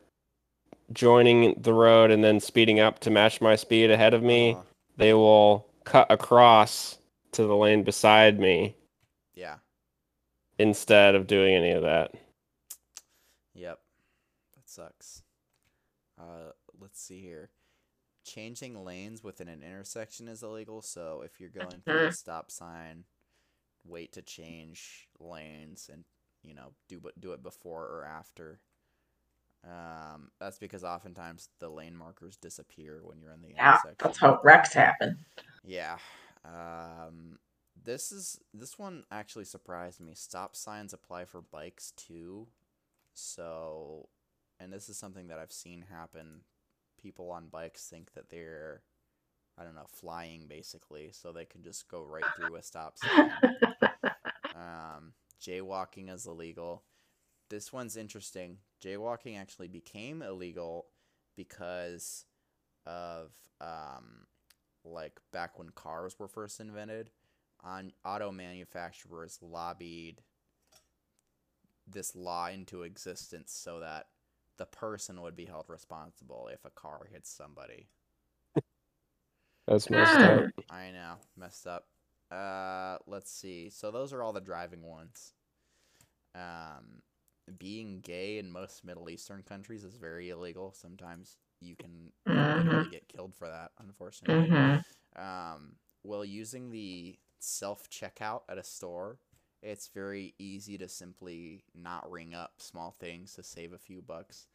joining 0.92 1.54
the 1.62 1.74
road 1.74 2.12
and 2.12 2.24
then 2.24 2.40
speeding 2.40 2.80
up 2.80 3.00
to 3.00 3.10
match 3.10 3.40
my 3.42 3.56
speed 3.56 3.92
ahead 3.92 4.14
of 4.14 4.24
me, 4.24 4.52
Uh-huh. 4.52 4.62
they 4.98 5.14
will 5.14 5.68
cut 5.86 6.08
across 6.12 6.98
to 7.32 7.46
the 7.46 7.56
lane 7.56 7.84
beside 7.84 8.40
me 8.40 8.76
Yeah. 9.40 9.56
instead 10.58 11.16
of 11.16 11.26
doing 11.28 11.56
any 11.56 11.72
of 11.72 11.84
that. 11.84 12.12
Yep. 13.54 13.80
That 14.56 14.70
sucks. 14.70 15.24
Uh, 16.20 16.52
let's 16.80 17.02
see 17.02 17.22
here. 17.22 17.50
Changing 18.26 18.84
lanes 18.84 19.24
within 19.24 19.48
an 19.48 19.64
intersection 19.64 20.28
is 20.28 20.44
illegal. 20.44 20.82
So 20.82 21.22
if 21.26 21.40
you're 21.40 21.50
going 21.50 21.82
through 21.86 22.08
a 22.08 22.12
stop 22.12 22.52
sign, 22.52 23.06
wait 23.86 24.12
to 24.14 24.22
change 24.22 25.08
lanes 25.20 25.90
and 25.92 26.04
you 26.44 26.54
know 26.54 26.74
do 26.90 27.00
but 27.00 27.20
do 27.20 27.32
it 27.32 27.42
before 27.42 27.84
or 27.86 28.06
after. 28.06 28.60
Um, 29.64 30.32
that's 30.40 30.60
because 30.60 30.84
oftentimes 30.84 31.50
the 31.60 31.70
lane 31.70 31.96
markers 31.96 32.36
disappear 32.38 33.00
when 33.04 33.22
you're 33.22 33.34
in 33.34 33.42
the 33.42 33.50
Yeah. 33.50 33.72
intersection. 33.74 33.96
That's 34.00 34.20
how 34.20 34.40
wrecks 34.44 34.74
happen. 34.74 35.18
Yeah. 35.64 35.98
Um, 36.46 37.40
this 37.84 38.12
is 38.12 38.40
this 38.54 38.78
one 38.78 39.04
actually 39.12 39.46
surprised 39.46 40.00
me. 40.00 40.14
Stop 40.16 40.56
signs 40.56 40.94
apply 40.94 41.26
for 41.26 41.42
bikes 41.42 41.92
too. 41.96 42.48
So, 43.14 44.10
and 44.60 44.72
this 44.72 44.90
is 44.90 44.98
something 44.98 45.28
that 45.28 45.40
I've 45.40 45.52
seen 45.52 45.86
happen. 45.90 46.42
People 47.02 47.32
on 47.32 47.48
bikes 47.48 47.88
think 47.88 48.14
that 48.14 48.30
they're, 48.30 48.82
I 49.58 49.64
don't 49.64 49.76
know, 49.76 49.88
flying 49.88 50.48
basically, 50.48 51.10
so 51.12 51.32
they 51.32 51.46
can 51.46 51.64
just 51.64 51.90
go 51.90 52.04
right 52.04 52.24
through 52.36 52.56
a 52.56 52.64
stop 52.64 52.98
sign. 52.98 53.32
Um, 54.60 55.14
jaywalking 55.42 56.14
is 56.14 56.26
illegal. 56.26 56.84
This 57.50 57.72
one's 57.72 57.98
interesting. 57.98 58.58
Jaywalking 58.84 59.40
actually 59.40 59.70
became 59.70 60.22
illegal 60.22 60.88
because 61.36 62.26
of 62.86 63.32
um, 63.62 64.26
like 64.84 65.20
back 65.32 65.58
when 65.58 65.70
cars 65.70 66.20
were 66.20 66.28
first 66.28 66.60
invented, 66.60 67.10
on 67.64 67.94
auto 68.06 68.32
manufacturers 68.32 69.40
lobbied 69.42 70.22
this 71.88 72.16
law 72.16 72.48
into 72.48 72.84
existence 72.84 73.52
so 73.52 73.80
that 73.80 74.08
the 74.58 74.66
person 74.66 75.22
would 75.22 75.36
be 75.36 75.46
held 75.46 75.66
responsible 75.70 76.50
if 76.52 76.64
a 76.66 76.70
car 76.70 77.08
hits 77.12 77.30
somebody. 77.30 77.88
That's 79.68 79.90
messed 79.90 80.24
up. 80.24 80.46
I 80.70 80.92
know, 80.92 81.16
messed 81.38 81.68
up. 81.68 81.88
Uh, 82.32 82.98
let's 83.08 83.32
see. 83.32 83.70
So 83.70 83.92
those 83.92 84.14
are 84.14 84.22
all 84.24 84.34
the 84.34 84.42
driving 84.42 84.84
ones. 84.84 85.34
Um, 86.36 87.02
being 87.58 88.02
gay 88.02 88.38
in 88.38 88.52
most 88.52 88.84
Middle 88.84 89.10
Eastern 89.10 89.44
countries 89.44 89.84
is 89.84 89.96
very 89.96 90.30
illegal. 90.30 90.74
Sometimes 90.74 91.38
you 91.62 91.76
can 91.76 92.12
literally 92.54 92.88
get 92.88 93.08
killed 93.08 93.36
for 93.36 93.48
that, 93.48 93.72
unfortunately. 93.80 94.54
hmm 94.54 94.78
Um, 95.16 95.76
while 96.04 96.26
using 96.26 96.72
the 96.72 97.18
self 97.40 97.90
checkout 97.90 98.42
at 98.50 98.58
a 98.58 98.64
store, 98.64 99.20
it's 99.62 99.90
very 99.94 100.34
easy 100.40 100.78
to 100.78 100.88
simply 100.88 101.64
not 101.76 102.10
ring 102.10 102.34
up 102.34 102.54
small 102.58 102.96
things 103.00 103.34
to 103.36 103.44
save 103.44 103.74
a 103.74 103.78
few 103.78 104.02
bucks. 104.02 104.48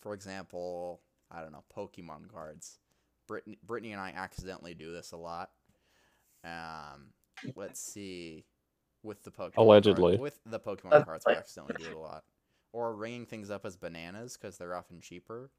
For 0.00 0.14
example, 0.14 1.00
I 1.30 1.40
don't 1.40 1.52
know, 1.52 1.64
Pokemon 1.74 2.30
cards. 2.32 2.78
Brittany, 3.28 3.58
Brittany 3.64 3.92
and 3.92 4.00
I 4.00 4.10
accidentally 4.10 4.74
do 4.74 4.92
this 4.92 5.12
a 5.12 5.16
lot. 5.16 5.50
Um, 6.44 7.12
let's 7.56 7.80
see. 7.80 8.44
With 9.02 9.22
the 9.24 9.30
Pokemon 9.30 9.54
cards- 9.54 9.56
Allegedly. 9.56 10.16
with 10.16 10.38
the 10.44 10.60
Pokemon 10.60 10.90
That's 10.90 11.04
cards, 11.04 11.24
we 11.26 11.34
accidentally 11.34 11.74
do 11.78 11.86
it 11.90 11.94
a 11.94 11.98
lot. 11.98 12.24
Or 12.72 12.94
ringing 12.94 13.26
things 13.26 13.50
up 13.50 13.64
as 13.64 13.76
bananas 13.76 14.36
because 14.36 14.58
they're 14.58 14.74
often 14.76 15.00
cheaper. 15.00 15.50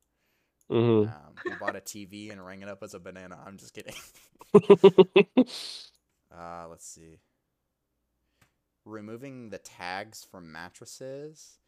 hmm 0.70 1.04
Um, 1.04 1.36
we 1.46 1.52
bought 1.60 1.76
a 1.76 1.82
TV 1.82 2.32
and 2.32 2.46
rang 2.46 2.62
it 2.62 2.70
up 2.70 2.84
as 2.84 2.94
a 2.94 3.00
banana. 3.00 3.38
I'm 3.46 3.58
just 3.58 3.74
kidding. 3.74 3.96
Uh, 6.36 6.66
let's 6.70 6.86
see. 6.88 7.20
Removing 8.86 9.50
the 9.50 9.60
tags 9.60 10.26
from 10.30 10.52
mattresses 10.52 11.60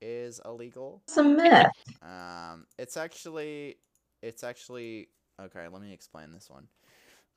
is 0.00 0.40
illegal. 0.44 1.02
It's 1.08 1.16
a 1.16 1.24
myth. 1.24 1.66
Um, 2.02 2.66
it's 2.78 2.96
actually, 2.96 3.76
it's 4.22 4.44
actually 4.44 5.08
okay. 5.40 5.66
Let 5.68 5.82
me 5.82 5.92
explain 5.92 6.32
this 6.32 6.48
one. 6.48 6.68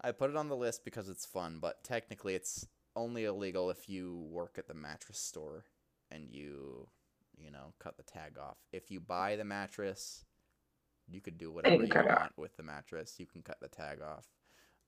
I 0.02 0.12
put 0.12 0.30
it 0.30 0.38
on 0.38 0.48
the 0.48 0.56
list 0.56 0.86
because 0.86 1.10
it's 1.10 1.26
fun, 1.26 1.58
but 1.60 1.84
technically, 1.84 2.36
it's 2.36 2.66
only 2.96 3.26
illegal 3.26 3.70
if 3.70 3.90
you 3.90 4.26
work 4.30 4.56
at 4.58 4.68
the 4.68 4.74
mattress 4.74 5.20
store 5.20 5.66
and 6.12 6.30
you, 6.30 6.88
you 7.38 7.52
know, 7.52 7.74
cut 7.80 7.98
the 7.98 8.04
tag 8.04 8.38
off. 8.42 8.58
If 8.72 8.90
you 8.92 9.00
buy 9.00 9.36
the 9.36 9.44
mattress, 9.44 10.24
you 11.10 11.20
could 11.20 11.38
do 11.38 11.52
whatever 11.52 11.84
you 11.84 11.94
off. 11.94 12.06
want 12.06 12.38
with 12.38 12.56
the 12.56 12.64
mattress. 12.64 13.16
You 13.18 13.26
can 13.26 13.42
cut 13.42 13.60
the 13.60 13.68
tag 13.68 14.00
off, 14.02 14.28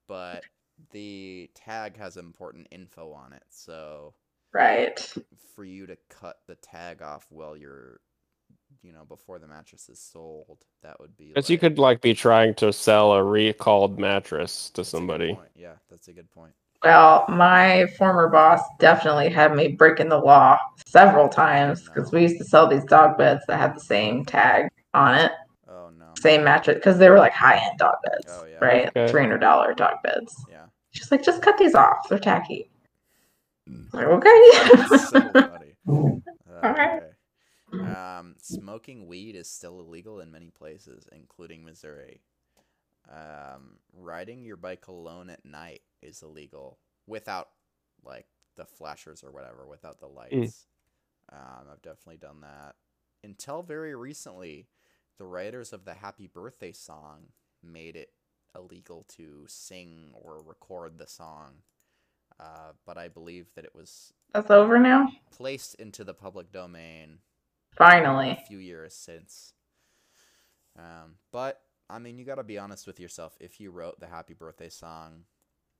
but 0.07 0.45
the 0.91 1.49
tag 1.55 1.97
has 1.97 2.17
important 2.17 2.67
info 2.71 3.11
on 3.13 3.33
it, 3.33 3.43
so 3.49 4.13
Right. 4.53 4.99
for 5.55 5.63
you 5.63 5.87
to 5.87 5.97
cut 6.09 6.37
the 6.47 6.55
tag 6.55 7.01
off 7.01 7.25
while 7.29 7.55
you're 7.55 7.99
you 8.83 8.91
know 8.93 9.05
before 9.05 9.39
the 9.39 9.47
mattress 9.47 9.89
is 9.89 9.99
sold 9.99 10.65
that 10.83 10.99
would 10.99 11.15
be 11.17 11.27
Because 11.33 11.49
you 11.49 11.57
could 11.57 11.77
like 11.79 12.01
be 12.01 12.13
trying 12.13 12.53
to 12.55 12.73
sell 12.73 13.13
a 13.13 13.23
recalled 13.23 13.99
mattress 13.99 14.69
to 14.71 14.81
that's 14.81 14.89
somebody. 14.89 15.37
yeah 15.55 15.73
that's 15.89 16.07
a 16.07 16.13
good 16.13 16.29
point 16.31 16.53
Well, 16.83 17.25
my 17.29 17.87
former 17.97 18.27
boss 18.27 18.61
definitely 18.79 19.29
had 19.29 19.55
me 19.55 19.69
breaking 19.69 20.09
the 20.09 20.17
law 20.17 20.57
several 20.85 21.29
times 21.29 21.83
because 21.83 22.11
we 22.11 22.23
used 22.23 22.37
to 22.39 22.43
sell 22.45 22.67
these 22.67 22.83
dog 22.85 23.17
beds 23.17 23.43
that 23.47 23.59
had 23.59 23.75
the 23.75 23.79
same 23.79 24.25
tag 24.25 24.69
on 24.93 25.15
it, 25.15 25.31
no. 25.31 25.50
Same 26.21 26.43
mattress, 26.43 26.75
because 26.75 26.97
they 26.97 27.09
were 27.09 27.17
like 27.17 27.33
high 27.33 27.57
end 27.57 27.79
dog 27.79 27.95
beds, 28.03 28.27
Oh, 28.29 28.45
yeah. 28.45 28.57
right? 28.63 28.87
Okay. 28.87 29.07
Three 29.11 29.21
hundred 29.21 29.39
dollar 29.39 29.73
dog 29.73 29.95
beds. 30.03 30.35
Yeah. 30.49 30.65
She's 30.91 31.11
like, 31.11 31.23
just 31.23 31.41
cut 31.41 31.57
these 31.57 31.75
off. 31.75 32.07
They're 32.09 32.19
tacky. 32.19 32.69
Mm. 33.69 33.87
I'm 33.93 33.99
like, 33.99 34.07
okay. 34.07 34.75
That's 34.89 35.09
so 35.09 35.21
funny. 35.31 35.75
Uh, 36.51 36.67
Alright. 36.67 37.03
okay. 37.73 37.91
Um, 37.91 38.35
smoking 38.37 39.07
weed 39.07 39.35
is 39.35 39.49
still 39.49 39.79
illegal 39.79 40.19
in 40.19 40.31
many 40.31 40.51
places, 40.51 41.07
including 41.11 41.63
Missouri. 41.63 42.21
Um, 43.09 43.77
riding 43.97 44.45
your 44.45 44.57
bike 44.57 44.87
alone 44.87 45.29
at 45.31 45.43
night 45.43 45.81
is 46.03 46.21
illegal 46.21 46.77
without 47.07 47.49
like 48.05 48.27
the 48.57 48.65
flashers 48.65 49.23
or 49.23 49.31
whatever, 49.31 49.65
without 49.65 49.99
the 49.99 50.07
lights. 50.07 50.67
Um, 51.31 51.65
I've 51.71 51.81
definitely 51.81 52.17
done 52.17 52.41
that. 52.41 52.75
Until 53.23 53.63
very 53.63 53.95
recently, 53.95 54.67
the 55.21 55.27
writers 55.27 55.71
of 55.71 55.85
the 55.85 55.93
Happy 55.93 56.25
Birthday 56.25 56.71
song 56.71 57.27
made 57.61 57.95
it 57.95 58.09
illegal 58.55 59.05
to 59.17 59.45
sing 59.47 60.09
or 60.13 60.41
record 60.41 60.97
the 60.97 61.05
song. 61.05 61.57
Uh, 62.39 62.71
but 62.87 62.97
I 62.97 63.07
believe 63.07 63.45
that 63.55 63.63
it 63.63 63.75
was 63.75 64.13
That's 64.33 64.49
over 64.49 64.79
now. 64.79 65.09
placed 65.29 65.75
into 65.75 66.03
the 66.03 66.15
public 66.15 66.51
domain 66.51 67.19
Finally. 67.77 68.31
a 68.31 68.47
few 68.47 68.57
years 68.57 68.95
since. 68.95 69.53
Um, 70.75 71.17
but 71.31 71.61
I 71.87 71.99
mean, 71.99 72.17
you 72.17 72.25
got 72.25 72.35
to 72.35 72.43
be 72.43 72.57
honest 72.57 72.87
with 72.87 72.99
yourself. 72.99 73.37
If 73.39 73.59
you 73.59 73.69
wrote 73.69 73.99
the 73.99 74.07
Happy 74.07 74.33
Birthday 74.33 74.69
song, 74.69 75.25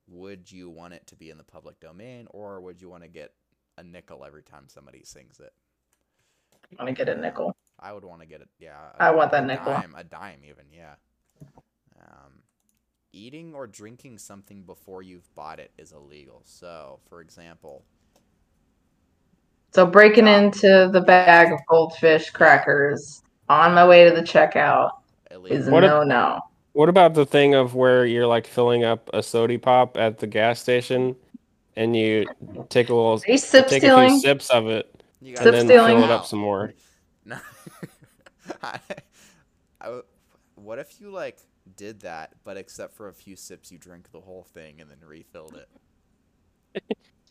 would 0.08 0.52
you 0.52 0.70
want 0.70 0.94
it 0.94 1.08
to 1.08 1.16
be 1.16 1.32
in 1.32 1.40
the 1.40 1.44
public 1.44 1.80
domain, 1.80 2.28
or 2.30 2.62
would 2.62 2.80
you 2.80 2.90
want 2.90 3.02
to 3.02 3.10
get 3.10 3.32
a 3.76 3.84
nickel 3.84 4.24
every 4.24 4.44
time 4.44 4.66
somebody 4.68 5.02
sings 5.04 5.40
it? 5.40 5.54
I 6.78 6.84
want 6.84 6.96
to 6.96 7.06
get 7.06 7.12
a 7.18 7.20
nickel. 7.20 7.56
I 7.82 7.92
would 7.94 8.04
want 8.06 8.22
to 8.22 8.28
get 8.28 8.42
it. 8.42 8.50
Yeah, 8.60 8.76
I 9.00 9.12
want 9.12 9.32
that 9.32 9.44
a 9.44 9.48
nickel. 9.48 9.74
Dime, 9.74 9.96
a 9.98 10.04
dime, 10.04 10.42
even. 10.48 10.66
Yeah. 10.72 10.94
Um, 12.00 12.44
eating 13.12 13.54
or 13.56 13.68
drinking 13.68 14.18
something 14.20 14.64
before 14.64 15.02
you've 15.02 15.34
bought 15.36 15.60
it 15.60 15.72
is 15.78 15.92
illegal. 15.92 16.42
So, 16.46 17.00
for 17.10 17.22
example, 17.22 17.84
So 19.74 19.86
breaking 19.86 20.28
Yeah. 20.28 20.40
into 20.42 20.90
the 20.92 21.00
bag 21.00 21.54
of 21.54 21.60
goldfish 21.68 22.30
crackers 22.32 23.22
on 23.48 23.74
my 23.74 23.88
way 23.88 24.04
to 24.04 24.14
the 24.14 24.22
checkout 24.22 24.92
illegal. 25.32 25.58
is 25.58 25.68
a 25.68 25.72
What 25.72 25.84
if- 25.86 25.90
no 25.90 26.04
no. 26.04 26.40
What 26.74 26.90
about 26.90 27.14
the 27.14 27.26
thing 27.26 27.54
of 27.56 27.74
where 27.74 28.06
you're 28.06 28.28
like 28.28 28.46
filling 28.48 28.84
up 28.84 29.10
a 29.14 29.24
sody 29.24 29.58
pop 29.58 29.98
at 29.98 30.20
the 30.20 30.28
gas 30.28 30.60
station, 30.60 31.16
and 31.78 31.96
you 31.96 32.26
take 32.70 32.90
a 32.90 32.94
little, 32.94 33.14
Are 33.26 33.32
you 33.32 33.38
sip 33.38 33.68
take 33.68 33.84
a 33.84 33.86
stealing? 33.88 34.10
few 34.10 34.20
sips 34.20 34.50
of 34.50 34.68
it, 34.68 35.04
You 35.22 35.36
and 35.36 35.38
Sip 35.40 35.52
then 35.54 35.66
stealing? 35.68 35.96
fill 35.98 36.04
it 36.06 36.12
up 36.12 36.26
some 36.26 36.40
more? 36.40 36.74
No. 37.26 37.40
I, 38.64 38.80
I 39.80 39.86
w- 39.86 40.04
what 40.56 40.80
if 40.80 41.00
you 41.00 41.12
like 41.12 41.40
did 41.76 42.02
that, 42.02 42.34
but 42.44 42.58
except 42.58 42.96
for 42.96 43.08
a 43.08 43.14
few 43.14 43.36
sips, 43.36 43.72
you 43.72 43.78
drink 43.78 44.12
the 44.12 44.22
whole 44.22 44.44
thing 44.44 44.80
and 44.82 44.90
then 44.90 45.00
refilled 45.06 45.56
it? 45.56 45.70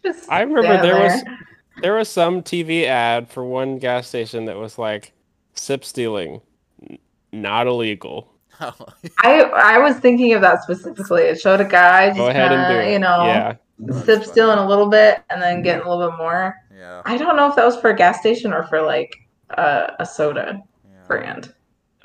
I 0.29 0.41
remember 0.43 0.77
stand 0.77 0.79
there 0.79 0.97
was 0.99 1.25
there. 1.25 1.39
there 1.77 1.95
was 1.95 2.09
some 2.09 2.43
TV 2.43 2.85
ad 2.87 3.29
for 3.31 3.45
one 3.45 3.79
gas 3.79 4.09
station 4.09 4.45
that 4.47 4.57
was 4.57 4.79
like 4.79 5.13
sip 5.55 5.85
stealing, 5.85 6.41
n- 6.89 6.99
not 7.33 7.67
illegal. 7.67 8.33
Oh, 8.61 8.75
I 9.19 9.41
I 9.43 9.79
was 9.79 9.97
thinking 9.99 10.33
of 10.35 10.43
that 10.43 10.63
specifically. 10.63 11.23
It 11.23 11.41
showed 11.41 11.61
a 11.61 11.65
guy 11.65 12.11
just 12.15 12.17
Go 12.17 12.29
ahead 12.29 12.53
and 12.53 12.67
do 12.67 12.79
it. 12.81 12.93
you 12.93 12.99
know, 12.99 13.17
Yeah, 13.17 13.57
That's 13.79 14.05
sip 14.05 14.25
stealing 14.25 14.59
a 14.59 14.67
little 14.69 14.89
bit 14.89 15.21
and 15.31 15.41
then 15.41 15.63
getting 15.63 15.87
a 15.87 15.89
little 15.91 16.11
bit 16.11 16.19
more. 16.19 16.55
yeah. 16.71 17.05
I 17.05 17.17
don't 17.17 17.37
know 17.37 17.49
if 17.49 17.57
that 17.57 17.65
was 17.65 17.77
for 17.81 17.91
a 17.91 17.97
gas 17.97 18.21
station 18.21 18.53
or 18.53 18.65
for 18.65 18.83
like 18.83 19.15
uh, 19.57 19.93
a 19.99 20.07
soda 20.07 20.63
yeah. 20.85 20.91
brand. 21.07 21.55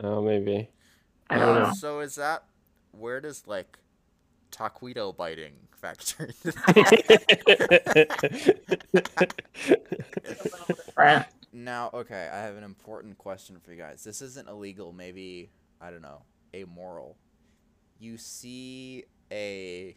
oh 0.03 0.21
maybe. 0.21 0.69
I 1.29 1.39
don't 1.39 1.55
Uh, 1.55 1.59
know. 1.67 1.71
So 1.71 1.99
is 2.01 2.15
that 2.15 2.43
where 2.91 3.21
does 3.21 3.47
like 3.47 3.77
taquito 4.51 5.15
biting 5.15 5.53
factor? 5.71 6.29
Right. 10.97 11.25
now, 11.53 11.89
okay, 11.93 12.29
I 12.31 12.39
have 12.39 12.55
an 12.55 12.63
important 12.63 13.17
question 13.17 13.59
for 13.59 13.71
you 13.71 13.77
guys. 13.77 14.03
This 14.03 14.21
isn't 14.21 14.47
illegal, 14.49 14.91
maybe 14.93 15.49
I 15.81 15.91
don't 15.91 16.01
know, 16.01 16.23
amoral. 16.55 17.17
You 17.99 18.17
see 18.17 19.05
a 19.31 19.95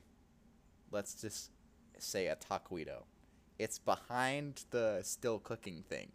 let's 0.90 1.14
just 1.14 1.50
say 1.98 2.28
a 2.28 2.36
taquito. 2.36 3.04
It's 3.58 3.78
behind 3.78 4.64
the 4.70 5.00
still 5.02 5.38
cooking 5.38 5.84
thing. 5.88 6.12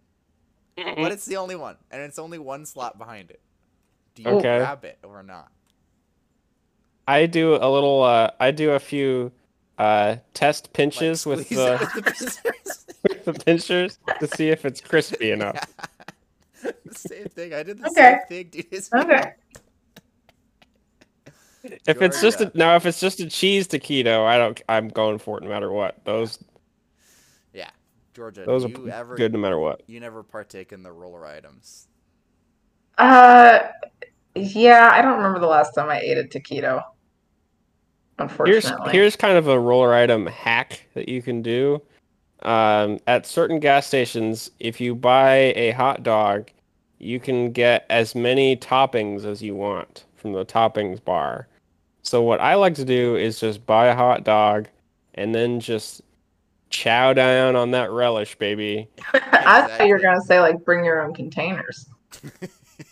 But 0.99 1.11
it's 1.11 1.26
the 1.26 1.38
only 1.38 1.55
one, 1.55 1.78
and 1.91 2.01
it's 2.01 2.19
only 2.19 2.39
one 2.39 2.65
slot 2.65 2.97
behind 2.97 3.32
it. 3.32 3.41
Do 4.15 4.24
you 4.24 4.36
Okay. 4.36 4.49
grab 4.49 4.86
it 4.86 4.99
or 5.03 5.24
not? 5.24 5.51
I 7.07 7.26
do 7.28 7.55
a 7.55 7.69
little. 7.69 8.03
Uh, 8.03 8.32
I 8.39 8.51
do 8.51 8.71
a 8.71 8.80
few 8.80 9.32
uh, 9.78 10.17
test 10.34 10.74
Like, 10.95 11.13
pinches 11.13 11.26
with 11.26 11.51
the 11.51 11.82
with 11.82 11.93
the 11.93 12.03
pincers? 12.03 12.86
with 13.03 13.26
the 13.26 13.34
pinchers 13.34 13.99
to 14.19 14.28
see 14.28 14.49
if 14.49 14.65
it's 14.65 14.82
crispy 14.82 15.32
enough. 15.32 15.67
the 16.86 16.95
same 16.95 17.30
thing. 17.30 17.53
I 17.53 17.63
did 17.63 17.80
the 17.80 17.88
Okay. 17.88 17.89
same 17.89 18.19
thing, 18.19 18.49
dude. 18.49 18.67
It's 18.71 18.91
Okay. 18.95 19.34
If 21.88 22.01
it's 22.01 22.19
just 22.21 22.41
a, 22.41 22.51
Georgia. 22.51 22.53
now, 22.55 22.76
if 22.78 22.86
it's 22.86 22.99
just 22.99 23.19
a 23.19 23.28
cheese 23.30 23.67
taquito, 23.67 24.26
I 24.26 24.38
don't. 24.38 24.61
I'm 24.69 24.89
going 24.89 25.19
for 25.19 25.38
it 25.38 25.43
no 25.43 25.49
matter 25.49 25.71
what. 25.71 26.03
Those 26.05 26.39
Yeah, 26.41 26.53
Georgia. 28.14 28.43
those 28.45 28.66
do 28.66 28.76
are 28.76 28.86
you 28.86 28.89
ever 28.89 29.16
good 29.16 29.34
no 29.34 29.39
matter 29.39 29.57
what. 29.57 29.82
you 29.88 29.99
never 29.99 30.24
partake 30.24 30.72
in 30.72 30.84
the 30.84 30.91
roller 30.91 31.26
items? 31.26 31.88
Uh, 32.97 33.59
yeah, 34.36 34.91
I 34.93 35.01
don't 35.01 35.18
remember 35.18 35.39
the 35.39 35.47
last 35.47 35.74
time 35.74 35.89
I 35.89 35.99
ate 35.99 36.18
a 36.18 36.24
taquito. 36.24 36.84
Here's 38.20 38.66
Unfortunately. 38.66 38.91
here's 38.91 39.16
kind 39.16 39.38
of 39.38 39.47
a 39.47 39.59
roller 39.59 39.93
item 39.93 40.28
hack 40.28 40.86
that 40.93 41.09
you 41.09 41.22
can 41.22 41.41
do. 41.41 41.82
Um, 42.43 42.99
at 43.07 43.26
certain 43.26 43.59
gas 43.59 43.88
stations, 43.88 44.51
if 44.59 44.80
you 44.80 44.93
buy 44.95 45.53
a 45.55 45.72
hot 45.72 46.03
dog, 46.03 46.51
you 46.99 47.20
can 47.20 47.51
get 47.51 47.86
as 47.89 48.16
many 48.16 48.55
toppings 48.55 49.26
as 49.26 49.41
you 49.41 49.55
want 49.55 50.05
from 50.16 50.34
the 50.34 50.45
toppings 50.45 51.03
bar. 51.03 51.47
So 52.03 52.22
what 52.22 52.39
I 52.41 52.55
like 52.55 52.76
to 52.76 52.86
do 52.86 53.16
is 53.16 53.39
just 53.39 53.66
buy 53.66 53.88
a 53.88 53.95
hot 53.95 54.24
dog 54.24 54.68
and 55.16 55.34
then 55.34 55.59
just 55.59 56.01
chow 56.74 57.13
down 57.13 57.55
on 57.55 57.71
that 57.71 57.91
relish, 57.91 58.36
baby. 58.36 58.89
I 59.13 59.61
thought 59.67 59.86
you 59.88 59.93
were 59.93 59.99
gonna 59.99 60.21
say 60.21 60.39
like 60.39 60.65
bring 60.65 60.84
your 60.84 61.01
own 61.03 61.13
containers. 61.13 61.88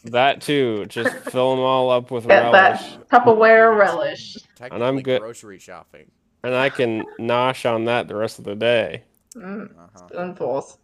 That 0.05 0.41
too, 0.41 0.85
just 0.87 1.13
fill 1.31 1.55
them 1.55 1.63
all 1.63 1.89
up 1.89 2.11
with 2.11 2.27
Get 2.27 2.43
relish, 2.51 2.81
that 2.81 3.09
Tupperware 3.09 3.77
relish. 3.77 4.37
And 4.59 4.83
I'm 4.83 5.01
good- 5.01 5.19
grocery 5.21 5.57
shopping. 5.59 6.09
and 6.43 6.53
I 6.55 6.69
can 6.69 7.03
nosh 7.19 7.69
on 7.71 7.85
that 7.85 8.07
the 8.07 8.15
rest 8.15 8.37
of 8.39 8.45
the 8.45 8.55
day. 8.55 9.03
Mm, 9.35 9.71
Uh-huh. 9.77 10.07
spoonfuls. 10.07 10.77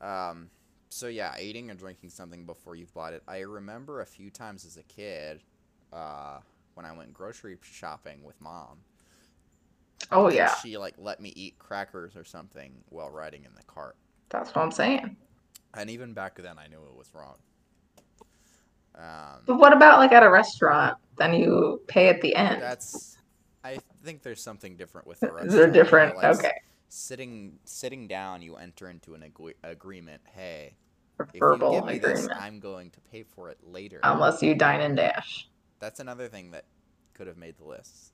Um, 0.00 0.50
so 0.90 1.08
yeah, 1.08 1.38
eating 1.40 1.70
or 1.70 1.74
drinking 1.74 2.10
something 2.10 2.44
before 2.44 2.74
you've 2.76 2.92
bought 2.92 3.12
it. 3.14 3.22
I 3.26 3.40
remember 3.40 4.00
a 4.02 4.06
few 4.06 4.30
times 4.30 4.64
as 4.66 4.76
a 4.76 4.82
kid, 4.82 5.40
uh, 5.92 6.38
when 6.74 6.84
I 6.86 6.92
went 6.92 7.12
grocery 7.14 7.56
shopping 7.62 8.22
with 8.24 8.38
mom. 8.40 8.78
Oh 10.10 10.28
yeah, 10.30 10.54
She 10.56 10.76
like 10.76 10.94
let 10.98 11.20
me 11.20 11.32
eat 11.36 11.58
crackers 11.58 12.16
or 12.16 12.24
something 12.24 12.72
while 12.88 13.10
riding 13.10 13.44
in 13.44 13.54
the 13.54 13.62
cart. 13.64 13.96
that's 14.28 14.54
what 14.54 14.62
I'm 14.62 14.70
saying. 14.72 15.16
And 15.74 15.88
even 15.90 16.12
back 16.12 16.36
then, 16.36 16.58
I 16.58 16.66
knew 16.66 16.82
it 16.82 16.94
was 16.96 17.10
wrong. 17.14 17.36
Um, 18.94 19.40
But 19.46 19.56
what 19.56 19.72
about 19.72 19.98
like 19.98 20.12
at 20.12 20.22
a 20.22 20.30
restaurant? 20.30 20.98
Then 21.16 21.34
you 21.34 21.80
pay 21.86 22.08
at 22.08 22.20
the 22.20 22.34
end. 22.34 22.60
that's. 22.62 23.16
I 23.64 23.78
think 24.04 24.22
there's 24.22 24.42
something 24.42 24.76
different 24.76 25.06
with 25.06 25.20
the 25.20 25.30
restaurant. 25.32 25.50
They're 25.50 25.66
restaurant. 25.68 25.74
you 25.74 25.78
know, 25.78 25.84
different. 25.84 26.16
like, 26.16 26.36
Okay. 26.38 26.60
Sitting 26.88 27.58
sitting 27.64 28.06
down, 28.06 28.42
you 28.42 28.56
enter 28.56 28.90
into 28.90 29.14
an 29.14 29.22
agree- 29.22 29.54
agreement. 29.64 30.20
Hey, 30.34 30.74
if 31.20 31.28
you 31.32 31.40
Verbal 31.40 31.72
give 31.72 31.86
me 31.86 31.98
this, 31.98 32.24
agreement. 32.24 32.42
I'm 32.42 32.60
going 32.60 32.90
to 32.90 33.00
pay 33.00 33.22
for 33.22 33.48
it 33.48 33.58
later. 33.62 33.98
Unless 34.02 34.42
you 34.42 34.54
dine 34.54 34.82
and 34.82 34.94
dash. 34.96 35.48
That's 35.78 36.00
another 36.00 36.28
thing 36.28 36.50
that 36.50 36.64
could 37.14 37.28
have 37.28 37.38
made 37.38 37.56
the 37.56 37.64
list. 37.64 38.11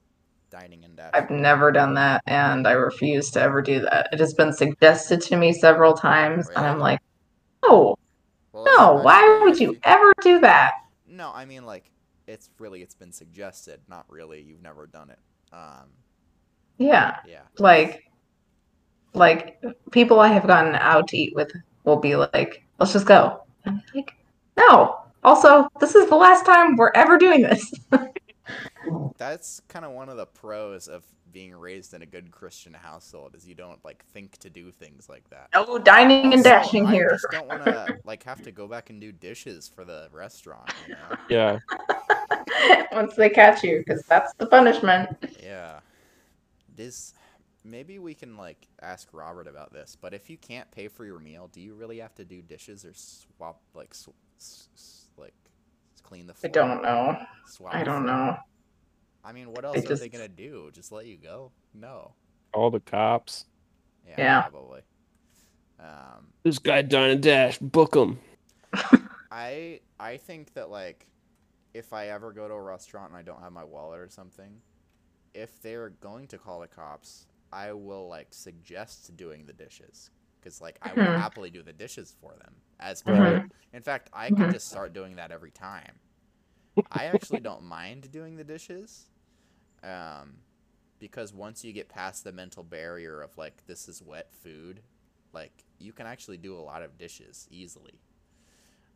Dining 0.50 0.84
and 0.84 0.96
dash. 0.96 1.10
I've 1.14 1.30
never 1.30 1.70
done 1.72 1.94
that 1.94 2.22
and 2.26 2.66
I 2.66 2.72
refuse 2.72 3.30
to 3.32 3.40
ever 3.42 3.60
do 3.60 3.80
that. 3.80 4.08
It 4.12 4.20
has 4.20 4.34
been 4.34 4.52
suggested 4.52 5.20
to 5.22 5.36
me 5.36 5.52
several 5.52 5.92
times 5.94 6.48
and 6.56 6.66
I'm 6.66 6.78
like, 6.78 7.00
no, 7.64 7.96
Well, 8.52 8.64
no, 8.64 8.94
why 9.02 9.40
would 9.44 9.60
you 9.60 9.76
ever 9.84 10.12
do 10.22 10.40
that? 10.40 10.72
No, 11.06 11.32
I 11.34 11.44
mean 11.44 11.64
like 11.64 11.90
it's 12.26 12.50
really 12.58 12.82
it's 12.82 12.94
been 12.94 13.12
suggested, 13.12 13.80
not 13.88 14.04
really. 14.08 14.40
You've 14.40 14.62
never 14.62 14.86
done 14.86 15.10
it. 15.10 15.18
Um, 15.52 15.88
Yeah. 16.78 17.16
yeah. 17.26 17.42
Like 17.58 18.04
like 19.14 19.60
people 19.90 20.20
I 20.20 20.28
have 20.28 20.46
gotten 20.46 20.74
out 20.76 21.08
to 21.08 21.16
eat 21.16 21.34
with 21.34 21.50
will 21.84 21.96
be 21.96 22.16
like, 22.16 22.62
let's 22.78 22.92
just 22.92 23.06
go. 23.06 23.42
And 23.64 23.76
I'm 23.76 23.82
like, 23.94 24.14
no. 24.56 24.96
Also, 25.24 25.68
this 25.80 25.94
is 25.94 26.08
the 26.08 26.16
last 26.16 26.46
time 26.46 26.76
we're 26.76 26.92
ever 26.94 27.18
doing 27.18 27.42
this. 27.42 27.72
that's 29.18 29.60
kind 29.68 29.84
of 29.84 29.92
one 29.92 30.08
of 30.08 30.16
the 30.16 30.26
pros 30.26 30.88
of 30.88 31.04
being 31.32 31.54
raised 31.54 31.92
in 31.94 32.02
a 32.02 32.06
good 32.06 32.30
Christian 32.30 32.72
household 32.72 33.34
is 33.34 33.46
you 33.46 33.54
don't 33.54 33.84
like 33.84 34.04
think 34.06 34.38
to 34.38 34.48
do 34.50 34.70
things 34.70 35.08
like 35.08 35.28
that. 35.30 35.48
No 35.54 35.78
dining 35.78 36.32
and 36.32 36.42
Also, 36.46 36.50
dashing 36.50 36.86
I 36.86 36.92
here. 36.92 37.10
just 37.10 37.26
don't 37.30 37.46
want 37.46 37.64
to 37.64 37.98
like 38.04 38.22
have 38.24 38.42
to 38.42 38.50
go 38.52 38.66
back 38.66 38.90
and 38.90 39.00
do 39.00 39.12
dishes 39.12 39.68
for 39.68 39.84
the 39.84 40.08
restaurant. 40.12 40.70
You 40.86 40.94
know? 40.94 41.16
Yeah. 41.28 41.58
Once 42.92 43.14
they 43.14 43.28
catch 43.28 43.62
you, 43.62 43.78
because 43.86 44.02
that's 44.04 44.32
the 44.38 44.46
punishment. 44.46 45.08
Yeah. 45.42 45.80
This 46.74 47.14
maybe 47.64 47.98
we 47.98 48.14
can 48.14 48.36
like 48.36 48.66
ask 48.80 49.08
Robert 49.12 49.46
about 49.48 49.72
this, 49.72 49.96
but 50.00 50.14
if 50.14 50.30
you 50.30 50.36
can't 50.38 50.70
pay 50.70 50.88
for 50.88 51.04
your 51.04 51.18
meal, 51.18 51.48
do 51.52 51.60
you 51.60 51.74
really 51.74 51.98
have 51.98 52.14
to 52.14 52.24
do 52.24 52.40
dishes 52.40 52.84
or 52.84 52.92
swap 52.94 53.60
like 53.74 53.92
sw- 53.94 54.08
s- 54.38 54.68
s- 54.74 55.06
like 55.16 55.34
clean 56.02 56.26
the 56.26 56.34
I 56.42 56.48
don't 56.48 56.82
know. 56.82 57.18
Swap 57.46 57.74
I 57.74 57.82
don't 57.84 58.04
floor? 58.04 58.06
know. 58.16 58.36
I 59.24 59.32
mean, 59.32 59.52
what 59.52 59.64
else 59.64 59.86
I 59.86 59.86
are 59.86 59.96
they 59.96 60.08
gonna 60.08 60.28
do? 60.28 60.70
Just 60.72 60.92
let 60.92 61.06
you 61.06 61.16
go? 61.16 61.52
No. 61.74 62.14
All 62.52 62.70
the 62.70 62.80
cops. 62.80 63.46
Yeah, 64.06 64.18
Yeah. 64.18 64.48
probably. 64.48 64.82
Um, 65.80 66.32
This 66.44 66.58
guy 66.58 66.82
dine 66.82 67.10
and 67.10 67.22
dash. 67.22 67.58
Book 67.58 67.94
him. 67.94 68.18
I 69.30 69.80
I 70.00 70.16
think 70.16 70.54
that 70.54 70.70
like 70.70 71.06
if 71.74 71.92
I 71.92 72.08
ever 72.08 72.32
go 72.32 72.48
to 72.48 72.54
a 72.54 72.62
restaurant 72.62 73.10
and 73.10 73.18
I 73.18 73.22
don't 73.22 73.42
have 73.42 73.52
my 73.52 73.64
wallet 73.64 74.00
or 74.00 74.08
something, 74.08 74.62
if 75.34 75.60
they're 75.62 75.90
going 75.90 76.28
to 76.28 76.38
call 76.38 76.60
the 76.60 76.68
cops, 76.68 77.26
I 77.52 77.72
will 77.72 78.08
like 78.08 78.28
suggest 78.32 79.16
doing 79.16 79.46
the 79.46 79.52
dishes 79.52 80.10
because 80.40 80.60
like 80.60 80.78
I 80.82 80.94
will 80.94 81.06
Mhm. 81.06 81.12
happily 81.12 81.50
do 81.50 81.62
the 81.62 81.72
dishes 81.72 82.14
for 82.20 82.34
them 82.38 82.56
as 82.80 83.04
Mhm. 83.06 83.50
In 83.72 83.82
fact, 83.82 84.10
I 84.12 84.30
could 84.30 84.48
Mhm. 84.48 84.50
just 84.50 84.68
start 84.68 84.92
doing 84.94 85.16
that 85.16 85.30
every 85.32 85.50
time. 85.50 86.00
I 86.90 87.04
actually 87.04 87.40
don't 87.40 87.62
mind 87.62 88.10
doing 88.10 88.36
the 88.36 88.44
dishes, 88.44 89.06
um, 89.82 90.36
because 90.98 91.32
once 91.32 91.64
you 91.64 91.72
get 91.72 91.88
past 91.88 92.24
the 92.24 92.32
mental 92.32 92.62
barrier 92.62 93.20
of 93.20 93.36
like 93.36 93.66
this 93.66 93.88
is 93.88 94.02
wet 94.02 94.32
food, 94.32 94.80
like 95.32 95.64
you 95.78 95.92
can 95.92 96.06
actually 96.06 96.38
do 96.38 96.56
a 96.56 96.60
lot 96.60 96.82
of 96.82 96.98
dishes 96.98 97.46
easily. 97.50 97.94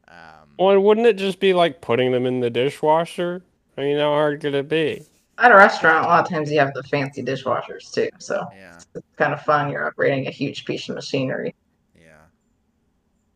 Um, 0.09 0.55
Well, 0.59 0.71
and 0.71 0.85
wouldn't 0.85 1.07
it 1.07 1.17
just 1.17 1.41
be 1.41 1.55
like 1.55 1.81
putting 1.81 2.13
them 2.13 2.27
in 2.27 2.41
the 2.41 2.51
dishwasher? 2.51 3.43
I 3.77 3.83
mean, 3.83 3.99
how 3.99 4.11
hard 4.11 4.41
could 4.41 4.55
it 4.55 4.69
be? 4.69 5.03
At 5.39 5.51
a 5.51 5.57
restaurant, 5.57 6.05
a 6.05 6.09
lot 6.09 6.25
of 6.25 6.31
times 6.31 6.51
you 6.51 6.59
have 6.59 6.75
the 6.75 6.83
fancy 6.85 7.23
dishwashers 7.23 7.93
too, 7.93 8.09
so 8.19 8.47
yeah, 8.55 8.79
it's 8.95 9.07
kind 9.17 9.33
of 9.33 9.41
fun. 9.43 9.71
You're 9.71 9.87
operating 9.87 10.27
a 10.27 10.31
huge 10.31 10.65
piece 10.65 10.89
of 10.89 10.95
machinery 10.95 11.55
yeah, 11.99 12.27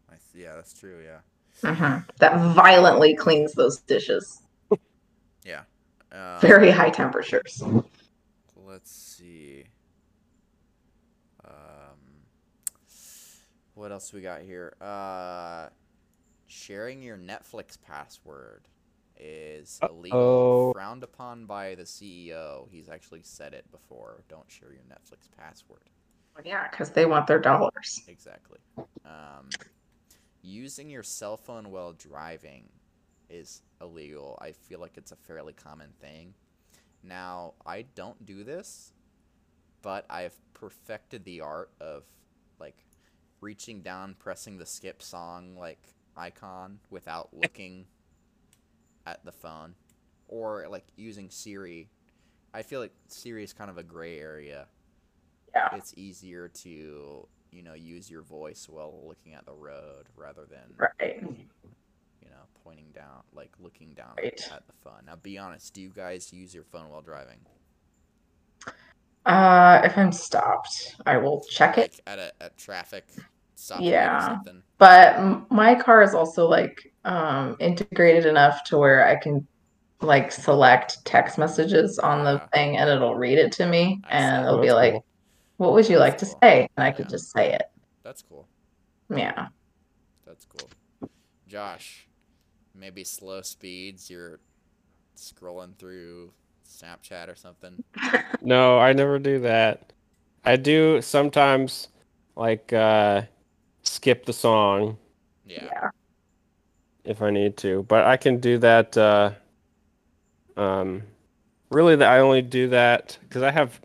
I 0.09 0.15
th- 0.33 0.45
yeah, 0.45 0.55
that's 0.55 0.73
true. 0.73 1.03
Yeah, 1.05 1.21
Mhm. 1.63 2.07
that 2.19 2.55
violently 2.55 3.15
cleans 3.17 3.53
those 3.53 3.79
dishes. 3.81 4.43
yeah. 5.45 5.63
Um, 6.13 6.41
Very 6.41 6.71
high 6.71 6.91
temperatures. 6.91 7.63
Let's 8.57 8.91
see. 8.91 9.65
Um, 11.45 12.25
what 13.75 13.93
else 13.93 14.13
we 14.13 14.21
got 14.21 14.43
here? 14.43 14.75
Uh, 14.81 15.69
sharing 16.47 17.03
your 17.03 17.17
Netflix 17.17 17.81
password 17.81 18.69
is 19.19 19.79
illegal, 19.83 20.19
Uh-oh. 20.19 20.73
frowned 20.73 21.03
upon 21.03 21.47
by 21.47 21.75
the 21.75 21.85
CEO. 21.85 22.69
He's 22.71 22.89
actually 22.89 23.23
said 23.23 23.55
it 23.55 23.71
before. 23.71 24.23
Don't 24.29 24.51
share 24.51 24.73
your 24.73 24.83
Netflix 24.85 25.29
password. 25.37 25.89
Yeah, 26.45 26.69
because 26.69 26.91
they 26.91 27.07
want 27.07 27.27
their 27.27 27.39
dollars. 27.39 28.03
Exactly. 28.09 28.59
Um, 29.07 29.49
using 30.47 30.89
your 30.89 31.03
cell 31.03 31.37
phone 31.37 31.71
while 31.71 31.93
driving 31.93 32.69
is 33.29 33.63
illegal. 33.81 34.39
I 34.41 34.53
feel 34.53 34.79
like 34.81 34.97
it's 34.97 35.11
a 35.13 35.17
fairly 35.17 35.53
common 35.53 35.91
thing. 36.01 36.35
Now, 37.03 37.55
I 37.67 37.83
don't 37.83 38.25
do 38.25 38.45
this, 38.45 38.93
but 39.83 40.07
I've 40.09 40.37
perfected 40.55 41.25
the 41.25 41.41
art 41.41 41.71
of 41.81 42.05
like 42.61 42.77
reaching 43.41 43.83
down, 43.83 44.15
pressing 44.19 44.57
the 44.57 44.67
skip 44.67 45.03
song 45.03 45.57
like 45.59 45.81
icon 46.17 46.79
without 46.91 47.31
looking 47.33 47.87
at 49.05 49.25
the 49.25 49.33
phone 49.33 49.75
or 50.29 50.67
like 50.69 50.87
using 50.97 51.29
Siri. 51.29 51.89
I 52.55 52.63
feel 52.63 52.81
like 52.81 52.95
Siri 53.09 53.43
is 53.45 53.53
kind 53.53 53.69
of 53.71 53.79
a 53.79 53.83
gray 53.83 54.19
area 54.19 54.67
Yeah. 55.55 55.69
it's 55.75 55.93
easier 55.97 56.49
to 56.63 57.29
you 57.51 57.63
know 57.63 57.75
use 57.75 58.11
your 58.11 58.23
voice 58.23 58.69
while 58.69 59.07
looking 59.07 59.35
at 59.35 59.47
the 59.47 59.55
road 59.55 60.07
rather 60.17 60.45
than 60.47 60.77
Right. 60.79 61.23
you 62.23 62.29
know 62.29 62.45
pointing 62.65 62.91
down 62.93 63.23
like 63.33 63.51
looking 63.59 63.95
down 63.95 64.19
Right. 64.19 64.41
at 64.51 64.67
the 64.67 64.73
phone 64.83 65.05
now 65.07 65.17
be 65.17 65.39
honest 65.39 65.73
do 65.75 65.81
you 65.81 65.91
guys 65.91 66.33
use 66.33 66.55
your 66.55 66.65
phone 66.65 66.89
while 66.91 67.03
driving 67.03 67.41
Uh, 69.27 69.81
if 69.85 69.99
I'm 69.99 70.13
stopped, 70.13 70.95
I 71.05 71.17
will 71.19 71.43
check 71.51 71.77
it. 71.79 72.01
at 72.07 72.19
a 72.19 72.33
at 72.41 72.57
traffic 72.57 73.07
stop 73.55 73.87
or 74.11 74.19
Yeah. 74.21 74.21
something 74.21 74.63
But 74.79 75.51
my 75.51 75.75
car 75.75 76.03
is 76.03 76.15
also 76.15 76.47
like 76.49 76.77
um, 77.05 77.57
integrated 77.61 78.27
enough 78.27 78.63
to 78.65 78.79
where 78.79 79.07
I 79.07 79.17
can 79.17 79.47
like 80.03 80.33
select 80.33 80.99
text 81.07 81.39
messages 81.39 81.99
on 81.99 82.25
the 82.25 82.41
Yeah. 82.41 82.49
thing 82.55 82.77
and 82.79 82.91
it'll 82.91 83.17
read 83.17 83.39
it 83.39 83.53
to 83.53 83.67
me 83.67 84.03
I 84.05 84.11
and 84.11 84.45
Oh, 84.47 84.47
it'll 84.47 84.61
be 84.61 84.73
that's 84.73 84.73
like, 84.73 84.95
cool. 84.95 85.05
What 85.59 85.73
would 85.73 85.89
you 85.89 85.99
like 85.99 86.19
That's 86.19 86.31
to 86.35 86.39
say? 86.43 86.69
And 86.77 86.85
I 86.87 86.91
could 86.93 87.07
Yeah. 87.07 87.11
just 87.11 87.33
say 87.33 87.53
it. 87.55 87.63
that's 88.05 88.23
cool 88.23 88.47
Yeah. 89.11 89.49
that's 90.27 90.45
cool 90.45 90.69
josh 91.49 92.09
maybe 92.75 93.05
slow 93.05 93.43
speeds 93.43 94.11
you're 94.11 94.41
scrolling 95.17 95.77
through 95.79 96.33
snapchat 96.69 97.29
or 97.29 97.35
something 97.37 97.81
No, 98.43 98.79
I 98.79 98.93
never 98.93 99.19
do 99.19 99.41
that. 99.41 99.93
I 100.45 100.57
do 100.57 101.01
sometimes 101.03 101.89
like 102.37 102.73
uh 102.73 103.23
skip 103.83 104.27
the 104.27 104.33
song 104.33 104.99
yeah 105.45 105.69
Yeah. 105.73 105.91
if 107.05 107.23
I 107.23 107.31
need 107.31 107.57
to, 107.59 107.85
but 107.85 108.05
I 108.05 108.17
can 108.17 108.39
do 108.41 108.59
that 108.59 108.97
uh 108.97 109.33
um 110.57 111.03
really 111.71 111.97
that 111.97 112.09
I 112.11 112.21
only 112.21 112.43
do 112.43 112.69
that 112.69 113.19
cuz 113.31 113.43
I 113.43 113.51
have 113.51 113.81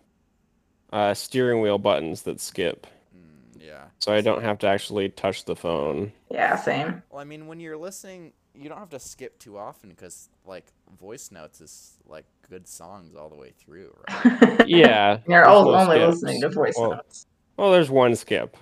uh 0.91 1.13
steering 1.13 1.61
wheel 1.61 1.77
buttons 1.77 2.23
that 2.23 2.39
skip. 2.39 2.87
mm, 3.15 3.61
yeah 3.61 3.85
So 3.99 4.13
I 4.13 4.19
don't 4.21 4.43
have 4.43 4.59
to 4.59 4.67
actually 4.67 5.09
touch 5.09 5.45
the 5.45 5.55
phone. 5.55 6.11
Yeah, 6.29 6.55
same. 6.55 7.03
Well, 7.09 7.19
I 7.19 7.23
mean, 7.25 7.47
when 7.47 7.59
you're 7.59 7.77
listening, 7.77 8.33
you 8.53 8.69
don't 8.69 8.77
have 8.77 8.89
to 8.89 8.99
skip 8.99 9.39
too 9.39 9.57
often 9.57 9.89
because, 9.89 10.29
like, 10.45 10.67
Voicenotes 11.01 11.61
is 11.61 11.97
like 12.05 12.25
good 12.49 12.67
songs 12.67 13.15
all 13.15 13.29
the 13.29 13.35
way 13.35 13.51
through, 13.57 13.95
right? 14.09 14.29
Yeah. 14.65 15.19
You're 15.27 15.45
all, 15.45 15.65
no 15.65 15.77
only 15.77 15.97
skips. 15.97 16.23
listening 16.23 16.41
to 16.41 16.49
voice 16.49 16.75
Well, 16.77 16.89
notes. 16.89 17.25
Well, 17.57 17.71
there's 17.71 17.89
one 17.89 18.15
skip. 18.15 18.57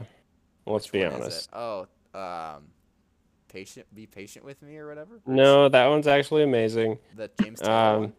Let's 0.66 0.88
Which 0.88 0.94
be 0.94 1.04
one 1.04 1.14
is 1.14 1.28
it? 1.28 1.46
honest. 1.46 1.50
Oh, 1.54 1.88
um, 2.14 2.68
patient, 3.48 3.88
be 3.94 4.06
patient 4.08 4.46
with 4.46 4.62
me 4.62 4.78
or 4.78 4.88
whatever. 4.88 5.22
No, 5.26 5.70
that 5.70 5.88
one's 5.88 6.08
actually 6.08 6.44
amazing. 6.44 7.00
the 7.14 7.30
James 7.36 7.62
Taylor 7.62 7.92
Um, 7.94 8.00
one. 8.00 8.14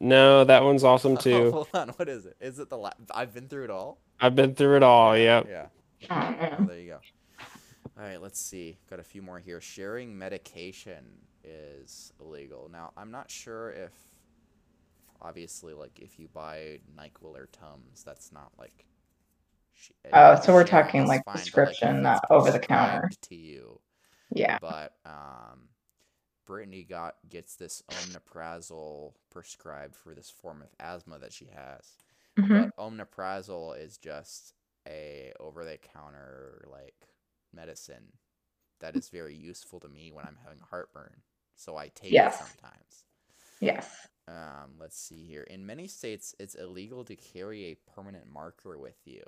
No, 0.00 0.44
that 0.44 0.62
one's 0.62 0.84
awesome 0.84 1.12
Oh, 1.12 1.16
too. 1.20 1.50
hold 1.50 1.68
on, 1.74 1.88
what 1.90 2.08
is 2.08 2.26
it? 2.26 2.36
Is 2.40 2.58
it 2.58 2.68
the? 2.68 2.76
La- 2.76 2.92
I've 3.14 3.32
been 3.34 3.48
through 3.48 3.64
it 3.64 3.70
all. 3.70 3.98
I've 4.20 4.34
been 4.34 4.54
through 4.54 4.76
it 4.76 4.82
all. 4.82 5.16
Yep. 5.16 5.46
Yeah. 5.48 5.66
Oh, 6.10 6.36
Oh, 6.60 6.64
there 6.66 6.78
you 6.78 6.88
go. 6.88 6.98
All 7.98 8.04
right, 8.04 8.20
let's 8.20 8.40
see. 8.40 8.76
Got 8.90 9.00
a 9.00 9.04
few 9.04 9.22
more 9.22 9.38
here. 9.38 9.60
Sharing 9.60 10.18
medication 10.18 11.04
is 11.44 12.12
illegal. 12.20 12.68
Now, 12.70 12.92
I'm 12.96 13.10
not 13.10 13.30
sure 13.30 13.70
if, 13.70 13.92
obviously, 15.22 15.72
like 15.72 15.98
if 15.98 16.18
you 16.18 16.28
buy 16.28 16.80
Nyquil 16.98 17.34
or 17.36 17.48
Tums, 17.52 18.02
that's 18.04 18.32
not 18.32 18.52
like. 18.58 18.84
Oh, 20.12 20.16
uh, 20.18 20.40
so 20.40 20.52
we're 20.54 20.64
talking, 20.64 21.06
like, 21.06 21.22
fine, 21.24 21.34
but, 21.34 21.36
if 21.36 21.52
prescription, 21.52 21.96
it's 21.96 22.02
not 22.02 22.24
over 22.30 22.50
the 22.50 22.58
counter. 22.58 23.10
To 23.28 23.34
you, 23.34 23.78
Yeah. 24.32 24.58
but 24.60 24.94
um, 25.04 25.68
Brittany 26.46 26.84
got 26.84 27.16
gets 27.28 27.56
this 27.56 27.82
omeprazole 27.90 29.14
prescribed 29.30 29.96
for 29.96 30.14
this 30.14 30.30
form 30.30 30.62
of 30.62 30.68
asthma 30.80 31.18
that 31.18 31.32
she 31.32 31.46
has. 31.46 31.98
Mhm. 32.38 32.72
But 32.76 32.76
omeprazole 32.76 33.78
is 33.80 33.98
just 33.98 34.54
a 34.88 35.32
over 35.40 35.64
the 35.64 35.78
counter 35.78 36.64
like 36.70 37.08
medicine 37.52 38.12
that 38.80 38.96
is 38.96 39.08
very 39.08 39.34
useful 39.34 39.80
to 39.80 39.88
me 39.88 40.12
when 40.12 40.26
I'm 40.26 40.38
having 40.44 40.60
heartburn. 40.60 41.22
So 41.56 41.76
I 41.76 41.88
take 41.88 42.12
Yes. 42.12 42.40
it 42.40 42.46
sometimes. 42.46 43.04
Yes. 43.60 44.08
Um, 44.28 44.76
let's 44.78 44.98
see 44.98 45.24
here. 45.26 45.42
In 45.44 45.66
many 45.66 45.86
states, 45.86 46.34
it's 46.38 46.54
illegal 46.56 47.04
to 47.04 47.16
carry 47.16 47.66
a 47.66 47.76
permanent 47.76 48.26
marker 48.26 48.78
with 48.78 49.06
you. 49.06 49.22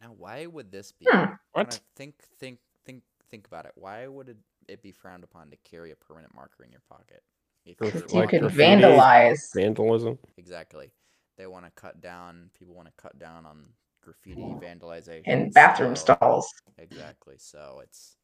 Now, 0.00 0.12
why 0.12 0.46
would 0.46 0.70
this 0.70 0.92
be? 0.92 1.06
Hmm. 1.10 1.34
What? 1.52 1.70
Kinda 1.70 1.82
Think, 1.96 2.22
think, 2.38 2.60
think, 2.84 3.02
think 3.30 3.46
about 3.46 3.66
it. 3.66 3.72
Why 3.74 4.06
would 4.06 4.28
it, 4.28 4.38
it 4.70 4.82
be 4.82 4.92
frowned 4.92 5.24
upon 5.24 5.50
to 5.50 5.56
carry 5.58 5.90
a 5.92 5.96
permanent 5.96 6.34
marker 6.34 6.64
in 6.64 6.70
your 6.70 6.82
pocket? 6.88 7.22
If 7.66 7.76
you're 7.80 7.90
Because 7.90 8.02
Like 8.02 8.12
you 8.12 8.20
walking 8.20 8.40
could 8.40 8.54
graffiti? 8.54 8.82
vandalize. 8.82 9.54
Vandalism. 9.54 10.18
Exactly. 10.38 10.90
They 11.36 11.46
want 11.46 11.64
to 11.66 11.70
cut 11.72 12.00
down. 12.00 12.50
People 12.58 12.74
want 12.74 12.88
to 12.88 12.94
cut 13.02 13.18
down 13.18 13.46
on 13.46 13.66
graffiti 14.02 14.40
vandalization 14.42 15.26
in 15.26 15.50
bathroom 15.50 15.94
so- 15.96 16.14
stalls. 16.14 16.52
Exactly. 16.78 17.34
So 17.38 17.80
it's 17.82 18.16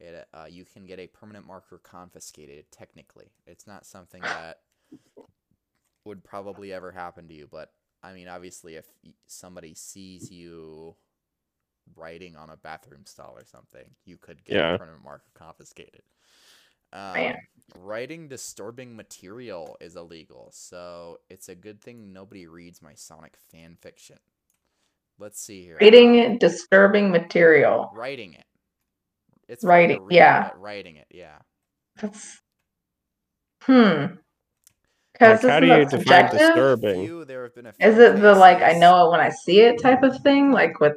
it. 0.00 0.26
Uh, 0.34 0.46
you 0.48 0.64
can 0.64 0.86
get 0.86 0.98
a 0.98 1.06
permanent 1.06 1.46
marker 1.46 1.78
confiscated. 1.82 2.64
Technically, 2.70 3.30
it's 3.46 3.66
not 3.66 3.84
something 3.86 4.22
that 4.22 4.58
would 6.04 6.24
probably 6.24 6.72
ever 6.72 6.90
happen 6.90 7.28
to 7.28 7.34
you, 7.34 7.48
but 7.50 7.70
I 8.02 8.12
mean, 8.12 8.26
obviously, 8.28 8.74
if 8.76 8.86
somebody 9.26 9.74
sees 9.74 10.30
you 10.30 10.96
writing 11.96 12.36
on 12.36 12.50
a 12.50 12.56
bathroom 12.56 13.04
stall 13.06 13.34
or 13.36 13.44
something, 13.44 13.94
you 14.04 14.18
could 14.18 14.44
get 14.44 14.56
Yeah. 14.56 14.74
a 14.74 14.78
permanent 14.78 15.04
marker 15.04 15.30
confiscated. 15.34 16.02
Um, 16.92 17.34
writing 17.74 18.28
disturbing 18.28 18.94
material 18.96 19.76
is 19.80 19.96
illegal, 19.96 20.50
so 20.52 21.18
it's 21.30 21.48
a 21.48 21.54
good 21.54 21.80
thing 21.80 22.12
nobody 22.12 22.46
reads 22.46 22.82
my 22.82 22.94
Sonic 22.94 23.36
fan 23.50 23.76
fiction. 23.80 24.18
Let's 25.18 25.40
see 25.40 25.62
here. 25.62 25.78
Reading 25.80 26.38
disturbing 26.38 27.10
material. 27.10 27.90
writing 27.92 28.34
it. 28.34 28.44
It's 29.48 29.64
Writing, 29.64 29.98
read, 30.02 30.16
yeah. 30.16 30.50
but 30.50 30.60
writing 30.60 30.96
it, 30.96 31.06
yeah. 31.10 31.38
That's 32.00 32.40
hmm. 33.62 34.06
Because 35.12 35.44
Like, 35.44 35.52
how 35.52 35.60
do 35.60 35.66
isn't 35.66 35.78
you 35.80 35.84
define 35.86 36.30
disturbing? 36.30 37.04
Few, 37.06 37.24
there 37.24 37.44
have 37.44 37.54
been 37.54 37.66
a 37.66 37.72
few 37.72 37.86
Is 37.86 37.98
it 37.98 38.20
the 38.20 38.34
like 38.34 38.62
I 38.62 38.72
know 38.72 39.06
it 39.06 39.10
when 39.10 39.20
I 39.20 39.30
see 39.30 39.60
it 39.60 39.80
type 39.82 40.02
of 40.02 40.20
thing, 40.22 40.52
like 40.52 40.80
with 40.80 40.94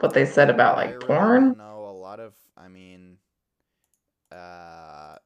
what 0.00 0.14
they 0.14 0.26
said 0.26 0.50
about 0.50 0.76
like 0.76 0.90
really 0.90 1.06
porn? 1.06 1.54
don't 1.54 1.58
a 1.88 1.92
lot 1.92 2.20
of. 2.20 2.34
I 2.56 2.68
mean, 2.68 3.18
uh, 4.30 5.16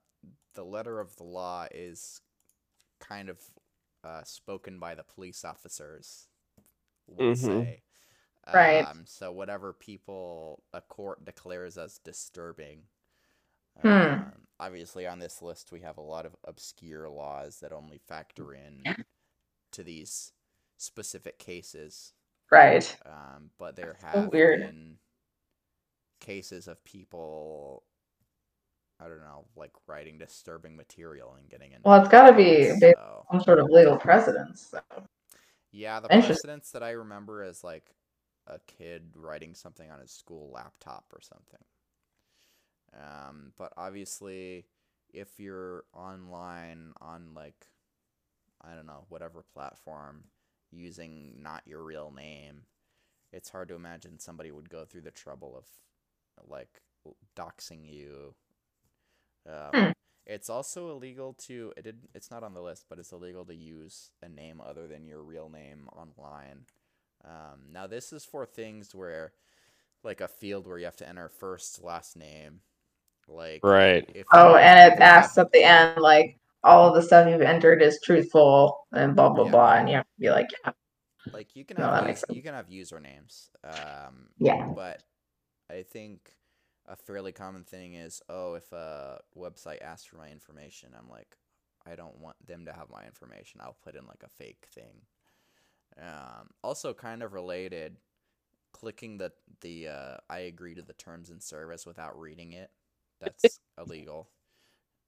the 0.55 0.64
letter 0.64 1.01
of 1.01 1.16
the 1.16 1.25
law 1.25 1.66
is 1.71 2.21
kind 3.01 3.29
of 3.29 3.39
uh, 4.05 4.23
spoken 4.25 4.79
by 4.79 4.95
the 4.95 5.03
police 5.03 5.45
officers. 5.45 6.29
We'll 7.07 7.35
Mhm. 7.35 7.37
say. 7.37 7.83
Right. 8.53 8.87
Um, 8.87 9.05
so 9.07 9.31
whatever 9.31 9.73
people 9.75 10.62
a 10.73 10.81
court 10.81 11.25
declares 11.25 11.77
as 11.77 11.99
disturbing. 11.99 12.89
Hmm. 13.83 13.89
Um, 13.89 14.33
obviously, 14.59 15.07
on 15.07 15.19
this 15.19 15.43
list, 15.43 15.71
we 15.71 15.81
have 15.81 15.99
a 15.99 16.03
lot 16.03 16.25
of 16.27 16.35
obscure 16.45 17.09
laws 17.11 17.61
that 17.61 17.73
only 17.73 17.99
factor 17.99 18.55
in 18.55 18.83
to 19.73 19.83
these 19.83 20.33
specific 20.79 21.39
cases. 21.39 22.14
Right. 22.51 22.96
Um, 23.07 23.51
but 23.59 23.76
there 23.76 23.96
so 24.01 24.07
have 24.20 24.32
weird. 24.32 24.61
been 24.61 24.96
cases 26.20 26.68
of 26.68 26.82
people, 26.84 27.84
I 29.01 29.09
don't 29.09 29.20
know, 29.20 29.44
like 29.57 29.72
writing 29.86 30.18
disturbing 30.18 30.76
material 30.76 31.34
and 31.38 31.49
getting 31.49 31.72
in. 31.72 31.78
Well, 31.84 32.01
it's 32.01 32.09
got 32.09 32.30
to 32.30 32.36
be 32.36 32.68
So, 32.80 33.24
some 33.30 33.40
sort 33.42 33.59
of 33.61 33.68
legal 33.70 33.96
precedence. 33.96 34.68
So. 34.70 34.80
yeah, 35.72 36.01
the 36.01 36.09
precedents 36.09 36.70
that 36.72 36.82
I 36.82 36.90
remember 36.90 37.44
is 37.44 37.62
like 37.62 37.90
a 38.46 38.59
kid 38.66 39.12
writing 39.14 39.55
something 39.55 39.90
on 39.90 40.01
his 40.01 40.11
school 40.11 40.51
laptop 40.53 41.05
or 41.12 41.20
something. 41.20 41.61
Um, 42.94 43.53
but 43.57 43.72
obviously, 43.76 44.64
if 45.12 45.38
you're 45.38 45.84
online 45.92 46.92
on 47.01 47.34
like, 47.34 47.66
I 48.62 48.74
don't 48.74 48.86
know, 48.86 49.05
whatever 49.09 49.44
platform, 49.55 50.24
using 50.73 51.35
not 51.43 51.62
your 51.66 51.83
real 51.83 52.12
name, 52.14 52.62
it's 53.33 53.51
hard 53.51 53.69
to 53.69 53.75
imagine 53.77 54.19
somebody 54.19 54.51
would 54.53 54.71
go 54.71 54.85
through 54.85 55.03
the 55.03 55.11
trouble 55.11 55.57
of 55.57 55.66
like 56.49 56.83
doxing 57.37 57.89
you. 57.91 58.35
Um, 59.49 59.75
Hmm. 59.75 59.93
It's 60.27 60.51
also 60.51 60.91
illegal 60.91 61.33
to 61.47 61.73
it 61.77 61.83
did 61.85 61.99
it's 62.14 62.31
not 62.31 62.43
on 62.43 62.53
the 62.55 62.61
list, 62.61 62.87
but 62.91 62.99
it's 62.99 63.12
illegal 63.12 63.47
to 63.47 63.55
use 63.55 64.11
a 64.23 64.29
name 64.29 64.61
other 64.61 64.87
than 64.87 65.07
your 65.07 65.23
real 65.23 65.49
name 65.49 65.89
online. 65.97 66.66
Um, 67.25 67.73
now 67.73 67.87
this 67.87 68.12
is 68.12 68.25
for 68.27 68.45
things 68.47 68.95
where, 68.95 69.33
like 70.05 70.21
a 70.21 70.29
field 70.29 70.66
where 70.66 70.79
you 70.79 70.87
have 70.87 70.97
to 70.99 71.09
enter 71.09 71.29
first 71.31 71.83
last 71.85 72.16
name, 72.16 72.61
like 73.29 73.64
Right. 73.64 74.09
if 74.14 74.29
Oh, 74.33 74.57
and 74.57 74.93
it 74.93 75.01
asks 75.01 75.39
at 75.39 75.53
the 75.53 75.64
end 75.64 76.01
like 76.01 76.39
all 76.65 76.89
of 76.89 76.95
the 76.95 77.03
stuff 77.03 77.29
you've 77.29 77.41
entered 77.43 77.83
is 77.83 78.01
truthful 78.05 78.87
and 78.93 79.17
blah 79.17 79.31
blah 79.31 79.45
Yeah. 79.45 79.51
blah, 79.51 79.75
and 79.75 79.89
you 79.89 79.97
have 79.97 80.05
to 80.05 80.21
be 80.21 80.31
like, 80.31 80.49
yeah, 80.65 80.73
like 81.33 81.57
you 81.57 81.65
can 81.65 81.77
No, 81.77 81.91
have 81.91 81.93
that 81.93 82.05
us- 82.05 82.07
makes 82.07 82.25
you 82.29 82.43
can 82.43 82.55
have 82.55 82.69
usernames. 82.69 83.51
Um, 83.65 84.31
yeah, 84.39 84.75
but 84.75 85.03
I 85.71 85.83
think 85.83 86.37
a 86.87 86.97
fairly 86.97 87.33
common 87.33 87.65
thing 87.65 87.95
is, 87.95 88.23
oh, 88.29 88.55
if 88.55 88.73
a 88.73 89.21
website 89.37 89.83
asks 89.83 90.07
for 90.07 90.17
my 90.17 90.31
information, 90.31 90.91
I'm 90.99 91.09
like, 91.09 91.37
I 91.87 91.97
don't 91.97 92.19
want 92.19 92.37
them 92.47 92.67
to 92.67 92.73
have 92.73 92.91
my 92.91 93.05
information. 93.07 93.61
I'll 93.63 93.79
put 93.85 93.97
in 93.97 94.07
like 94.07 94.23
a 94.25 94.29
fake 94.29 94.67
thing. 94.75 95.03
Um, 96.01 96.51
also, 96.63 96.95
kind 96.95 97.23
of 97.23 97.33
related, 97.33 97.97
clicking 98.73 99.19
the 99.19 99.33
the 99.63 99.89
uh, 99.89 100.17
I 100.31 100.41
agree 100.41 100.75
to 100.77 100.83
the 100.83 100.95
terms 100.95 101.31
and 101.31 101.43
service 101.43 101.87
without 101.87 102.19
reading 102.19 102.53
it, 102.53 102.71
that's 103.21 103.61
illegal. 103.79 104.31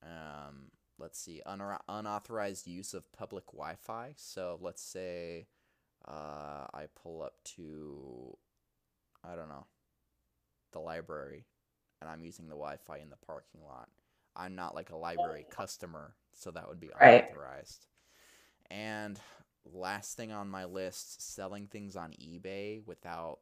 Um, 0.03 0.71
let's 1.01 1.19
see, 1.19 1.41
unau- 1.47 1.81
unauthorized 1.89 2.67
use 2.67 2.93
of 2.93 3.11
public 3.11 3.47
Wi-Fi. 3.47 4.13
So 4.15 4.59
let's 4.61 4.81
say 4.83 5.47
uh, 6.07 6.67
I 6.73 6.85
pull 7.01 7.21
up 7.21 7.35
to, 7.55 8.37
I 9.23 9.35
don't 9.35 9.49
know, 9.49 9.65
the 10.71 10.79
library, 10.79 11.45
and 12.01 12.09
I'm 12.09 12.23
using 12.23 12.47
the 12.47 12.55
Wi-Fi 12.55 12.97
in 12.99 13.09
the 13.09 13.17
parking 13.17 13.61
lot. 13.67 13.89
I'm 14.35 14.55
not 14.55 14.75
like 14.75 14.91
a 14.91 14.95
library 14.95 15.45
customer, 15.49 16.15
so 16.33 16.51
that 16.51 16.69
would 16.69 16.79
be 16.79 16.91
Right. 16.99 17.25
unauthorized. 17.25 17.87
And 18.69 19.19
last 19.65 20.15
thing 20.15 20.31
on 20.31 20.49
my 20.49 20.65
list, 20.65 21.21
selling 21.33 21.67
things 21.67 21.95
on 21.95 22.11
eBay 22.13 22.85
without 22.85 23.39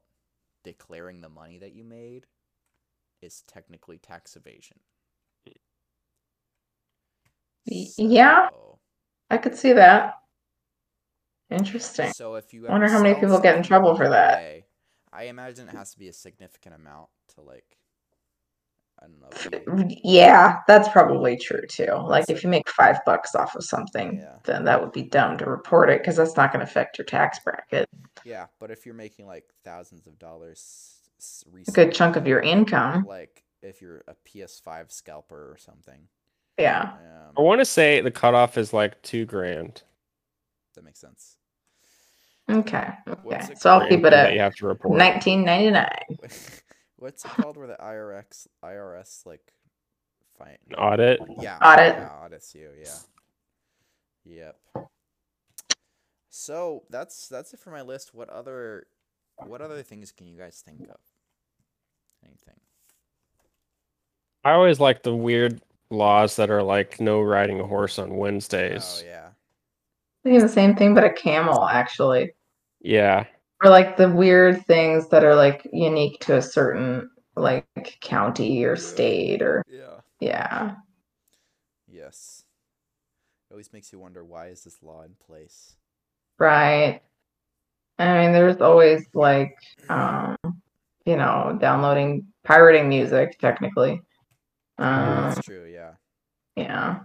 declaring 0.64 1.22
the 1.22 1.30
money 1.30 1.58
that 1.60 1.74
you 1.74 1.84
made 1.84 2.26
is 3.22 3.44
technically 3.48 3.98
tax 3.98 4.36
evasion. 4.36 4.80
Yeah. 7.66 8.50
I 9.30 9.38
could 9.38 9.56
see 9.56 9.74
that. 9.74 10.16
Interesting. 11.50 12.12
So 12.12 12.36
if 12.36 12.54
you 12.54 12.66
Wonder 12.68 12.88
how 12.90 13.02
many 13.02 13.20
people 13.20 13.40
get 13.40 13.56
in 13.58 13.64
trouble 13.64 13.96
for 13.96 14.10
that. 14.10 14.64
I 15.12 15.24
imagine 15.24 15.68
it 15.68 15.76
has 15.76 15.92
to 15.92 16.00
be 16.00 16.08
a 16.08 16.14
significant 16.14 16.76
amount 16.76 17.10
to 17.36 17.42
like 17.42 17.78
I 19.02 19.06
don't 19.08 19.80
know. 19.88 19.96
Yeah, 20.04 20.58
that's 20.68 20.90
probably 20.90 21.38
true 21.38 21.66
too. 21.68 21.94
Like 22.06 22.26
if 22.30 22.44
you 22.44 22.50
make 22.50 22.70
five 22.70 23.00
bucks 23.06 23.34
off 23.34 23.56
of 23.56 23.64
something, 23.64 24.18
Yeah. 24.18 24.36
then 24.44 24.66
that 24.66 24.82
would 24.82 24.92
be 24.92 25.04
dumb 25.04 25.38
to 25.38 25.46
report 25.46 25.90
it 25.90 26.02
because 26.02 26.18
that's 26.18 26.36
not 26.36 26.52
going 26.52 26.64
to 26.66 26.70
affect 26.70 26.98
your 26.98 27.06
tax 27.06 27.40
bracket. 27.40 27.88
Yeah, 28.26 28.48
but 28.60 28.72
if 28.72 28.86
you're 28.86 28.96
making 28.96 29.26
like 29.26 29.46
thousands 29.64 30.06
of 30.06 30.20
dollars 30.20 30.98
a 31.68 31.72
good 31.72 31.94
chunk 31.94 32.16
of 32.16 32.28
your 32.28 32.40
income. 32.40 33.06
like 33.06 33.44
if 33.62 33.82
you're 33.82 34.04
a 34.08 34.16
PS5 34.28 34.92
scalper 34.92 35.52
or 35.52 35.58
something. 35.58 36.08
Yeah. 36.60 36.82
Um, 36.82 37.34
I 37.38 37.42
want 37.42 37.62
to 37.62 37.66
say 37.66 38.02
the 38.02 38.12
cutoff 38.12 38.58
is 38.58 38.74
like 38.74 39.02
two 39.02 39.26
grand. 39.26 39.84
that 40.76 40.84
makes 40.84 41.00
sense. 41.00 41.38
Okay. 42.50 42.90
Okay. 43.08 43.54
So 43.56 43.70
I'll 43.70 43.88
keep 43.88 44.00
it 44.00 44.10
that 44.10 44.34
you 44.34 44.40
at 44.40 44.44
have 44.44 44.56
to 44.56 44.68
report. 44.68 44.98
1999. 44.98 46.20
What's 46.98 47.24
it 47.24 47.32
called 47.32 47.56
where 47.56 47.68
the 47.68 47.78
IRX 47.80 48.48
IRS 48.64 49.26
like 49.26 49.54
fine 50.38 50.58
audit. 50.78 51.22
Yeah. 51.40 51.58
Audit. 51.58 51.96
Yeah, 51.96 52.10
audits 52.22 52.56
you, 52.56 52.70
yeah. 52.82 52.96
Yep. 54.26 54.88
So 56.30 56.84
that's 56.90 57.28
that's 57.28 57.54
it 57.54 57.60
for 57.60 57.72
my 57.72 57.82
list. 57.82 58.14
What 58.14 58.30
other 58.30 58.88
what 59.46 59.62
other 59.62 59.82
things 59.84 60.12
can 60.12 60.28
you 60.28 60.38
guys 60.38 60.64
think 60.66 60.82
of? 60.82 61.00
Anything? 62.26 62.60
I 64.44 64.52
always 64.52 64.80
like 64.80 65.04
the 65.04 65.16
weird 65.16 65.62
laws 65.90 66.36
that 66.36 66.50
are 66.50 66.64
like 66.64 67.00
no 67.00 67.22
riding 67.22 67.60
a 67.60 67.66
horse 67.66 67.98
on 68.00 68.16
Wednesdays. 68.18 68.72
Oh 68.72 68.74
Wednesdays. 68.74 69.04
yeah. 69.08 69.30
Thinking 70.24 70.42
the 70.42 70.50
same 70.50 70.76
thing, 70.76 70.94
but 70.94 71.04
a 71.04 71.14
camel 71.14 71.66
actually. 71.68 72.32
yeah. 72.82 73.26
Or 73.64 73.70
like 73.70 73.98
the 73.98 74.10
weird 74.10 74.66
things 74.68 75.10
that 75.10 75.26
are 75.26 75.36
like 75.36 75.68
unique 75.74 76.22
to 76.22 76.38
a 76.38 76.42
certain 76.42 77.10
like 77.36 77.98
county 78.02 78.64
or 78.64 78.76
state 78.78 79.42
or 79.42 79.64
Yeah. 79.68 80.00
yeah. 80.22 80.76
Yes. 81.88 82.44
It 83.50 83.54
always 83.54 83.74
makes 83.74 83.92
you 83.92 84.00
wonder 84.00 84.24
why 84.24 84.48
is 84.48 84.64
this 84.64 84.82
law 84.84 85.02
in 85.02 85.16
place? 85.26 85.76
Right. 86.38 87.02
I 87.98 88.18
mean, 88.22 88.32
there's 88.32 88.62
always 88.62 89.06
like, 89.14 89.58
um, 89.90 90.38
you 91.06 91.18
know, 91.18 91.58
downloading, 91.60 92.28
pirating 92.46 92.88
music, 92.88 93.40
technically. 93.40 94.02
Um, 94.80 95.24
That's 95.30 95.46
true, 95.46 95.66
yeah. 95.66 95.92
yeah. 96.56 97.02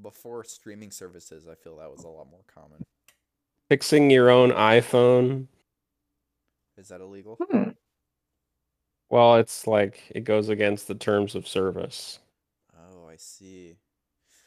Before 0.00 0.44
streaming 0.44 0.90
services, 0.92 1.46
I 1.50 1.54
feel 1.56 1.76
that 1.78 1.90
was 1.90 2.04
a 2.04 2.08
lot 2.08 2.30
more 2.30 2.44
common. 2.54 2.84
Fixing 3.68 4.10
your 4.10 4.30
own 4.30 4.50
iPhone. 4.50 5.46
Is 6.78 6.88
that 6.88 7.00
illegal? 7.00 7.36
Hmm. 7.50 7.70
Well, 9.10 9.36
it's 9.36 9.66
like 9.66 10.02
it 10.14 10.24
goes 10.24 10.48
against 10.48 10.86
the 10.88 10.94
terms 10.94 11.34
of 11.34 11.46
service. 11.46 12.20
Oh, 12.78 13.08
I 13.08 13.16
see. 13.16 13.76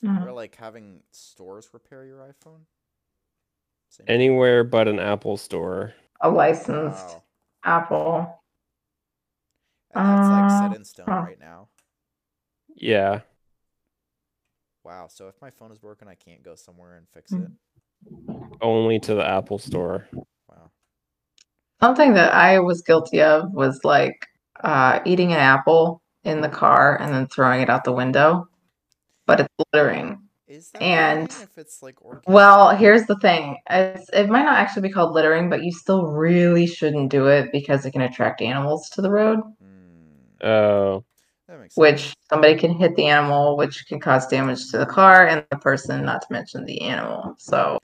Mhm. 0.04 0.26
Or 0.26 0.32
like 0.32 0.56
having 0.56 1.04
stores 1.12 1.70
repair 1.74 2.06
your 2.06 2.20
iPhone? 2.20 2.62
Same 3.90 4.08
thing? 4.08 4.16
Anywhere 4.16 4.64
but 4.64 4.88
an 4.88 5.00
Apple 5.00 5.38
store. 5.38 5.94
A 6.22 6.30
licensed 6.30 7.08
Wow. 7.08 7.24
Apple. 7.64 8.44
And 9.94 10.06
that's 10.08 10.30
like 10.30 10.52
Uh, 10.52 10.70
set 10.70 10.78
in 10.78 10.86
stone 10.86 11.06
huh. 11.08 11.26
right 11.28 11.40
now. 11.40 11.68
Yeah. 12.84 13.22
Wow. 14.84 15.08
So 15.10 15.28
if 15.30 15.36
my 15.42 15.50
phone 15.50 15.72
is 15.72 15.80
broken, 15.80 16.08
I 16.08 16.16
can't 16.16 16.44
go 16.44 16.56
somewhere 16.56 16.98
and 16.98 17.08
fix 17.14 17.32
it. 17.32 17.38
Mm. 17.40 18.58
Only 18.62 19.00
to 19.00 19.16
the 19.16 19.26
Apple 19.26 19.58
Store. 19.58 20.08
Wow. 20.14 20.72
Something 21.82 22.14
that 22.16 22.34
I 22.34 22.60
was 22.60 22.82
guilty 22.82 23.22
of 23.22 23.52
was 23.54 23.80
like 23.84 24.28
uh, 24.62 25.00
eating 25.06 25.32
an 25.32 25.40
apple 25.40 26.02
in 26.26 26.42
the 26.42 26.50
car 26.50 27.00
and 27.02 27.14
then 27.14 27.28
throwing 27.28 27.62
it 27.62 27.70
out 27.70 27.84
the 27.86 27.92
window, 27.94 28.48
but 29.26 29.40
it's 29.40 29.50
littering. 29.74 30.20
Is 30.48 30.70
that 30.72 30.82
And- 30.82 31.30
if 31.30 31.58
it's 31.58 31.82
like 31.82 32.02
organic? 32.02 32.28
Well, 32.28 32.76
here's 32.76 33.06
the 33.06 33.18
thing. 33.20 33.58
It's, 33.70 34.10
it 34.10 34.30
might 34.30 34.44
not 34.44 34.58
actually 34.58 34.84
be 34.84 34.94
called 34.94 35.14
littering, 35.14 35.50
but 35.50 35.64
you 35.64 35.72
still 35.72 36.08
really 36.08 36.68
shouldn't 36.68 37.10
do 37.10 37.28
it 37.28 37.52
because 37.54 37.86
it 37.86 37.92
can 37.92 38.02
attract 38.02 38.42
animals 38.42 38.90
to 38.92 39.02
the 39.02 39.10
road, 39.10 39.40
Hmm, 39.40 40.46
Oh, 40.46 40.92
that 40.92 40.96
makes 40.98 41.06
sense. 41.06 41.13
Which 41.76 42.14
somebody 42.30 42.56
can 42.58 42.74
hit 42.74 42.96
the 42.96 43.06
animal, 43.06 43.58
which 43.58 43.86
can 43.88 44.00
cause 44.00 44.28
damage 44.28 44.70
to 44.72 44.78
the 44.78 44.86
car 44.86 45.28
and 45.28 45.46
the 45.52 45.58
person, 45.58 46.04
not 46.06 46.22
to 46.22 46.28
mention 46.32 46.66
the 46.66 46.82
animal. 46.82 47.36
So 47.38 47.80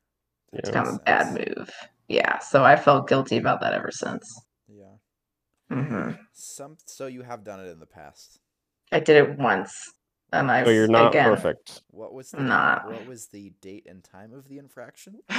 it's 0.54 0.70
kind 0.70 0.88
of 0.88 0.96
a 0.96 1.00
bad 1.00 1.34
move. 1.34 1.72
Yeah, 2.08 2.40
so 2.40 2.64
I 2.64 2.76
felt 2.76 3.08
guilty 3.08 3.38
about 3.38 3.62
that 3.62 3.74
ever 3.74 3.92
since. 3.92 4.42
Yeah. 4.68 4.86
Mm-hmm. 5.72 6.12
Some 6.34 6.78
so 6.86 7.08
you 7.08 7.22
have 7.22 7.44
done 7.44 7.60
it 7.60 7.70
in 7.70 7.80
the 7.80 7.86
past. 7.86 8.40
I 8.92 9.00
did 9.00 9.18
it 9.18 9.38
once, 9.38 9.72
and 10.34 10.50
I 10.50 10.64
so 10.64 10.72
you're 10.72 10.88
not 10.88 11.10
again. 11.10 11.26
perfect. 11.26 11.82
What 11.92 12.14
was 12.14 12.32
the 12.32 12.42
Nah. 12.42 12.82
what 12.86 13.06
was 13.06 13.28
the 13.28 13.54
date 13.62 13.86
and 13.88 14.04
time 14.04 14.34
of 14.34 14.48
the 14.48 14.58
infraction? 14.58 15.20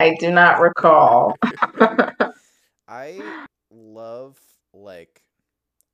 I 0.00 0.16
do 0.18 0.30
not 0.32 0.60
recall. 0.60 1.36
I 2.88 3.20
love 3.70 4.38
like 4.72 5.22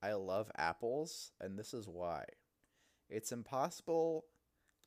I 0.03 0.13
love 0.15 0.51
apples 0.57 1.33
and 1.41 1.59
this 1.59 1.73
is 1.73 1.89
why. 1.89 2.25
It's 3.09 3.33
impossible 3.33 4.25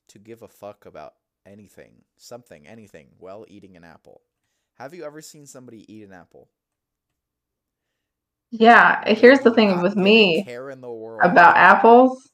to 0.08 0.18
give 0.18 0.42
a 0.42 0.48
fuck 0.48 0.86
about 0.86 1.14
anything, 1.46 2.04
something, 2.16 2.66
anything 2.66 3.08
while 3.18 3.44
eating 3.48 3.76
an 3.76 3.84
apple. 3.84 4.22
Have 4.74 4.94
you 4.94 5.04
ever 5.04 5.22
seen 5.22 5.46
somebody 5.46 5.90
eat 5.92 6.04
an 6.04 6.12
apple? 6.12 6.50
yeah, 8.50 9.02
here's 9.12 9.40
the 9.40 9.52
thing 9.54 9.68
Not 9.70 9.82
with 9.82 9.96
me 9.96 10.44
care 10.44 10.70
in 10.70 10.80
the 10.80 10.90
world. 10.90 11.20
about 11.20 11.56
apples. 11.56 12.30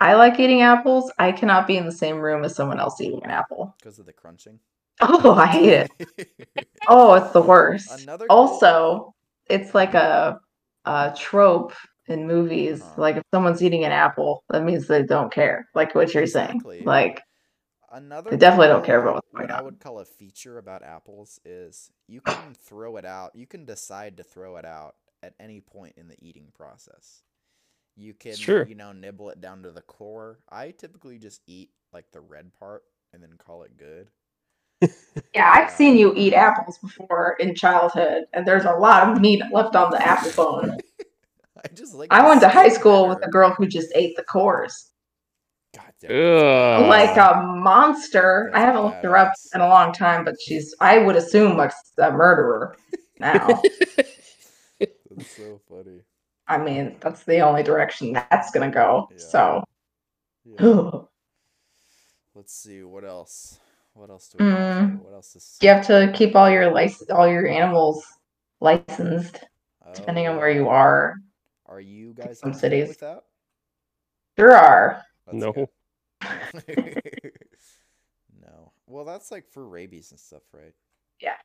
I 0.00 0.14
like 0.14 0.38
eating 0.40 0.62
apples. 0.62 1.12
I 1.18 1.32
cannot 1.32 1.66
be 1.66 1.76
in 1.76 1.86
the 1.86 1.92
same 1.92 2.18
room 2.18 2.44
as 2.44 2.54
someone 2.56 2.80
else 2.80 3.00
eating 3.00 3.24
an 3.24 3.30
apple. 3.30 3.74
because 3.78 3.98
of 3.98 4.06
the 4.06 4.12
crunching. 4.12 4.60
Oh, 5.00 5.34
I 5.34 5.46
hate 5.46 5.68
it. 5.68 5.90
Oh, 6.88 7.14
it's 7.14 7.32
the 7.32 7.42
worst. 7.42 8.02
Another 8.02 8.26
Also, 8.30 9.14
it's 9.46 9.74
like 9.74 9.94
a, 9.94 10.40
a 10.84 11.14
trope 11.16 11.72
in 12.08 12.26
movies. 12.26 12.82
Huh. 12.82 12.96
Like 12.96 13.16
if 13.16 13.24
someone's 13.34 13.62
eating 13.62 13.84
an 13.84 13.92
apple, 13.92 14.44
that 14.50 14.64
means 14.64 14.86
they 14.88 15.02
don't 15.04 15.32
care. 15.32 15.68
Like 15.74 15.94
what 15.94 16.14
you're 16.14 16.26
Exactly. 16.26 16.26
saying. 16.26 16.62
Like 16.84 17.22
Another 17.90 18.30
They 18.30 18.36
definitely 18.36 18.68
don't 18.68 18.84
care 18.84 19.00
about 19.02 19.14
what's 19.16 19.28
what 19.30 19.48
going 19.48 19.50
I 19.50 19.62
would 19.62 19.80
call 19.80 19.98
a 20.00 20.04
feature 20.04 20.58
about 20.58 20.82
apples 20.82 21.40
is 21.44 21.90
you 22.06 22.20
can 22.20 22.54
throw 22.54 22.96
it 22.96 23.04
out. 23.04 23.34
You 23.34 23.46
can 23.46 23.64
decide 23.64 24.16
to 24.18 24.24
throw 24.24 24.56
it 24.56 24.64
out 24.64 24.96
at 25.22 25.34
any 25.40 25.60
point 25.60 25.94
in 25.96 26.08
the 26.08 26.16
eating 26.20 26.48
process. 26.54 27.22
You 27.96 28.14
can, 28.14 28.38
true. 28.38 28.64
you 28.64 28.74
know, 28.74 28.92
nibble 28.92 29.30
it 29.30 29.40
down 29.40 29.62
to 29.64 29.72
the 29.72 29.82
core. 29.82 30.40
I 30.50 30.72
typically 30.72 31.18
just 31.18 31.42
eat 31.46 31.70
like 31.92 32.12
the 32.12 32.20
red 32.20 32.52
part 32.54 32.84
and 33.12 33.22
then 33.22 33.34
call 33.38 33.64
it 33.64 33.76
good. 33.76 34.10
Yeah, 35.34 35.50
I've 35.54 35.70
uh, 35.70 35.72
seen 35.72 35.96
you 35.96 36.14
eat 36.16 36.34
apples 36.34 36.78
before 36.78 37.36
in 37.40 37.54
childhood, 37.54 38.24
and 38.32 38.46
there's 38.46 38.64
a 38.64 38.72
lot 38.72 39.08
of 39.08 39.20
meat 39.20 39.42
left 39.52 39.76
on 39.76 39.90
the 39.90 40.06
apple 40.06 40.32
bone. 40.32 40.78
I 41.64 41.68
just 41.74 41.94
like. 41.94 42.12
I 42.12 42.26
went 42.26 42.40
to 42.42 42.48
high 42.48 42.68
skin 42.68 42.80
school 42.80 43.08
with 43.08 43.24
a 43.24 43.28
girl 43.28 43.50
who 43.50 43.66
just 43.66 43.88
ate 43.94 44.16
the 44.16 44.24
cores. 44.24 44.90
God 45.74 45.92
damn. 46.00 46.88
like 46.88 47.16
a 47.16 47.42
monster. 47.42 48.50
I 48.54 48.60
haven't 48.60 48.82
looked 48.82 49.04
her 49.04 49.16
up 49.16 49.32
in 49.54 49.60
a 49.60 49.68
long 49.68 49.92
time, 49.92 50.24
but 50.24 50.34
she's, 50.40 50.74
I 50.80 50.98
would 50.98 51.16
assume, 51.16 51.60
a, 51.60 51.70
a 51.98 52.10
murderer 52.10 52.76
now. 53.18 53.46
That's 54.80 55.36
so 55.36 55.60
funny. 55.68 56.00
I 56.46 56.56
mean, 56.58 56.96
that's 57.00 57.24
the 57.24 57.40
only 57.40 57.62
direction 57.62 58.12
that's 58.14 58.50
going 58.52 58.70
to 58.70 58.74
go. 58.74 59.08
Yeah. 59.10 59.18
So, 59.18 59.64
Yeah. 60.44 60.90
Let's 62.34 62.54
see 62.54 62.82
what 62.84 63.04
else. 63.04 63.58
What 63.94 64.10
else 64.10 64.28
do 64.28 64.38
we 64.38 64.50
have? 64.50 64.58
Mm. 64.58 64.90
here? 64.90 65.00
What 65.02 65.14
else 65.14 65.34
is? 65.34 65.58
have 65.62 65.86
to 65.88 66.12
keep 66.14 66.36
all 66.36 66.48
your 66.48 66.72
lic- 66.72 67.10
all 67.10 67.26
your 67.26 67.48
animals 67.48 68.06
licensed, 68.60 69.44
depending 69.92 70.28
on 70.28 70.36
where 70.36 70.50
you 70.50 70.66
Oh, 70.66 70.70
are. 70.70 71.16
Are 71.68 71.80
you 71.80 72.14
guys 72.14 72.40
some 72.40 72.50
up 72.50 72.54
to 72.54 72.60
cities. 72.60 72.88
with 72.88 73.00
that? 73.00 73.24
There 74.36 74.52
are. 74.56 75.04
That's 75.26 75.36
No. 75.36 75.52
no. 78.40 78.72
Well, 78.86 79.04
that's 79.04 79.30
like 79.30 79.48
for 79.50 79.66
rabies 79.66 80.10
and 80.10 80.18
stuff, 80.18 80.42
right? 80.52 80.74
Yeah. 81.20 81.36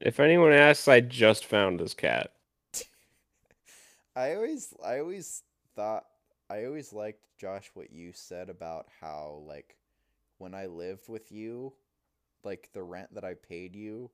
If 0.00 0.18
anyone 0.18 0.52
asks, 0.52 0.88
I 0.88 1.00
just 1.00 1.44
found 1.44 1.78
this 1.78 1.94
cat. 1.94 2.32
I 4.16 4.34
always, 4.34 4.74
I 4.84 4.98
always 4.98 5.42
thought, 5.76 6.04
I 6.48 6.64
always 6.64 6.92
liked 6.92 7.24
Josh 7.38 7.70
what 7.74 7.92
you 7.92 8.12
said 8.12 8.50
about 8.50 8.86
how 9.00 9.42
like 9.46 9.76
when 10.38 10.54
I 10.54 10.66
lived 10.66 11.08
with 11.08 11.30
you, 11.30 11.74
like 12.42 12.70
the 12.72 12.82
rent 12.82 13.14
that 13.14 13.24
I 13.24 13.34
paid 13.34 13.76
you 13.76 14.10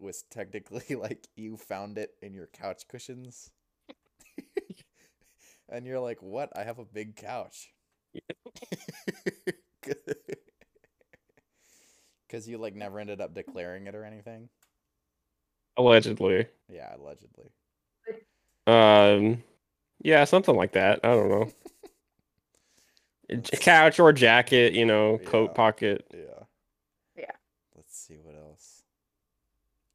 was 0.00 0.22
technically 0.30 0.96
like 0.96 1.28
you 1.36 1.56
found 1.56 1.98
it 1.98 2.14
in 2.22 2.34
your 2.34 2.48
couch 2.48 2.88
cushions. 2.88 3.50
And 5.68 5.86
you're 5.86 6.00
like, 6.00 6.22
"What? 6.22 6.50
I 6.56 6.64
have 6.64 6.78
a 6.78 6.84
big 6.84 7.16
couch." 7.16 7.72
Cuz 12.28 12.46
you 12.48 12.58
like 12.58 12.74
never 12.74 12.98
ended 13.00 13.20
up 13.20 13.34
declaring 13.34 13.86
it 13.86 13.94
or 13.94 14.04
anything? 14.04 14.48
Allegedly. 15.76 16.46
Yeah, 16.68 16.94
allegedly. 16.96 17.50
Um, 18.66 19.42
yeah, 20.02 20.24
something 20.24 20.54
like 20.54 20.72
that. 20.72 21.00
I 21.04 21.08
don't 21.08 21.28
know. 21.30 21.50
Couch 23.60 23.98
or 23.98 24.12
jacket, 24.12 24.72
you 24.74 24.84
know, 24.84 25.18
coat 25.18 25.54
pocket. 25.54 26.06
Yeah. 26.12 26.44
Yeah. 27.16 27.30
Let's 27.76 27.96
see 27.96 28.18
what 28.22 28.34
else. 28.34 28.82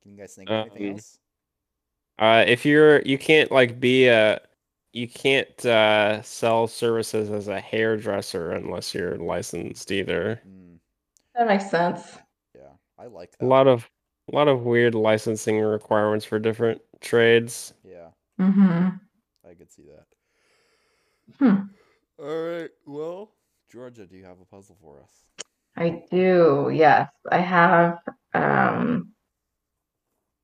Can 0.01 0.11
you 0.11 0.17
guys 0.17 0.33
think 0.35 0.49
of 0.49 0.67
anything 0.67 0.87
Um, 0.87 0.93
else? 0.93 1.19
Uh, 2.19 2.45
if 2.47 2.65
you're, 2.65 3.01
you 3.01 3.17
can't 3.17 3.51
like 3.51 3.79
be 3.79 4.07
a, 4.07 4.39
you 4.93 5.07
can't 5.07 5.65
uh, 5.65 6.21
sell 6.21 6.67
services 6.67 7.29
as 7.29 7.47
a 7.47 7.59
hairdresser 7.59 8.51
unless 8.51 8.93
you're 8.93 9.17
licensed 9.17 9.91
either. 9.91 10.41
Mm, 10.47 10.77
That 11.35 11.47
makes 11.47 11.69
sense. 11.69 12.17
yeah, 12.55 12.71
I 12.97 13.07
like 13.07 13.33
A 13.41 13.45
lot 13.45 13.67
of, 13.67 13.89
a 14.31 14.35
lot 14.35 14.47
of 14.47 14.63
weird 14.63 14.95
licensing 14.95 15.59
requirements 15.59 16.25
for 16.25 16.39
different 16.39 16.81
trades. 17.01 17.73
Yeah, 17.83 18.09
Mm-hmm. 18.39 18.89
I 19.49 19.53
could 19.55 19.71
see 19.71 19.83
that. 19.83 20.05
Hmm. 21.39 21.67
All 22.19 22.25
right. 22.43 22.69
Well, 22.85 23.31
Georgia, 23.71 24.05
do 24.05 24.15
you 24.15 24.25
have 24.25 24.39
a 24.39 24.45
puzzle 24.45 24.77
for 24.81 25.01
us? 25.01 25.25
I 25.75 26.03
do. 26.11 26.71
Yes, 26.73 27.09
I 27.31 27.39
have 27.39 27.99
um 28.33 29.13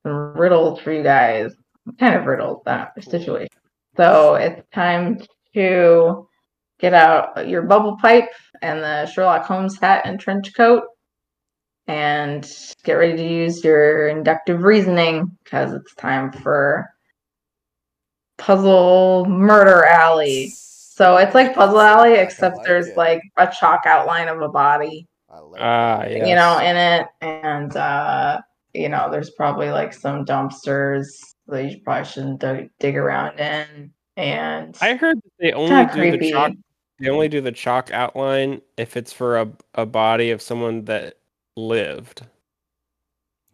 some 0.02 0.32
riddles 0.36 0.80
for 0.80 0.92
you 0.92 1.02
guys. 1.02 1.54
Kind 1.98 2.16
of 2.16 2.26
riddles 2.26 2.62
that 2.66 2.94
Cool. 2.94 3.02
situation. 3.12 3.59
So 4.00 4.36
it's 4.36 4.66
time 4.72 5.20
to 5.52 6.26
get 6.78 6.94
out 6.94 7.46
your 7.46 7.60
bubble 7.60 7.98
pipe 8.00 8.30
and 8.62 8.80
the 8.82 9.04
Sherlock 9.04 9.44
Holmes 9.44 9.78
hat 9.78 10.06
and 10.06 10.18
trench 10.18 10.54
coat 10.56 10.84
and 11.86 12.50
get 12.82 12.94
ready 12.94 13.18
to 13.18 13.28
use 13.28 13.62
your 13.62 14.08
inductive 14.08 14.62
reasoning 14.62 15.36
because 15.44 15.74
it's 15.74 15.94
time 15.96 16.32
for 16.32 16.88
Puzzle 18.38 19.26
Murder 19.26 19.84
Alley. 19.84 20.48
So 20.48 21.18
it's 21.18 21.34
like 21.34 21.54
Puzzle 21.54 21.82
Alley, 21.82 22.14
except 22.14 22.64
there's 22.64 22.96
like 22.96 23.20
a 23.36 23.48
chalk 23.48 23.82
outline 23.84 24.28
of 24.28 24.40
a 24.40 24.48
body 24.48 25.06
I 25.28 25.40
like 25.40 25.60
Ah, 25.60 25.98
that. 25.98 26.10
yeah. 26.10 26.26
you 26.26 26.34
know, 26.36 26.58
in 26.58 26.74
it. 26.74 27.06
And, 27.20 27.76
uh, 27.76 28.40
you 28.72 28.88
know, 28.88 29.10
there's 29.10 29.32
probably 29.32 29.68
like 29.70 29.92
some 29.92 30.24
dumpsters 30.24 31.08
that 31.50 31.70
you 31.70 31.80
probably 31.80 32.04
shouldn't 32.04 32.40
dig, 32.40 32.70
dig 32.78 32.96
around 32.96 33.38
in. 33.38 33.92
And 34.16 34.76
I 34.80 34.94
heard 34.94 35.18
they 35.38 35.52
only 35.52 35.70
kind 35.70 35.90
of 35.90 35.94
do 35.96 36.16
the 36.18 36.30
chalk. 36.30 36.52
They 36.98 37.08
only 37.08 37.28
do 37.28 37.40
the 37.40 37.52
chalk 37.52 37.90
outline 37.92 38.60
if 38.76 38.96
it's 38.96 39.12
for 39.12 39.38
a 39.38 39.50
a 39.74 39.86
body 39.86 40.30
of 40.30 40.42
someone 40.42 40.84
that 40.86 41.14
lived, 41.56 42.26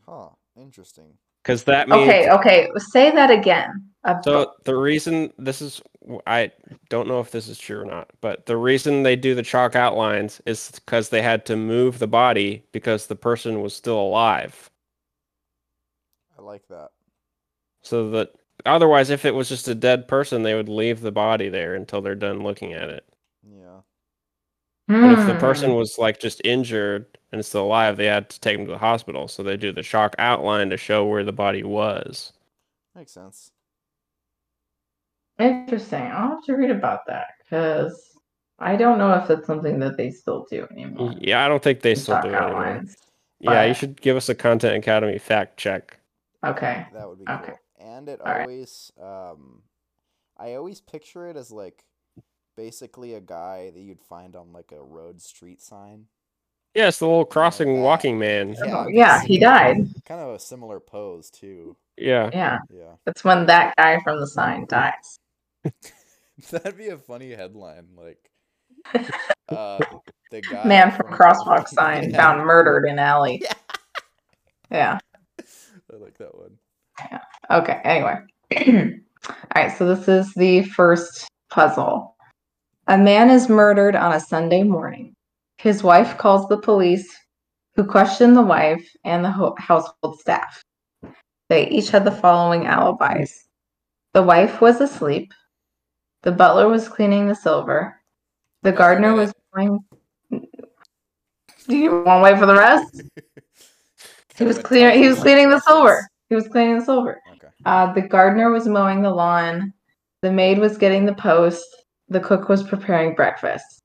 Huh. 0.07 0.31
Interesting. 0.57 1.13
because 1.43 1.65
that 1.65 1.89
means. 1.89 2.03
Okay, 2.03 2.31
okay. 2.31 2.69
Say 2.77 3.11
that 3.13 3.31
again. 3.31 3.91
So 4.25 4.53
the 4.65 4.77
reason 4.77 5.33
this 5.39 5.61
is, 5.61 5.83
I 6.27 6.53
don't 6.89 7.09
know 7.09 7.19
if 7.21 7.33
this 7.33 7.49
is 7.49 7.59
true 7.59 7.81
or 7.81 7.85
not, 7.85 8.09
but 8.21 8.47
the 8.47 8.57
reason 8.57 9.03
they 9.03 9.17
do 9.17 9.35
the 9.35 9.43
chalk 9.43 9.75
outlines 9.75 10.41
is 10.47 10.71
because 10.73 11.09
they 11.09 11.23
had 11.23 11.45
to 11.47 11.57
move 11.57 11.99
the 11.99 12.07
body 12.07 12.65
because 12.73 13.07
the 13.09 13.17
person 13.17 13.63
was 13.63 13.75
still 13.75 14.01
alive. 14.01 14.71
I 16.39 16.43
like 16.43 16.67
that. 16.69 16.91
So 17.87 18.11
that 18.11 18.33
otherwise, 18.65 19.11
if 19.11 19.25
it 19.25 19.35
was 19.35 19.49
just 19.49 19.69
a 19.69 19.75
dead 19.75 20.09
person, 20.09 20.43
they 20.43 20.55
would 20.55 20.69
leave 20.69 21.01
the 21.01 21.13
body 21.13 21.49
there 21.49 21.75
until 21.77 22.03
they're 22.03 22.17
done 22.17 22.43
looking 22.43 22.73
at 22.73 22.89
it. 22.91 23.07
Yeah. 23.49 23.81
And 24.89 25.13
if 25.13 25.27
the 25.27 25.35
person 25.37 25.71
Hmm. 25.71 25.77
was 25.77 25.97
like 25.99 26.19
just 26.19 26.41
injured 26.45 27.07
and 27.33 27.45
still 27.45 27.63
alive, 27.65 27.97
they 27.97 28.07
had 28.07 28.29
to 28.31 28.41
take 28.41 28.57
them 28.57 28.67
to 28.67 28.73
the 28.73 28.79
hospital. 28.79 29.29
So 29.29 29.43
they 29.43 29.57
do 29.57 29.71
the 29.73 29.83
shock 29.85 30.17
outline 30.19 30.71
to 30.71 30.77
show 30.77 31.07
where 31.07 31.23
the 31.25 31.33
body 31.33 31.63
was. 31.63 32.33
Makes 32.95 33.13
sense. 33.13 33.51
Interesting. 35.39 36.03
I'll 36.03 36.31
have 36.31 36.45
to 36.45 36.55
read 36.57 36.71
about 36.71 37.07
that 37.07 37.27
because 37.39 38.17
I 38.59 38.75
don't 38.75 38.99
know 38.99 39.13
if 39.15 39.29
that's 39.29 39.47
something 39.47 39.79
that 39.81 39.97
they 39.97 40.11
still 40.11 40.47
do 40.51 40.67
anymore. 40.73 41.15
Yeah, 41.21 41.45
I 41.45 41.49
don't 41.49 41.63
think 41.63 41.83
they 41.83 41.95
still 41.95 42.21
do 42.23 42.29
it 42.29 42.35
anymore. 42.35 42.65
outlines. 42.67 42.97
Yeah, 43.39 43.65
you 43.65 43.75
should 43.75 44.01
give 44.01 44.17
us 44.17 44.29
a 44.29 44.35
Content 44.35 44.77
Academy 44.77 45.19
fact 45.19 45.57
check. 45.59 45.99
Okay. 46.45 46.87
That 46.95 47.09
would 47.09 47.19
be 47.19 47.31
Okay. 47.31 47.53
cool. 47.53 47.59
And 47.97 48.09
it 48.11 48.21
All 48.21 48.31
right. 48.31 48.41
always, 48.43 48.93
um, 49.03 49.63
I 50.37 50.55
always 50.55 50.81
picture 50.83 51.27
it 51.29 51.37
as 51.37 51.51
like 51.51 51.85
basically 52.57 53.15
a 53.15 53.21
guy 53.21 53.71
that 53.71 53.81
you'd 53.81 54.03
find 54.03 54.37
on 54.37 54.53
like 54.53 54.71
a 54.73 54.83
road 54.83 55.21
street 55.23 55.63
sign. 55.63 56.05
Yeah, 56.75 56.89
it's 56.89 56.99
the 56.99 57.07
little 57.07 57.25
crossing 57.25 57.77
that. 57.77 57.81
walking 57.81 58.19
man. 58.19 58.51
Yeah, 58.63 58.85
Oh, 58.85 58.89
yeah, 58.89 59.23
he 59.23 59.39
died. 59.39 59.79
Kind 60.05 60.21
of 60.21 60.35
a 60.35 60.39
similar 60.39 60.79
pose 60.79 61.31
too. 61.31 61.75
Yeah. 61.97 62.29
Yeah. 62.35 62.59
Yeah, 62.71 62.97
That's 63.07 63.25
when 63.25 63.47
that 63.47 63.75
guy 63.79 63.99
from 64.01 64.21
the 64.21 64.27
sign 64.27 64.67
dies. 64.69 65.19
that'd 66.51 66.77
be 66.77 66.89
a 66.89 66.99
funny 66.99 67.31
headline. 67.31 67.87
Like, 67.97 68.31
uh, 69.49 69.79
the 70.31 70.43
guy 70.43 70.67
Man 70.69 70.91
from 70.93 71.07
crosswalk 71.15 71.67
sign 71.71 72.11
Yeah. 72.11 72.17
found 72.19 72.45
murdered 72.47 72.85
in 72.85 72.99
alley. 72.99 73.41
Yeah. 73.43 73.53
Yeah. 74.71 74.99
I 75.91 75.97
like 75.97 76.19
that 76.19 76.37
one. 76.37 76.59
Okay. 77.51 77.81
Anyway. 77.85 78.17
All 79.29 79.35
right. 79.55 79.77
So 79.77 79.95
this 79.95 80.09
is 80.09 80.33
the 80.35 80.63
first 80.65 81.29
puzzle. 81.51 82.17
A 82.89 82.97
man 82.97 83.31
is 83.31 83.49
murdered 83.49 83.97
on 83.97 84.13
a 84.13 84.21
Sunday 84.21 84.63
morning. 84.63 85.15
His 85.59 85.83
wife 85.83 86.17
calls 86.19 86.49
the 86.49 86.59
police, 86.59 87.09
who 87.75 87.85
question 87.85 88.35
the 88.35 88.43
wife 88.43 88.87
and 89.05 89.25
the 89.25 89.31
ho- 89.31 89.57
household 89.59 90.21
staff. 90.21 90.63
They 91.49 91.69
each 91.69 91.91
had 91.91 92.05
the 92.05 92.13
following 92.13 92.67
alibis 92.67 93.47
the 94.17 94.23
wife 94.23 94.63
was 94.63 94.81
asleep, 94.81 95.35
the 96.23 96.33
butler 96.33 96.69
was 96.69 96.89
cleaning 96.89 97.29
the 97.29 97.35
silver, 97.35 98.01
the 98.63 98.73
gardener 98.73 99.15
was 99.15 99.31
going. 99.55 99.79
Do 100.31 101.77
you 101.77 102.03
want 102.03 102.07
to 102.07 102.23
wait 102.23 102.39
for 102.39 102.47
the 102.47 102.55
rest? 102.55 103.03
He 104.39 104.45
was 104.45 104.59
clearing. 104.59 105.03
He 105.03 105.09
was 105.09 105.19
cleaning 105.19 105.49
the 105.49 105.61
silver. 105.61 106.07
Reference. 106.29 106.29
He 106.29 106.35
was 106.35 106.53
cleaning 106.53 106.79
the 106.79 106.85
silver. 106.85 107.21
Okay. 107.33 107.49
Uh, 107.65 107.93
the 107.93 108.03
gardener 108.03 108.51
was 108.51 108.67
mowing 108.67 109.03
the 109.03 109.11
lawn. 109.11 109.73
The 110.23 110.33
maid 110.33 110.59
was 110.59 110.79
getting 110.79 111.05
the 111.05 111.15
post. 111.15 111.65
The 112.09 112.21
cook 112.21 112.49
was 112.49 112.63
preparing 112.63 113.15
breakfast. 113.15 113.83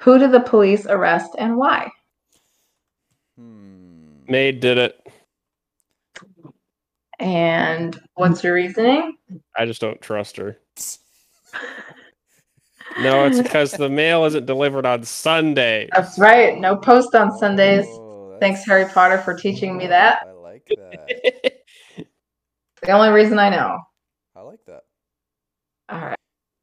Who 0.00 0.18
did 0.18 0.32
the 0.32 0.40
police 0.40 0.86
arrest 0.86 1.30
and 1.38 1.56
why? 1.56 1.90
Hmm. 3.36 4.24
Maid 4.28 4.60
did 4.60 4.78
it. 4.78 5.06
And 7.18 8.00
what's 8.14 8.44
your 8.44 8.54
reasoning? 8.54 9.16
I 9.56 9.66
just 9.66 9.80
don't 9.80 10.00
trust 10.00 10.36
her. 10.36 10.58
No, 13.00 13.26
it's 13.26 13.40
because 13.40 13.72
the 13.72 13.88
mail 13.88 14.24
isn't 14.24 14.46
delivered 14.46 14.86
on 14.86 15.02
Sunday. 15.02 15.88
That's 15.92 16.18
right. 16.18 16.58
No 16.58 16.76
post 16.76 17.14
on 17.14 17.36
Sundays. 17.36 17.86
Oh, 17.86 18.36
Thanks, 18.40 18.64
Harry 18.64 18.86
Potter, 18.86 19.18
for 19.18 19.34
teaching 19.34 19.76
me 19.76 19.86
that. 19.88 20.22
I 20.26 20.30
like 20.30 20.68
that. 20.76 21.47
The 22.88 22.94
only 22.94 23.10
reason 23.10 23.38
I 23.38 23.50
know. 23.50 23.80
I 24.34 24.40
like 24.40 24.64
that. 24.66 24.80
All 25.90 26.00
right. 26.00 26.16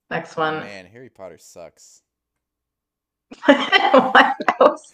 Next 0.09 0.35
one. 0.35 0.61
Man, 0.61 0.87
Harry 0.87 1.07
Potter 1.07 1.37
sucks. 1.37 2.01
What 3.45 4.35
else? 4.59 4.91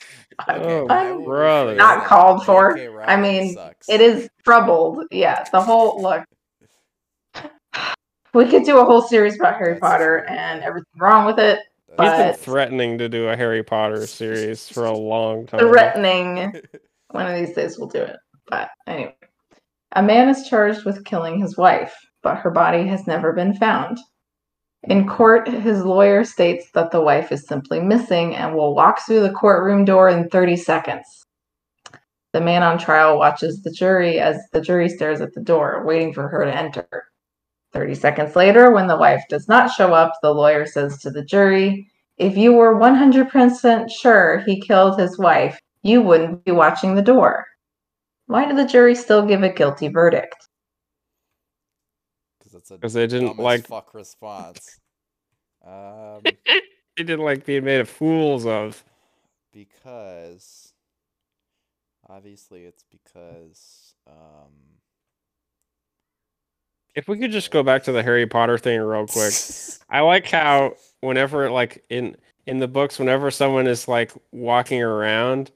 Oh, 0.50 0.88
I 0.90 1.14
brother. 1.24 1.76
Not 1.76 2.06
called 2.06 2.46
for. 2.46 2.76
J.K. 2.76 2.94
I 3.06 3.16
mean, 3.16 3.54
sucks. 3.54 3.88
It 3.88 4.02
is 4.02 4.28
troubled. 4.44 5.06
Yeah, 5.10 5.46
the 5.54 5.62
whole 5.62 6.02
look. 6.02 6.26
We 8.34 8.50
could 8.50 8.66
do 8.66 8.80
a 8.80 8.84
whole 8.84 9.02
series 9.02 9.36
about 9.36 9.56
Harry 9.56 9.76
That's 9.76 9.80
Potter 9.80 10.26
true. 10.28 10.36
and 10.36 10.62
everything 10.64 11.00
wrong 11.00 11.26
with 11.26 11.40
it. 11.40 11.60
He's 11.88 11.96
That's- 11.98 12.36
been 12.36 12.44
threatening 12.44 12.98
to 12.98 13.08
do 13.08 13.30
a 13.30 13.38
Harry 13.38 13.64
Potter 13.64 14.06
series 14.06 14.68
for 14.68 14.84
a 14.84 14.94
long 14.98 15.48
time. 15.48 15.60
Threatening. 15.70 16.62
One 17.12 17.26
of 17.26 17.38
these 17.38 17.56
days 17.56 17.78
we'll 17.80 17.88
do 17.88 18.02
it. 18.02 18.18
But 18.50 18.70
anyway, 18.86 19.16
a 19.94 20.04
man 20.04 20.30
is 20.30 20.48
charged 20.48 20.86
with 20.86 21.06
killing 21.06 21.40
his 21.40 21.58
wife, 21.58 21.96
but 22.24 22.38
her 22.38 22.52
body 22.52 22.88
has 22.88 23.08
never 23.08 23.34
been 23.34 23.54
found. 23.54 23.98
In 24.84 25.08
court, 25.08 25.48
his 25.48 25.84
lawyer 25.84 26.24
states 26.24 26.72
that 26.74 26.92
the 26.92 27.02
wife 27.02 27.32
is 27.32 27.46
simply 27.46 27.80
missing 27.80 28.36
and 28.36 28.56
will 28.56 28.74
walk 28.74 29.06
through 29.06 29.22
the 29.22 29.32
courtroom 29.32 29.86
door 29.86 30.10
in 30.10 30.30
30 30.30 30.56
seconds. 30.56 31.26
The 32.34 32.42
man 32.42 32.64
on 32.64 32.78
trial 32.78 33.20
watches 33.20 33.62
the 33.62 33.72
jury 33.72 34.20
as 34.20 34.38
the 34.54 34.62
jury 34.62 34.88
stares 34.88 35.20
at 35.22 35.34
the 35.34 35.42
door, 35.42 35.84
waiting 35.86 36.14
for 36.14 36.30
her 36.30 36.46
to 36.46 36.56
enter. 36.56 36.88
30 37.74 37.96
seconds 37.96 38.36
later, 38.36 38.72
when 38.72 38.88
the 38.88 38.98
wife 38.98 39.24
does 39.30 39.48
not 39.48 39.72
show 39.72 39.94
up, 39.94 40.14
the 40.22 40.34
lawyer 40.34 40.66
says 40.66 40.98
to 41.00 41.10
the 41.10 41.24
jury, 41.24 41.88
If 42.18 42.38
you 42.38 42.54
were 42.54 42.76
100% 42.76 43.90
sure 43.92 44.40
he 44.46 44.62
killed 44.62 45.00
his 45.00 45.18
wife, 45.18 45.60
you 45.84 46.02
wouldn't 46.02 46.44
be 46.46 46.52
watching 46.52 46.96
the 46.96 47.02
door. 47.02 47.46
Why 48.32 48.46
did 48.46 48.56
the 48.56 48.66
jury 48.66 48.96
still 48.96 49.26
give 49.26 49.44
a 49.44 49.50
guilty 49.50 49.90
verdict? 49.90 50.48
Because 52.40 52.54
that's 52.54 52.72
a 52.72 52.78
'Cause 52.78 52.94
they 52.94 53.06
didn't 53.06 53.38
like- 53.38 53.68
fuck 53.68 53.94
response. 53.94 54.80
Um, 55.64 56.24
He 56.96 57.04
didn't 57.04 57.20
like 57.24 57.46
being 57.46 57.64
made 57.66 57.82
of 57.82 57.88
fools 57.90 58.48
of. 58.48 58.84
because 59.54 60.74
obviously 62.10 62.64
it's 62.64 62.84
because 62.90 63.94
um. 64.08 64.80
If 66.96 67.08
we 67.08 67.20
could 67.20 67.32
just 67.32 67.52
go 67.52 67.62
back 67.62 67.84
to 67.84 67.92
the 67.92 68.02
Harry 68.02 68.26
Potter 68.26 68.58
thing 68.58 68.82
real 68.82 69.06
quick. 69.06 69.34
I 69.92 70.00
like 70.00 70.26
how 70.32 70.78
whenever 71.02 71.52
like 71.52 71.84
in 71.92 72.18
in 72.48 72.58
the 72.58 72.68
books, 72.68 72.98
whenever 72.98 73.30
someone 73.30 73.68
is 73.68 73.88
like 73.88 74.12
walking 74.32 74.82
around, 74.82 75.52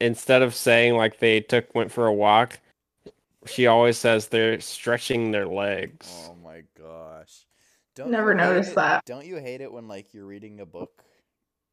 instead 0.00 0.42
of 0.42 0.54
saying 0.54 0.94
like 0.94 1.18
they 1.18 1.40
took 1.40 1.74
went 1.74 1.92
for 1.92 2.06
a 2.06 2.12
walk, 2.12 2.58
she 3.46 3.66
always 3.66 3.98
says 3.98 4.28
they're 4.28 4.60
stretching 4.60 5.30
their 5.30 5.46
legs. 5.46 6.28
Oh 6.28 6.34
my 6.42 6.62
gosh. 6.78 7.46
Don't 7.94 8.10
Never 8.10 8.32
you 8.32 8.38
hate 8.38 8.44
noticed 8.46 8.74
that. 8.74 9.04
Don't 9.06 9.24
you 9.26 9.36
hate 9.36 9.60
it 9.60 9.72
when 9.72 9.88
like 9.88 10.12
you're 10.12 10.26
reading 10.26 10.60
a 10.60 10.66
book 10.66 11.02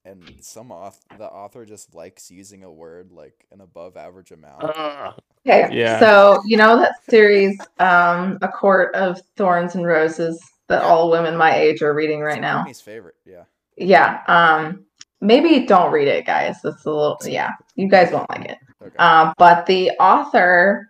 and 0.06 0.24
some 0.42 0.70
auth- 0.70 1.00
the 1.18 1.26
author 1.26 1.66
just 1.66 1.94
likes 1.96 2.32
using 2.32 2.64
a 2.64 2.72
word 2.72 3.12
like 3.12 3.46
an 3.52 3.62
above 3.62 3.98
average 3.98 4.32
amount? 4.32 4.64
Ugh. 4.64 5.14
Okay, 5.46 5.76
Yeah. 5.78 6.00
so 6.00 6.42
you 6.46 6.56
know 6.56 6.78
that 6.80 7.04
series, 7.10 7.60
um, 7.80 8.38
A 8.42 8.48
Court 8.48 8.96
of 8.96 9.20
Thorns 9.36 9.76
and 9.76 9.86
Roses, 9.86 10.42
that 10.70 10.82
all 10.84 11.12
women 11.12 11.36
my 11.36 11.54
age 11.54 11.82
are 11.82 11.94
reading 11.94 12.22
right 12.22 12.38
It's 12.38 12.42
now. 12.42 12.60
Brittany's 12.60 12.82
favorite, 12.82 13.16
yeah. 13.26 13.44
Yeah, 13.76 14.22
um, 14.28 14.86
maybe 15.24 15.66
don't 15.66 15.92
read 15.92 16.08
it, 16.08 16.26
guys. 16.26 16.58
It's 16.64 16.86
a 16.86 16.90
little, 16.92 17.18
yeah, 17.26 17.52
you 17.76 17.90
guys 17.90 18.12
won't 18.12 18.30
like 18.30 18.46
it. 18.46 18.58
Okay. 18.82 18.96
Um, 18.98 19.34
but 19.38 19.66
the 19.66 19.92
author 20.00 20.88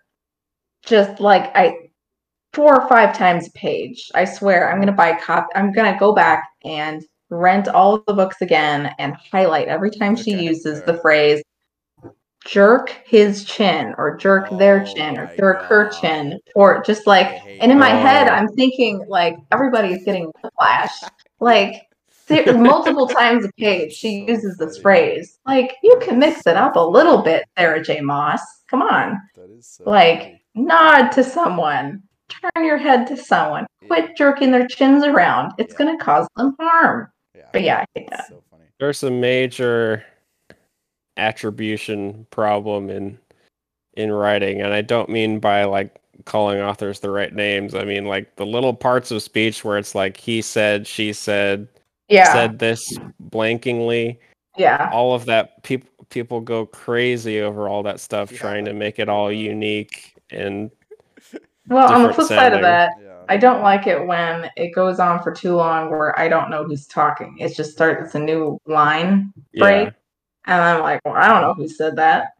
just 0.86 1.20
like 1.22 1.52
I 1.56 1.78
four 2.54 2.82
or 2.82 2.90
five 2.90 3.18
times 3.18 3.48
a 3.48 3.52
page. 3.52 4.12
I 4.16 4.26
swear 4.26 4.72
I'm 4.72 4.80
gonna 4.80 4.92
buy 4.92 5.10
a 5.10 5.22
cop. 5.22 5.48
I'm 5.56 5.72
gonna 5.74 5.98
go 5.98 6.14
back 6.14 6.48
and 6.66 7.04
rent 7.30 7.68
all 7.68 7.96
of 7.96 8.04
the 8.06 8.14
books 8.14 8.42
again 8.42 8.94
and 9.00 9.16
highlight 9.32 9.68
every 9.68 9.92
time 9.92 10.16
she 10.16 10.34
Okay, 10.34 10.44
uses 10.44 10.84
the 10.84 10.98
phrase 11.02 11.42
jerk 12.46 12.90
his 13.06 13.46
chin 13.46 13.96
or 13.98 14.18
jerk 14.18 14.50
their 14.58 14.82
Oh 14.82 14.94
chin 14.94 15.18
or 15.18 15.32
jerk 15.38 15.64
her 15.64 15.90
chin 15.90 16.38
or 16.56 16.84
just 16.84 17.08
like 17.08 17.42
and 17.62 17.72
in 17.72 17.80
my 17.80 17.90
that. 17.90 18.02
head. 18.02 18.28
I'm 18.28 18.50
thinking 18.50 19.06
like 19.08 19.38
everybody's 19.52 20.04
getting 20.04 20.32
whiplash. 20.44 20.92
Like 21.40 21.84
multiple 22.58 23.08
times 23.08 23.46
a 23.46 23.52
page 23.60 23.94
she 23.94 24.26
uses 24.28 24.58
this 24.58 24.78
phrase. 24.78 25.40
Like 25.46 25.76
you 25.84 26.00
can 26.02 26.20
mix 26.20 26.42
it 26.48 26.56
up 26.58 26.76
a 26.76 26.80
little 26.80 27.22
bit, 27.22 27.44
Sarah 27.58 27.84
J. 27.84 28.02
Maas. 28.02 28.42
Come 28.68 28.82
on. 28.82 29.20
That 29.36 29.50
is 29.52 29.68
so 29.68 29.84
Like 29.86 30.20
funny. 30.22 30.42
nod 30.56 31.10
to 31.12 31.24
someone. 31.24 32.04
Turn 32.30 32.66
your 32.66 32.78
head 32.78 33.06
to 33.08 33.18
someone. 33.18 33.68
Quit 33.88 34.16
jerking 34.18 34.52
their 34.52 34.68
chins 34.68 35.04
around. 35.04 35.54
It's 35.58 35.74
Yeah. 35.74 35.78
gonna 35.86 35.98
cause 35.98 36.28
them 36.36 36.56
harm. 36.60 37.10
Yeah. 37.36 37.44
But 37.52 37.62
yeah, 37.64 37.80
I 37.82 38.00
hate 38.00 38.10
that. 38.10 38.28
so 38.30 38.42
funny. 38.50 38.64
There's 38.80 39.04
a 39.04 39.12
major 39.12 40.04
attribution 41.18 42.26
problem 42.32 42.90
in 42.90 43.20
in 43.96 44.12
writing, 44.12 44.62
and 44.62 44.74
I 44.74 44.82
don't 44.82 45.10
mean 45.10 45.40
by 45.40 45.66
like 45.66 45.96
calling 46.26 46.60
authors 46.60 47.00
the 47.00 47.10
right 47.12 47.34
names. 47.34 47.76
I 47.76 47.84
mean 47.84 48.06
like 48.06 48.36
the 48.38 48.46
little 48.46 48.74
parts 48.74 49.12
of 49.12 49.22
speech 49.22 49.64
where 49.64 49.78
it's 49.78 49.94
like 49.94 50.18
he 50.18 50.42
said, 50.42 50.88
she 50.88 51.14
said, 51.14 51.68
Yeah. 52.10 52.32
said 52.34 52.60
this 52.60 52.84
blankingly. 53.30 54.18
yeah. 54.58 54.90
all 54.94 55.16
of 55.16 55.26
that 55.26 55.64
people 55.64 55.90
people 56.10 56.40
go 56.42 56.66
crazy 56.66 57.42
over 57.42 57.68
all 57.68 57.82
that 57.84 58.00
stuff 58.00 58.32
Yeah. 58.32 58.38
trying 58.38 58.66
to 58.66 58.74
make 58.74 59.00
it 59.00 59.10
all 59.10 59.32
unique 59.32 60.16
and 60.30 60.70
Well, 61.68 61.92
on 61.92 62.02
the 62.04 62.08
different 62.10 62.28
flip 62.28 62.38
side 62.40 62.54
of 62.54 62.62
that, 62.62 62.92
Yeah. 63.02 63.22
I 63.30 63.38
don't 63.38 63.62
like 63.64 63.88
it 63.88 64.06
when 64.06 64.52
it 64.58 64.76
goes 64.76 65.00
on 65.00 65.24
for 65.24 65.32
too 65.32 65.56
long 65.56 65.90
where 65.90 66.18
I 66.20 66.28
don't 66.28 66.50
know 66.52 66.66
who's 66.66 66.86
talking. 66.86 67.36
It 67.40 67.56
just 67.56 67.72
starts 67.72 68.04
it's 68.06 68.16
a 68.16 68.20
new 68.20 68.60
line 68.68 69.34
break, 69.58 69.88
Yeah. 69.88 69.92
and 70.54 70.62
I'm 70.62 70.82
like, 70.82 71.00
well, 71.06 71.16
I 71.16 71.28
don't 71.30 71.42
know 71.42 71.54
who 71.54 71.68
said 71.68 71.96
that. 71.96 72.34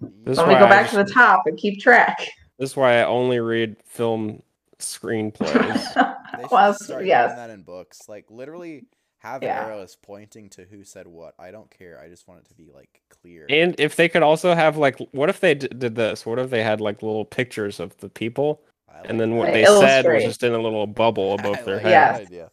This 0.00 0.38
let 0.38 0.48
me 0.48 0.54
go 0.54 0.66
I 0.66 0.68
back 0.68 0.88
to 0.90 0.96
the 0.96 1.10
top 1.12 1.42
and 1.46 1.58
keep 1.58 1.80
track. 1.80 2.18
This 2.58 2.70
is 2.70 2.76
why 2.76 3.00
I 3.00 3.04
only 3.04 3.40
read 3.40 3.76
film 3.84 4.42
screenplays. 4.78 5.94
They 6.36 6.44
well, 6.50 6.72
start 6.72 7.04
yes. 7.04 7.34
that 7.34 7.50
in 7.50 7.62
books. 7.62 8.08
Like 8.08 8.26
literally 8.30 8.84
have 9.18 9.42
Yeah. 9.42 9.66
arrows 9.66 9.96
pointing 9.96 10.48
to 10.50 10.64
who 10.64 10.84
said 10.84 11.06
what. 11.06 11.34
I 11.38 11.50
don't 11.50 11.70
care. 11.70 12.00
I 12.00 12.08
just 12.08 12.28
want 12.28 12.40
it 12.40 12.48
to 12.48 12.54
be 12.54 12.70
like 12.70 13.02
clear. 13.10 13.46
and 13.48 13.74
if 13.78 13.96
they 13.96 14.08
could 14.08 14.22
also 14.22 14.54
have 14.54 14.76
like, 14.76 14.98
what 15.12 15.28
if 15.28 15.40
they 15.40 15.54
d- 15.54 15.68
did 15.68 15.94
this? 15.94 16.26
What 16.26 16.38
if 16.38 16.50
they 16.50 16.62
had 16.62 16.80
like 16.80 17.02
little 17.02 17.24
pictures 17.24 17.80
of 17.80 17.96
the 17.98 18.08
people, 18.08 18.62
I 18.88 19.02
and 19.04 19.18
then 19.20 19.36
what 19.36 19.46
Like 19.46 19.52
they 19.52 19.64
said 19.64 20.06
was 20.08 20.24
just 20.24 20.42
in 20.42 20.52
a 20.52 20.58
little 20.58 20.86
bubble 20.86 21.32
above 21.34 21.58
I 21.58 21.62
their 21.64 21.78
like 21.78 21.82
head. 21.82 22.10
Yeah. 22.10 22.18
idea. 22.20 22.50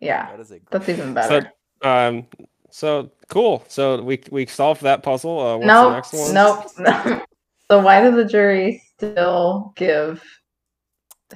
Yeah, 0.00 0.26
That 0.26 0.40
is 0.40 0.50
a 0.52 0.60
that's 0.70 0.88
even 0.88 1.14
idea. 1.14 1.14
better. 1.14 1.52
Um, 1.82 2.26
so 2.70 3.10
cool. 3.28 3.64
So 3.68 4.02
we 4.02 4.22
we 4.30 4.46
solved 4.46 4.82
that 4.82 5.02
puzzle. 5.02 5.38
Uh, 5.40 5.56
what's 5.58 5.80
the 5.80 5.86
nope, 5.86 5.88
next 5.88 6.12
one? 6.12 6.34
nope, 6.34 6.66
no. 6.78 7.24
So 7.70 7.80
why 7.80 8.02
did 8.02 8.14
the 8.14 8.26
jury 8.26 8.82
still 8.98 9.72
give 9.74 10.22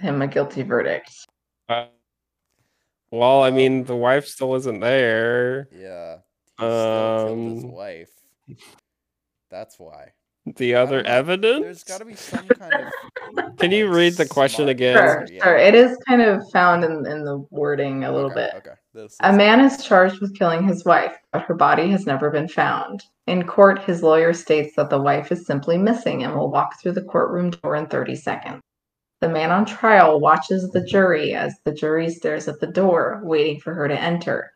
him 0.01 0.23
a 0.23 0.27
guilty 0.29 0.63
verdict? 0.63 1.11
Well, 3.11 3.43
I 3.43 3.51
mean, 3.51 3.85
the 3.85 3.97
wife 3.97 4.27
still 4.27 4.55
isn't 4.57 4.81
there. 4.81 5.69
Yeah. 5.73 6.17
He 6.59 6.65
still 6.65 7.51
his 7.55 7.65
Um, 7.65 7.73
wife. 7.73 8.11
That's 9.51 9.79
why. 9.79 10.13
The 10.57 10.75
other 10.77 11.03
evidence. 11.03 11.63
There's 11.63 11.85
got 11.85 11.99
to 11.99 12.05
be 12.07 12.15
some 12.15 12.47
kind 12.49 12.73
of. 12.75 13.57
Can 13.59 13.71
you 13.71 13.93
read 13.93 14.15
the 14.15 14.27
question 14.27 14.65
smart 14.65 14.71
again? 14.71 14.97
Sure, 14.97 15.27
yeah. 15.31 15.45
sure. 15.45 15.57
It 15.57 15.75
is 15.75 15.97
kind 16.09 16.23
of 16.23 16.43
found 16.53 16.85
in, 16.85 17.05
in 17.07 17.25
the 17.25 17.45
wording 17.51 18.05
a 18.05 18.13
little 18.13 18.31
Okay, 18.31 18.51
bit. 18.53 18.55
Okay. 18.57 18.77
This 18.95 19.17
A 19.21 19.33
man 19.33 19.61
is 19.61 19.85
charged 19.85 20.21
with 20.21 20.37
killing 20.39 20.67
his 20.67 20.85
wife, 20.85 21.17
but 21.33 21.43
her 21.43 21.55
body 21.55 21.91
has 21.91 22.07
never 22.07 22.31
been 22.31 22.49
found. 22.49 23.05
In 23.27 23.45
court, 23.47 23.83
his 23.85 24.03
lawyer 24.03 24.33
states 24.33 24.75
that 24.77 24.89
the 24.91 25.01
wife 25.01 25.31
is 25.33 25.45
simply 25.45 25.77
missing 25.77 26.25
and 26.25 26.35
will 26.35 26.51
walk 26.51 26.81
through 26.81 26.93
the 26.93 27.03
courtroom 27.03 27.51
door 27.51 27.77
in 27.77 27.87
30 27.87 28.17
seconds. 28.17 28.63
The 29.21 29.29
man 29.29 29.51
on 29.51 29.65
trial 29.65 30.21
watches 30.21 30.71
the 30.71 30.85
jury 30.85 31.35
as 31.35 31.55
the 31.65 31.73
jury 31.73 32.09
stares 32.11 32.47
at 32.47 32.61
the 32.61 32.69
door, 32.69 33.21
waiting 33.25 33.61
for 33.61 33.75
her 33.75 33.89
to 33.89 34.01
enter. 34.01 34.53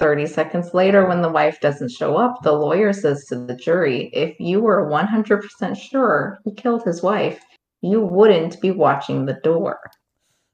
30 0.00 0.26
seconds 0.26 0.74
later, 0.74 1.06
when 1.06 1.22
the 1.22 1.28
wife 1.28 1.60
doesn't 1.60 1.90
show 1.90 2.16
up, 2.16 2.42
the 2.42 2.52
lawyer 2.52 2.92
says 2.92 3.24
to 3.26 3.36
the 3.36 3.54
jury, 3.54 4.10
If 4.12 4.38
you 4.40 4.60
were 4.60 4.88
100% 4.88 5.76
sure 5.76 6.38
he 6.44 6.52
killed 6.52 6.82
his 6.82 7.02
wife, 7.02 7.40
you 7.80 8.00
wouldn't 8.00 8.60
be 8.60 8.72
watching 8.72 9.24
the 9.24 9.38
door. 9.44 9.78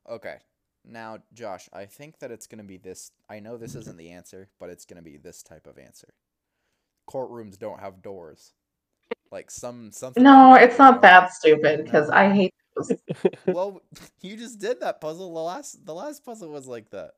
Okay. 0.09 0.37
Now, 0.85 1.19
Josh, 1.33 1.69
I 1.73 1.87
think 1.87 2.19
that 2.19 2.31
it's 2.31 2.47
going 2.47 2.59
to 2.59 2.65
be 2.65 2.77
this. 2.77 3.13
I 3.29 3.41
know 3.41 3.57
this 3.57 3.75
isn't 3.75 3.97
the 3.97 4.11
answer, 4.11 4.49
but 4.59 4.69
it's 4.69 4.85
going 4.85 4.97
to 4.97 5.09
be 5.09 5.17
this 5.17 5.43
type 5.43 5.67
of 5.67 5.79
answer. 5.79 6.09
Courtrooms 7.09 7.59
don't 7.59 7.81
have 7.81 8.03
doors. 8.03 8.53
Like 9.31 9.51
some 9.51 9.93
something. 9.93 10.23
No, 10.23 10.55
it's 10.55 10.79
not 10.79 11.03
that 11.03 11.33
stupid 11.33 11.85
because 11.85 12.11
I 12.11 12.33
hate. 12.33 12.55
Well, 13.51 13.83
you 14.23 14.37
just 14.37 14.59
did 14.61 14.81
that 14.81 15.01
puzzle. 15.01 15.33
The 15.35 15.41
last 15.41 15.85
the 15.85 15.95
last 15.95 16.25
puzzle 16.25 16.51
was 16.51 16.67
like 16.67 16.91
that. 16.91 17.13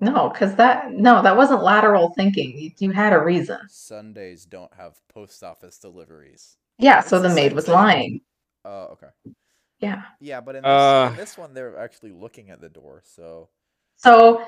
No, 0.00 0.28
because 0.30 0.54
that 0.56 0.92
no, 0.92 1.22
that 1.22 1.36
wasn't 1.36 1.62
lateral 1.62 2.12
thinking. 2.16 2.56
You, 2.56 2.70
you 2.78 2.90
had 2.92 3.12
a 3.12 3.18
reason. 3.22 3.58
Sundays 3.68 4.44
don't 4.46 4.72
have 4.74 5.00
post 5.08 5.42
office 5.42 5.78
deliveries. 5.78 6.56
Yeah, 6.78 7.00
so 7.00 7.20
the 7.20 7.28
the 7.28 7.34
maid 7.34 7.52
was 7.52 7.66
thing. 7.66 7.74
lying. 7.74 8.20
Oh, 8.64 8.88
okay. 8.92 9.08
Yeah. 9.80 10.02
Yeah, 10.20 10.40
but 10.40 10.56
in 10.56 10.62
this, 10.62 10.70
Uh. 10.70 11.10
in 11.10 11.16
this 11.16 11.36
one, 11.38 11.54
they're 11.54 11.78
actually 11.78 12.12
looking 12.12 12.50
at 12.50 12.60
the 12.60 12.68
door. 12.68 13.02
So, 13.04 13.48
So 13.96 14.44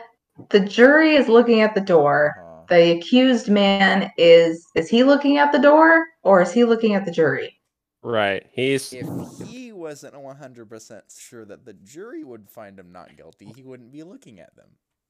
the 0.51 0.61
jury 0.61 1.15
is 1.17 1.29
looking 1.29 1.61
at 1.61 1.75
the 1.75 1.81
door. 1.81 2.35
uh, 2.37 2.65
The 2.69 2.93
accused 2.99 3.49
man 3.49 4.11
is 4.17 4.65
is 4.75 4.89
he 4.89 5.05
looking 5.05 5.39
at 5.39 5.53
the 5.53 5.59
door 5.59 6.07
or 6.23 6.41
is 6.43 6.53
he 6.53 6.65
looking 6.65 6.95
at 6.95 7.05
the 7.05 7.13
jury? 7.13 7.61
Right. 8.03 8.47
He's 8.53 8.93
if 8.93 9.07
he 9.07 9.60
wasn't 9.91 10.21
one 10.21 10.37
hundred 10.37 10.69
percent 10.69 11.03
sure 11.19 11.45
that 11.45 11.65
the 11.65 11.73
jury 11.73 12.23
would 12.23 12.49
find 12.49 12.79
him 12.79 12.93
not 12.93 13.17
guilty, 13.17 13.53
he 13.55 13.63
wouldn't 13.65 13.91
be 13.93 14.03
looking 14.05 14.39
at 14.41 14.53
them. 14.57 14.69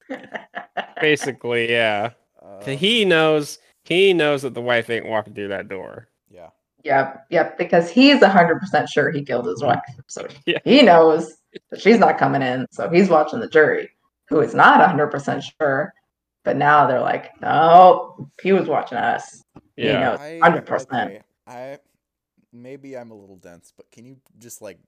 basically 1.00 1.70
yeah. 1.70 2.10
Um, 2.42 2.76
he 2.76 3.04
knows. 3.04 3.58
He 3.84 4.14
knows 4.14 4.42
that 4.42 4.54
the 4.54 4.62
wife 4.62 4.88
ain't 4.88 5.06
walking 5.06 5.34
through 5.34 5.48
that 5.48 5.68
door. 5.68 6.08
Yeah. 6.30 6.48
Yep, 6.84 7.26
yep, 7.28 7.58
because 7.58 7.90
he's 7.90 8.24
hundred 8.24 8.58
percent 8.58 8.88
sure 8.88 9.10
he 9.10 9.22
killed 9.22 9.46
his 9.46 9.62
wife. 9.62 9.80
So 10.06 10.26
Yeah. 10.46 10.58
he 10.64 10.80
knows 10.82 11.36
that 11.70 11.80
she's 11.82 11.98
not 11.98 12.16
coming 12.16 12.40
in. 12.40 12.66
So 12.70 12.88
he's 12.88 13.10
watching 13.10 13.40
the 13.40 13.48
jury, 13.48 13.90
who 14.28 14.40
is 14.40 14.54
not 14.54 14.80
hundred 14.86 15.08
percent 15.08 15.44
sure. 15.60 15.92
But 16.42 16.56
now 16.56 16.86
they're 16.86 17.02
like, 17.02 17.38
no, 17.42 18.30
he 18.42 18.52
was 18.52 18.66
watching 18.66 18.96
us. 18.96 19.44
He 19.76 19.84
Yeah. 19.88 20.00
knows 20.00 20.40
hundred 20.42 20.64
percent. 20.64 21.10
okay, 21.10 21.22
I 21.46 21.78
maybe 22.52 22.96
I'm 22.96 23.10
a 23.10 23.14
little 23.14 23.36
dense, 23.36 23.72
but 23.76 23.90
can 23.92 24.04
you 24.04 24.16
just 24.38 24.62
like 24.62 24.78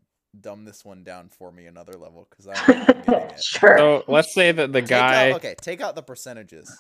dumb 0.40 0.64
this 0.64 0.84
one 0.84 1.04
down 1.04 1.28
for 1.28 1.52
me 1.52 1.66
another 1.66 1.92
level? 1.94 2.26
Because 2.30 2.46
I'm 2.48 2.78
not 2.78 2.86
getting 3.06 3.30
it. 3.30 3.42
Sure. 3.42 3.76
So 3.78 4.04
let's 4.08 4.32
say 4.34 4.52
that 4.52 4.72
the 4.72 4.80
Take 4.80 4.88
guy. 4.90 5.30
out, 5.30 5.36
okay, 5.36 5.54
take 5.60 5.80
out 5.80 5.94
the 5.94 6.02
percentages. 6.02 6.70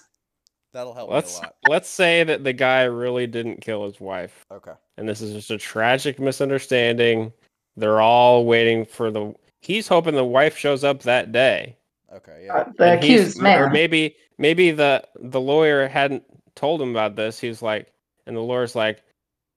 That'll 0.72 0.94
help 0.94 1.10
Let's 1.10 1.34
me 1.34 1.40
a 1.40 1.46
lot. 1.48 1.54
let's 1.68 1.88
say 1.90 2.24
that 2.24 2.44
the 2.44 2.52
guy 2.54 2.84
really 2.84 3.26
didn't 3.26 3.60
kill 3.60 3.84
his 3.84 4.00
wife, 4.00 4.46
Okay. 4.50 4.72
and 4.96 5.06
this 5.06 5.20
is 5.20 5.34
just 5.34 5.50
a 5.50 5.58
tragic 5.58 6.18
misunderstanding. 6.18 7.30
They're 7.76 8.00
all 8.00 8.44
waiting 8.46 8.84
for 8.86 9.10
the. 9.10 9.34
He's 9.60 9.86
hoping 9.86 10.14
the 10.14 10.24
wife 10.24 10.56
shows 10.56 10.82
up 10.82 11.02
that 11.02 11.30
day. 11.30 11.76
Okay. 12.12 12.48
Uh, 12.48 12.56
Yeah. 12.56 12.64
the 12.78 12.84
and 12.84 13.02
he's- 13.04 13.20
accused 13.36 13.42
or 13.42 13.68
maybe 13.70 14.16
maybe 14.38 14.70
the 14.70 15.06
the 15.20 15.40
lawyer 15.40 15.88
hadn't 15.88 16.24
told 16.54 16.80
him 16.80 16.90
about 16.90 17.16
this. 17.16 17.38
He's 17.38 17.60
like, 17.62 17.92
and 18.26 18.34
the 18.36 18.40
lawyer's 18.40 18.74
like, 18.74 19.02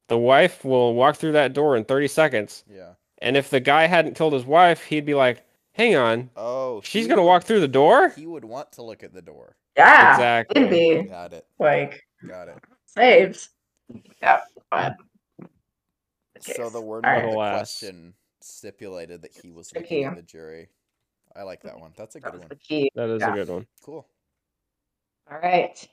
the 0.07 0.17
wife 0.17 0.63
will 0.63 0.93
walk 0.93 1.15
through 1.17 1.33
that 1.33 1.53
door 1.53 1.75
in 1.77 1.83
30 1.85 2.07
seconds. 2.07 2.63
Yeah. 2.69 2.93
And 3.19 3.35
if 3.37 3.49
the 3.49 3.59
guy 3.59 3.87
hadn't 3.87 4.15
killed 4.15 4.33
his 4.33 4.45
wife, 4.45 4.83
he'd 4.83 5.05
be 5.05 5.13
like, 5.15 5.43
hang 5.73 5.95
on, 5.95 6.29
Oh. 6.35 6.81
she's 6.81 7.07
gonna 7.07 7.23
walk 7.23 7.43
through 7.43 7.59
the 7.61 7.67
door. 7.67 8.09
He 8.09 8.27
would 8.27 8.45
want 8.45 8.71
to 8.73 8.83
look 8.83 9.03
at 9.03 9.13
the 9.13 9.21
door. 9.21 9.55
yeah, 9.77 10.13
exactly. 10.13 10.61
it'd 10.61 10.69
be 10.71 11.03
Got 11.09 11.33
it. 11.33 11.45
like 11.59 12.03
Got 12.27 12.47
it. 12.49 12.57
saved. 12.85 13.47
Yeah, 14.21 14.41
So 16.39 16.69
the 16.69 16.81
word 16.81 17.05
Alright. 17.05 17.23
of 17.25 17.29
the 17.31 17.35
question 17.35 18.13
stipulated 18.41 19.21
that 19.23 19.31
he 19.41 19.49
was 19.51 19.69
The 19.69 19.79
looking 19.79 20.03
at 20.05 20.15
the 20.15 20.21
jury. 20.21 20.69
I 21.35 21.43
like 21.43 21.61
that 21.63 21.79
one. 21.79 21.91
That's 21.97 22.15
a 22.15 22.19
good 22.19 22.33
was 22.33 22.39
one. 22.41 22.49
the 22.49 22.55
key. 22.55 22.89
That 22.95 23.09
is 23.09 23.21
Yeah. 23.21 23.31
a 23.31 23.35
good 23.35 23.49
one. 23.49 23.67
Cool. 23.83 24.07
All 25.31 25.39
right, 25.39 25.87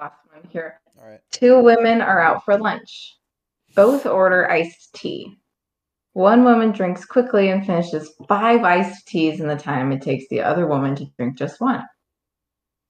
last 0.00 0.16
one 0.32 0.42
here. 0.50 0.80
All 1.00 1.08
right. 1.08 1.20
Two 1.30 1.62
women 1.62 2.00
are 2.00 2.20
out 2.20 2.44
for 2.44 2.58
lunch. 2.58 3.16
Both 3.74 4.06
order 4.06 4.50
iced 4.50 4.94
tea. 4.94 5.38
One 6.12 6.42
woman 6.42 6.72
drinks 6.72 7.04
quickly 7.04 7.50
and 7.50 7.64
finishes 7.64 8.12
five 8.28 8.64
iced 8.64 9.06
teas 9.06 9.40
in 9.40 9.46
the 9.46 9.56
time 9.56 9.92
it 9.92 10.02
takes 10.02 10.24
the 10.28 10.40
other 10.40 10.66
woman 10.66 10.96
to 10.96 11.06
drink 11.16 11.38
just 11.38 11.60
one. 11.60 11.84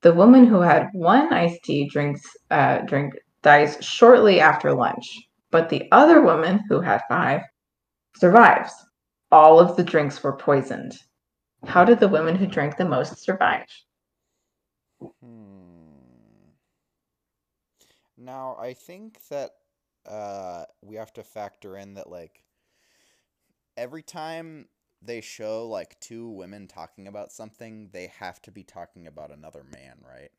The 0.00 0.14
woman 0.14 0.46
who 0.46 0.60
had 0.60 0.88
one 0.92 1.32
iced 1.32 1.62
tea 1.64 1.88
drinks 1.88 2.22
uh, 2.50 2.78
drink 2.86 3.14
dies 3.42 3.76
shortly 3.80 4.40
after 4.40 4.72
lunch, 4.72 5.18
but 5.50 5.68
the 5.68 5.88
other 5.92 6.22
woman 6.22 6.60
who 6.68 6.80
had 6.80 7.02
five 7.08 7.42
survives. 8.16 8.72
All 9.30 9.60
of 9.60 9.76
the 9.76 9.84
drinks 9.84 10.22
were 10.22 10.36
poisoned. 10.36 10.96
How 11.66 11.84
did 11.84 12.00
the 12.00 12.08
woman 12.08 12.36
who 12.36 12.46
drank 12.46 12.76
the 12.76 12.88
most 12.88 13.22
survive? 13.22 13.66
Hmm. 15.00 15.48
Now, 18.16 18.56
I 18.58 18.72
think 18.72 19.20
that 19.28 19.50
uh, 20.08 20.64
we 20.82 20.96
have 20.96 21.12
to 21.14 21.24
factor 21.24 21.76
in 21.78 21.94
that, 21.94 22.10
like, 22.10 22.44
every 23.76 24.02
time 24.02 24.68
they 25.02 25.20
show, 25.22 25.68
like, 25.68 26.00
two 26.00 26.28
women 26.30 26.68
talking 26.68 27.08
about 27.08 27.32
something, 27.32 27.90
they 27.92 28.12
have 28.18 28.42
to 28.42 28.52
be 28.52 28.64
talking 28.64 29.06
about 29.06 29.32
another 29.32 29.64
man, 29.64 29.98
right? 30.06 30.30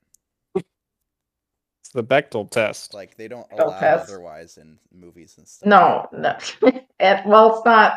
It's 1.82 1.92
the 1.94 2.04
Bechdel 2.04 2.50
test. 2.52 2.96
Like, 2.96 3.18
they 3.18 3.28
don't 3.28 3.48
Don't 3.58 3.78
allow 3.78 3.78
pass. 3.78 4.02
otherwise 4.02 4.58
in 4.58 4.80
movies 4.94 5.36
and 5.38 5.48
stuff. 5.48 5.70
No, 5.70 6.08
no. 6.14 6.38
it, 7.00 7.26
well, 7.26 7.58
it's 7.58 7.66
not 7.66 7.96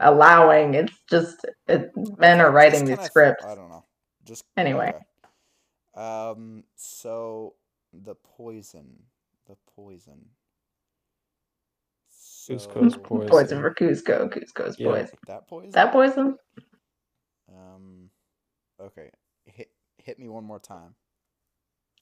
allowing. 0.00 0.74
It's 0.74 0.94
just 1.10 1.46
it, 1.68 1.90
men 2.18 2.40
are 2.40 2.50
writing 2.50 2.86
these 2.86 3.02
kinda 3.02 3.04
scripts. 3.04 3.44
I 3.44 3.54
don't 3.54 3.70
know. 3.70 3.84
Just 4.24 4.44
Anyway. 4.56 4.92
okay. 4.92 4.98
Um. 5.94 6.64
So 6.76 7.54
the 7.92 8.14
poison, 8.14 9.04
the 9.46 9.56
poison. 9.76 10.26
Kuzco's 12.48 12.96
poison. 12.96 13.28
Poison 13.28 13.60
for 13.60 13.74
Kuzco. 13.74 14.28
Kuzco's 14.32 14.78
Yeah. 14.78 14.88
poison. 14.88 15.18
That 15.26 15.48
poison. 15.48 15.70
That 15.70 15.92
poison? 15.92 16.38
Um. 17.48 18.10
Okay. 18.80 19.10
Hit 19.44 19.68
hit 19.98 20.18
me 20.18 20.28
one 20.28 20.44
more 20.44 20.58
time. 20.60 20.94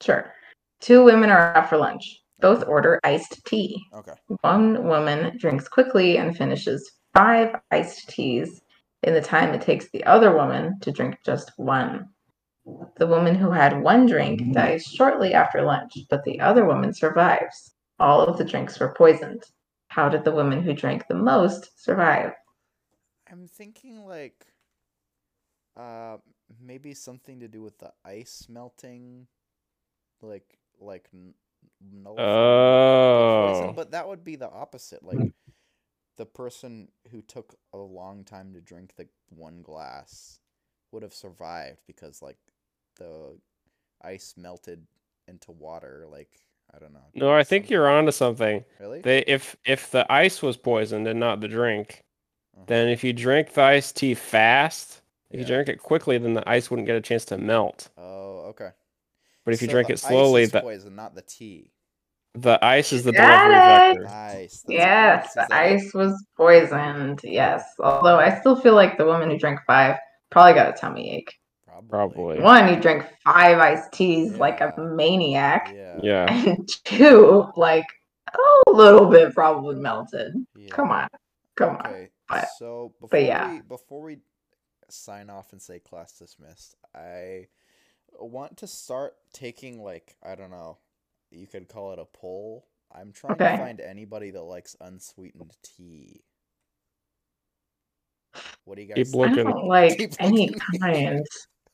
Sure. 0.01 0.32
Two 0.81 1.02
women 1.05 1.31
are 1.31 1.56
out 1.56 1.69
for 1.69 1.77
lunch. 1.77 2.23
Both 2.40 2.65
order 2.69 3.01
iced 3.02 3.44
tea. 3.47 3.82
Okay. 3.93 4.12
One 4.43 4.86
woman 4.86 5.36
drinks 5.39 5.66
quickly 5.69 6.19
and 6.19 6.36
finishes 6.36 6.93
five 7.12 7.56
iced 7.73 8.09
teas 8.09 8.60
in 9.02 9.15
the 9.15 9.20
time 9.20 9.55
it 9.55 9.62
takes 9.62 9.90
the 9.90 10.05
other 10.05 10.35
woman 10.36 10.78
to 10.81 10.93
drink 10.93 11.19
just 11.24 11.52
one. 11.56 12.09
The 12.97 13.06
woman 13.06 13.35
who 13.35 13.51
had 13.51 13.82
one 13.82 14.06
drink 14.06 14.52
dies 14.52 14.85
shortly 14.85 15.35
after 15.35 15.62
lunch, 15.62 15.94
but 16.10 16.23
the 16.24 16.39
other 16.40 16.65
woman 16.65 16.93
survives. 16.93 17.74
All 17.98 18.20
of 18.20 18.39
the 18.39 18.44
drinks 18.44 18.78
were 18.78 18.94
poisoned. 18.94 19.43
How 19.99 20.09
did 20.09 20.23
the 20.23 20.31
woman 20.31 20.62
who 20.62 20.75
drank 20.75 21.09
the 21.09 21.16
most 21.16 21.83
survive? 21.83 22.31
I'm 23.31 23.49
thinking 23.49 24.07
like 24.07 24.47
uh 25.77 26.19
maybe 26.61 26.95
something 26.95 27.41
to 27.41 27.49
do 27.49 27.62
with 27.62 27.79
the 27.79 27.93
ice 28.05 28.47
melting 28.49 29.27
like 30.23 30.59
like 30.81 31.09
n- 31.12 31.35
nullifying 31.81 32.61
poison, 33.43 33.70
Oh. 33.70 33.73
but 33.75 33.91
that 33.91 34.07
would 34.07 34.23
be 34.23 34.37
the 34.37 34.49
opposite 34.49 35.03
like 35.03 35.33
the 36.16 36.27
person 36.27 36.91
who 37.11 37.20
took 37.23 37.57
a 37.73 37.79
long 37.79 38.25
time 38.25 38.53
to 38.55 38.61
drink 38.61 38.95
the 38.97 39.09
one 39.31 39.62
glass 39.62 40.39
would 40.93 41.03
have 41.03 41.15
survived 41.15 41.81
because 41.89 42.23
like 42.23 42.39
the 42.99 43.37
ice 44.03 44.35
melted 44.37 44.87
into 45.27 45.51
water 45.53 46.07
like 46.09 46.41
I 46.74 46.78
don't 46.78 46.93
know. 46.93 47.01
No, 47.15 47.32
I 47.32 47.43
think 47.45 47.65
something- 47.65 47.74
you're 47.74 47.89
onto 47.89 48.12
something. 48.12 48.65
Really? 48.81 49.01
They 49.01 49.20
if 49.27 49.57
if 49.65 49.90
the 49.90 50.11
ice 50.12 50.43
was 50.43 50.57
poisoned 50.57 51.07
and 51.09 51.19
not 51.20 51.40
the 51.40 51.49
drink, 51.49 52.05
Uh-huh. 52.55 52.65
then 52.66 52.89
if 52.89 53.03
you 53.05 53.12
drink 53.12 53.53
the 53.55 53.62
iced 53.62 53.97
tea 53.97 54.15
fast, 54.15 55.03
if 55.31 55.40
you 55.40 55.47
drink 55.47 55.69
it 55.69 55.78
quickly, 55.82 56.19
then 56.19 56.35
the 56.35 56.49
ice 56.49 56.70
wouldn't 56.70 56.86
get 56.86 56.97
a 56.97 57.01
chance 57.01 57.24
to 57.27 57.39
melt. 57.39 57.89
Oh, 57.97 58.47
okay. 58.51 58.70
But 59.45 59.55
if 59.55 59.62
you 59.62 59.69
drink 59.69 59.89
it 59.90 59.99
slowly, 59.99 60.45
the 60.47 60.47
ice 60.47 60.47
is 60.47 60.53
the 60.53 60.61
poison, 60.61 60.97
not 60.97 61.15
the 61.15 61.23
tea. 61.23 61.73
the 62.35 62.62
ice 62.65 62.93
is 62.93 63.03
the 63.03 63.12
Got 63.12 63.45
delivery 63.49 63.55
it! 63.57 63.95
vector. 63.95 64.05
Nice. 64.05 64.65
Yes, 64.69 65.35
the 65.35 65.40
Is 65.43 65.49
that 65.49 65.51
it? 65.51 65.73
ice 65.74 65.95
was 65.95 66.27
poisoned. 66.36 67.20
Yes. 67.24 67.65
Although 67.81 68.19
I 68.19 68.39
still 68.39 68.55
feel 68.61 68.74
like 68.74 68.97
the 68.99 69.07
woman 69.07 69.31
who 69.31 69.39
drank 69.39 69.61
five 69.66 69.97
probably 70.31 70.53
got 70.55 70.69
a 70.69 70.73
tummy 70.78 71.16
ache. 71.16 71.35
Probably. 71.88 72.36
Probably. 72.38 72.40
One, 72.40 72.68
you 72.74 72.80
drink 72.80 73.05
five 73.24 73.59
iced 73.59 73.92
teas 73.92 74.34
like 74.36 74.60
a 74.60 74.72
maniac. 74.78 75.72
Yeah. 75.74 75.98
Yeah. 76.02 76.26
And 76.50 76.68
two, 76.84 77.46
like 77.56 77.86
a 78.66 78.70
little 78.70 79.06
bit 79.06 79.34
probably 79.34 79.76
melted. 79.76 80.34
yeah. 80.56 80.68
Come 80.70 80.90
on. 80.90 81.09
Come 81.56 81.76
on. 81.76 81.86
Okay. 81.86 82.09
but- 82.28 82.48
so 82.59 82.92
before 83.00 83.09
but 83.10 83.22
yeah. 83.24 83.52
we 83.52 83.60
before 83.62 84.02
we 84.02 84.18
sign 84.90 85.28
off 85.30 85.52
and 85.52 85.60
say 85.62 85.78
class 85.78 86.12
dismissed, 86.18 86.74
I 86.94 87.46
want 88.18 88.59
to 88.59 88.66
start 88.66 89.14
taking 89.32 89.82
like 89.82 90.16
I 90.22 90.34
don't 90.34 90.50
know, 90.50 90.78
you 91.30 91.46
could 91.46 91.68
call 91.68 91.92
it 91.92 91.98
a 91.98 92.05
poll. 92.05 92.66
I'm 92.94 93.12
trying 93.12 93.34
Okay. 93.34 93.50
to 93.52 93.59
find 93.59 93.80
anybody 93.80 94.30
that 94.30 94.42
likes 94.42 94.74
unsweetened 94.80 95.55
tea. 95.62 96.22
What 98.64 98.76
do 98.76 98.82
you 98.82 98.88
guys 98.88 98.96
Keep 98.96 99.06
think? 99.09 99.16
I 99.24 99.28
looking. 99.28 99.44
don't 99.44 99.66
like 99.66 99.98
Keep 99.98 100.12
any 100.20 100.50
looking. 100.80 101.24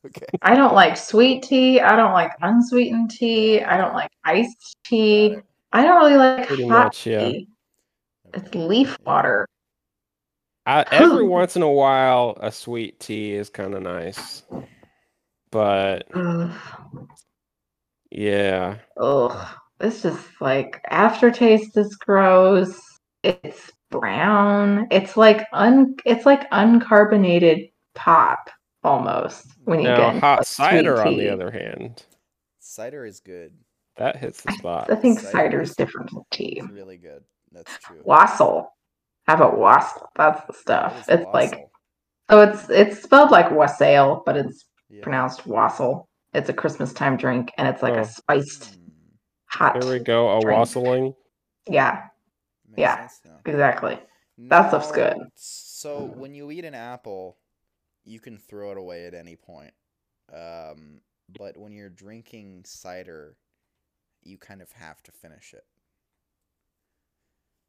Kind. 0.05 0.17
Okay. 0.17 0.27
I 0.43 0.55
don't 0.57 0.75
like 0.75 0.97
sweet 0.97 1.43
tea. 1.45 1.81
I 1.81 1.97
don't 1.97 2.13
like 2.13 2.33
unsweetened 2.43 3.11
tea. 3.11 3.63
I 3.63 3.77
don't 3.77 3.95
like 3.95 4.11
iced 4.25 4.77
tea. 4.85 5.37
I 5.73 5.83
don't 5.85 5.97
really 6.05 6.17
like 6.17 6.49
Pretty 6.49 6.67
hot 6.69 6.69
much, 6.69 7.07
yeah. 7.07 7.33
tea. 7.33 7.49
It's 8.35 8.55
leaf 8.55 8.99
Yeah. 9.01 9.07
water. 9.07 9.47
I, 10.67 10.85
every 10.93 11.25
once 11.25 11.57
in 11.57 11.63
a 11.63 11.71
while, 11.71 12.37
a 12.41 12.51
sweet 12.53 13.01
tea 13.01 13.33
is 13.35 13.51
kind 13.51 13.75
of 13.75 13.83
nice, 13.83 14.43
but 15.51 16.07
Ugh. 16.15 16.53
yeah, 18.11 18.79
Ugh. 18.97 19.57
It's 19.81 20.03
just 20.03 20.41
like 20.41 20.81
aftertaste 20.91 21.77
is 21.77 21.97
gross. 21.97 22.81
It's 23.23 23.71
brown. 23.91 24.87
It's 24.91 25.17
like 25.17 25.47
un 25.53 25.97
it's 26.05 26.27
like 26.27 26.49
uncarbonated 26.51 27.71
pop 27.95 28.51
almost 28.85 29.47
when 29.65 29.81
you 29.81 29.89
now 29.89 29.97
get 29.97 30.09
into, 30.15 30.21
hot 30.21 30.39
like, 30.41 30.47
sweet 30.47 30.65
cider 30.67 31.03
on 31.05 31.17
the 31.17 31.29
other 31.33 31.51
hand, 31.51 32.05
Cider 32.61 33.05
is 33.05 33.21
good. 33.21 33.53
that 33.97 34.17
hits 34.17 34.43
the 34.43 34.53
spot. 34.53 34.91
I 34.91 34.97
think 34.97 35.19
cider 35.21 35.61
is- 35.61 35.75
different 35.77 36.11
from 36.11 36.23
tea. 36.31 36.59
It's 36.63 36.71
really 36.71 36.97
good. 36.99 37.23
That's 37.53 37.79
true. 37.79 38.01
Wassail. 38.05 38.69
How 39.27 39.35
about 39.35 39.59
wassail? 39.59 40.09
That's 40.17 40.47
the 40.47 40.53
stuff. 40.53 41.01
is 41.09 41.21
It's 41.21 41.27
like 41.33 41.69
oh, 42.29 42.41
it's 42.41 42.69
it's 42.71 43.03
spelled 43.03 43.31
like 43.31 43.51
wassail, 43.51 44.23
but 44.27 44.37
it's 44.37 44.65
Yeah. 44.91 45.03
pronounced 45.03 45.47
wassail. 45.47 46.09
It's 46.33 46.49
a 46.49 46.53
Christmas 46.53 46.93
time 46.93 47.17
drink 47.17 47.53
and 47.57 47.69
it's 47.69 47.83
like 47.83 47.95
Oh. 47.95 48.01
a 48.01 48.05
spiced 48.05 48.75
Hmm, 48.75 48.81
hot. 49.47 49.81
There 49.81 49.91
we 49.93 49.99
go, 50.01 50.37
a 50.37 50.41
drink. 50.41 50.59
wassailing. 50.59 51.15
Yeah, 51.69 52.09
makes 52.69 52.79
Yeah. 52.81 52.97
sense 53.09 53.21
now. 53.25 53.41
exactly. 53.47 53.99
That 54.37 54.69
stuff's 54.69 54.91
good. 54.91 55.17
So 55.37 56.07
when 56.17 56.35
you 56.35 56.51
eat 56.51 56.65
an 56.65 56.75
apple, 56.75 57.39
you 58.05 58.21
can 58.21 58.39
throw 58.39 58.73
it 58.73 58.79
away 58.79 59.07
at 59.07 59.15
any 59.15 59.37
point. 59.37 59.73
Um, 60.33 61.01
but 61.29 61.57
when 61.57 61.73
you're 61.73 61.91
drinking 61.91 62.65
cider, 62.67 63.37
you 64.23 64.39
kind 64.39 64.63
of 64.63 64.73
have 64.73 65.03
to 65.05 65.13
finish 65.13 65.55
it. 65.55 65.65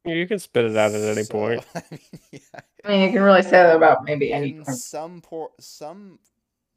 You 0.04 0.26
can 0.26 0.38
spit 0.38 0.64
it 0.64 0.76
out 0.76 0.92
at 0.92 1.16
any 1.16 1.24
So, 1.24 1.34
point. 1.62 1.66
I 1.74 1.82
mean, 1.90 2.00
yeah. 2.32 2.60
I 2.84 2.88
mean, 2.88 3.00
you 3.02 3.12
can 3.12 3.22
really 3.22 3.42
say 3.42 3.50
that 3.52 3.76
about 3.76 4.04
maybe 4.04 4.32
any. 4.32 4.56
In 4.58 4.64
some 4.64 5.20
por- 5.20 5.52
some 5.60 6.18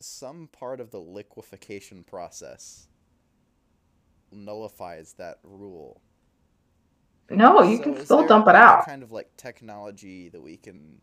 some 0.02 0.48
part 0.52 0.80
of 0.80 0.92
the 0.92 1.00
liquefaction 1.00 2.04
process 2.04 2.88
nullifies 4.32 5.14
that 5.14 5.40
rule. 5.44 6.02
No, 7.30 7.62
you 7.64 7.80
So 7.80 7.80
can 7.80 7.96
still 7.98 8.24
there 8.24 8.28
dump 8.28 8.48
it 8.48 8.56
out. 8.56 8.86
Kind 8.86 9.04
of 9.04 9.12
like 9.12 9.36
technology 9.38 10.30
that 10.30 10.42
we 10.42 10.58
can, 10.58 11.02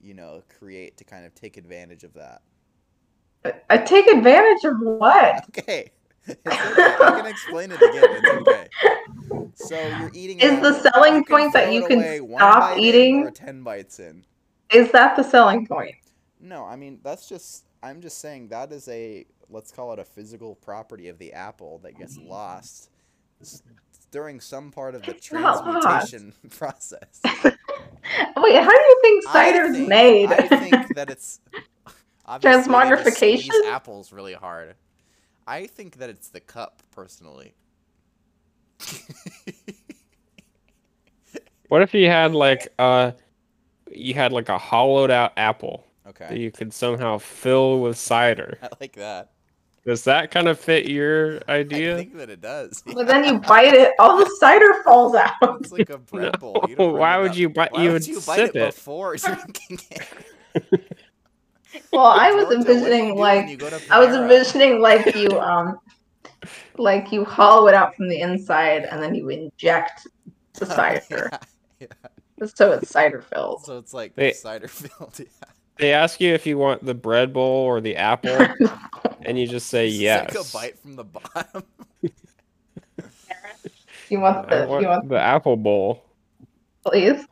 you 0.00 0.14
know, 0.14 0.42
create 0.58 0.96
to 0.98 1.04
kind 1.04 1.24
of 1.26 1.34
take 1.34 1.56
advantage 1.56 2.04
of 2.04 2.14
that. 2.14 2.42
I 3.70 3.78
take 3.78 4.06
advantage 4.06 4.64
of 4.64 4.76
what? 4.80 5.44
Okay. 5.58 5.90
I 6.46 7.10
can 7.16 7.26
explain 7.26 7.70
it 7.72 7.80
again. 7.80 8.04
It's 8.04 8.48
okay. 8.48 8.68
So 9.54 9.80
you're 9.98 10.10
eating. 10.12 10.40
Is 10.40 10.60
the 10.60 10.78
selling 10.78 11.24
point 11.24 11.54
that 11.54 11.72
you 11.72 11.86
can 11.86 12.26
stop 12.36 12.76
eating? 12.76 13.22
or 13.22 13.30
ten 13.30 13.62
bites 13.62 13.98
in. 13.98 14.24
Is 14.70 14.92
that 14.92 15.16
the 15.16 15.22
selling 15.22 15.66
point? 15.66 15.94
No, 16.38 16.66
I 16.66 16.76
mean 16.76 17.00
that's 17.02 17.28
just. 17.28 17.64
I'm 17.82 18.02
just 18.02 18.18
saying 18.18 18.48
that 18.48 18.72
is 18.72 18.88
a 18.88 19.24
let's 19.48 19.72
call 19.72 19.92
it 19.92 19.98
a 19.98 20.04
physical 20.04 20.54
property 20.56 21.08
of 21.08 21.18
the 21.18 21.32
apple 21.32 21.78
that 21.82 21.96
gets 21.96 22.18
lost 22.18 22.90
during 24.10 24.40
some 24.40 24.70
part 24.70 24.94
of 24.94 25.02
the 25.02 25.12
It's 25.12 25.26
transmutation 25.26 26.34
process. 26.50 27.22
Wait, 28.36 28.54
how 28.62 28.70
do 28.70 28.82
you 28.82 28.98
think 29.02 29.28
I 29.28 29.32
cider's 29.32 29.76
think- 29.76 29.88
made? 29.88 30.32
I 30.32 30.48
think 30.48 30.88
that 30.96 31.10
it's 31.10 31.40
obviously 32.26 32.62
they 32.62 32.68
Transmogrification? 32.68 33.50
apples 33.66 34.12
really 34.12 34.34
hard. 34.34 34.74
I 35.46 35.66
think 35.66 35.96
that 35.96 36.10
it's 36.10 36.28
the 36.28 36.40
cup, 36.40 36.82
personally. 36.90 37.54
What 41.68 41.82
if 41.82 41.92
you 41.92 42.06
had 42.08 42.34
like 42.34 42.68
uh 42.78 43.12
you 43.92 44.14
had 44.14 44.32
like 44.32 44.48
a 44.48 44.56
hollowed 44.58 45.10
out 45.10 45.32
apple 45.36 45.84
that 46.04 46.22
okay, 46.24 46.38
you 46.38 46.50
could 46.50 46.72
somehow 46.72 47.18
fill 47.18 47.80
with 47.80 47.98
cider? 47.98 48.58
I 48.62 48.68
like 48.80 48.94
that. 48.94 49.32
Does 49.88 50.04
that 50.04 50.30
kind 50.30 50.48
of 50.48 50.60
fit 50.60 50.86
your 50.86 51.40
idea? 51.48 51.94
I 51.94 51.96
think 51.96 52.16
that 52.18 52.28
it 52.28 52.42
does. 52.42 52.82
but 52.94 53.06
then 53.06 53.24
you 53.24 53.38
bite 53.40 53.72
it, 53.72 53.92
all 53.98 54.18
the 54.18 54.28
cider 54.38 54.82
falls 54.84 55.14
out. 55.14 55.32
It's 55.62 55.72
like 55.72 55.88
a 55.88 55.96
bread 56.12 56.38
bowl. 56.38 56.62
No, 56.78 56.88
why 56.90 57.16
would 57.16 57.34
you 57.34 57.48
bite- 57.48 57.72
Why 57.72 57.84
you 57.84 57.88
would 57.92 58.02
would 58.02 58.06
you 58.06 58.16
bite 58.20 58.36
sip 58.36 58.50
it, 58.54 58.56
it. 58.56 58.74
before 58.74 59.16
drinking 59.16 59.78
it? 59.90 60.98
Well, 61.90 62.04
I 62.04 62.32
was 62.32 62.44
Georgia, 62.44 62.58
what 62.58 62.66
do 62.66 62.72
you 62.72 62.76
envisioning 62.76 63.16
like 63.16 63.48
you 63.48 63.56
go 63.56 63.70
to 63.70 63.80
I 63.90 63.98
was 64.04 64.14
envisioning 64.14 64.80
like 64.82 65.14
you 65.16 65.30
um 65.40 65.78
like 66.76 67.10
you 67.10 67.24
hollow 67.24 67.66
it 67.68 67.74
out 67.74 67.94
from 67.94 68.10
the 68.10 68.20
inside 68.20 68.84
and 68.84 69.02
then 69.02 69.14
you 69.14 69.30
inject 69.30 70.06
the 70.52 70.66
cider. 70.76 71.30
yeah, 71.80 71.86
yeah. 72.40 72.46
So 72.54 72.72
it's 72.72 72.90
cider 72.90 73.22
filled. 73.22 73.64
So 73.64 73.78
it's 73.78 73.94
like 73.94 74.14
They- 74.14 74.32
cider 74.34 74.68
filled. 74.68 75.18
Yeah. 75.78 75.84
They 75.84 75.92
ask 75.92 76.20
you 76.20 76.34
if 76.34 76.46
you 76.46 76.58
want 76.58 76.84
the 76.84 76.94
bread 76.94 77.32
bowl 77.32 77.64
or 77.64 77.80
the 77.80 77.96
apple, 77.96 78.36
and 79.22 79.38
you 79.38 79.46
just 79.46 79.68
say 79.68 79.86
It's 79.88 79.96
yes. 79.98 80.34
Like 80.34 80.44
a 80.44 80.52
bite 80.52 80.78
from 80.78 80.96
the 80.96 81.04
bottom. 81.04 81.62
you 84.08 84.20
want 84.20 84.48
the 84.48 84.66
want 84.68 84.82
you 84.82 84.88
want 84.88 85.08
the 85.08 85.18
apple 85.20 85.56
bowl. 85.56 86.04
please? 86.84 87.24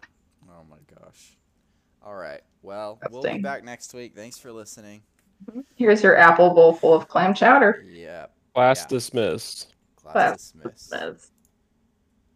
Oh 0.48 0.62
my 0.68 0.76
gosh. 0.94 1.36
All 2.04 2.14
right. 2.14 2.40
Well, 2.62 2.98
we'll 3.10 3.22
be 3.22 3.38
back 3.38 3.64
next 3.64 3.94
week. 3.94 4.14
Thanks 4.14 4.38
for 4.38 4.52
listening. 4.52 5.02
Mm-hmm. 5.50 5.60
Here's 5.76 6.02
your 6.02 6.16
apple 6.16 6.50
bowl 6.54 6.72
full 6.74 6.94
of 6.94 7.08
clam 7.08 7.34
chowder. 7.34 7.84
Yeah. 7.88 8.26
Class 8.54 8.80
Yeah. 8.82 8.86
dismissed. 8.88 9.74
Class 9.96 10.12
Class 10.12 10.36
dismissed. 10.52 10.90
That's 10.90 11.30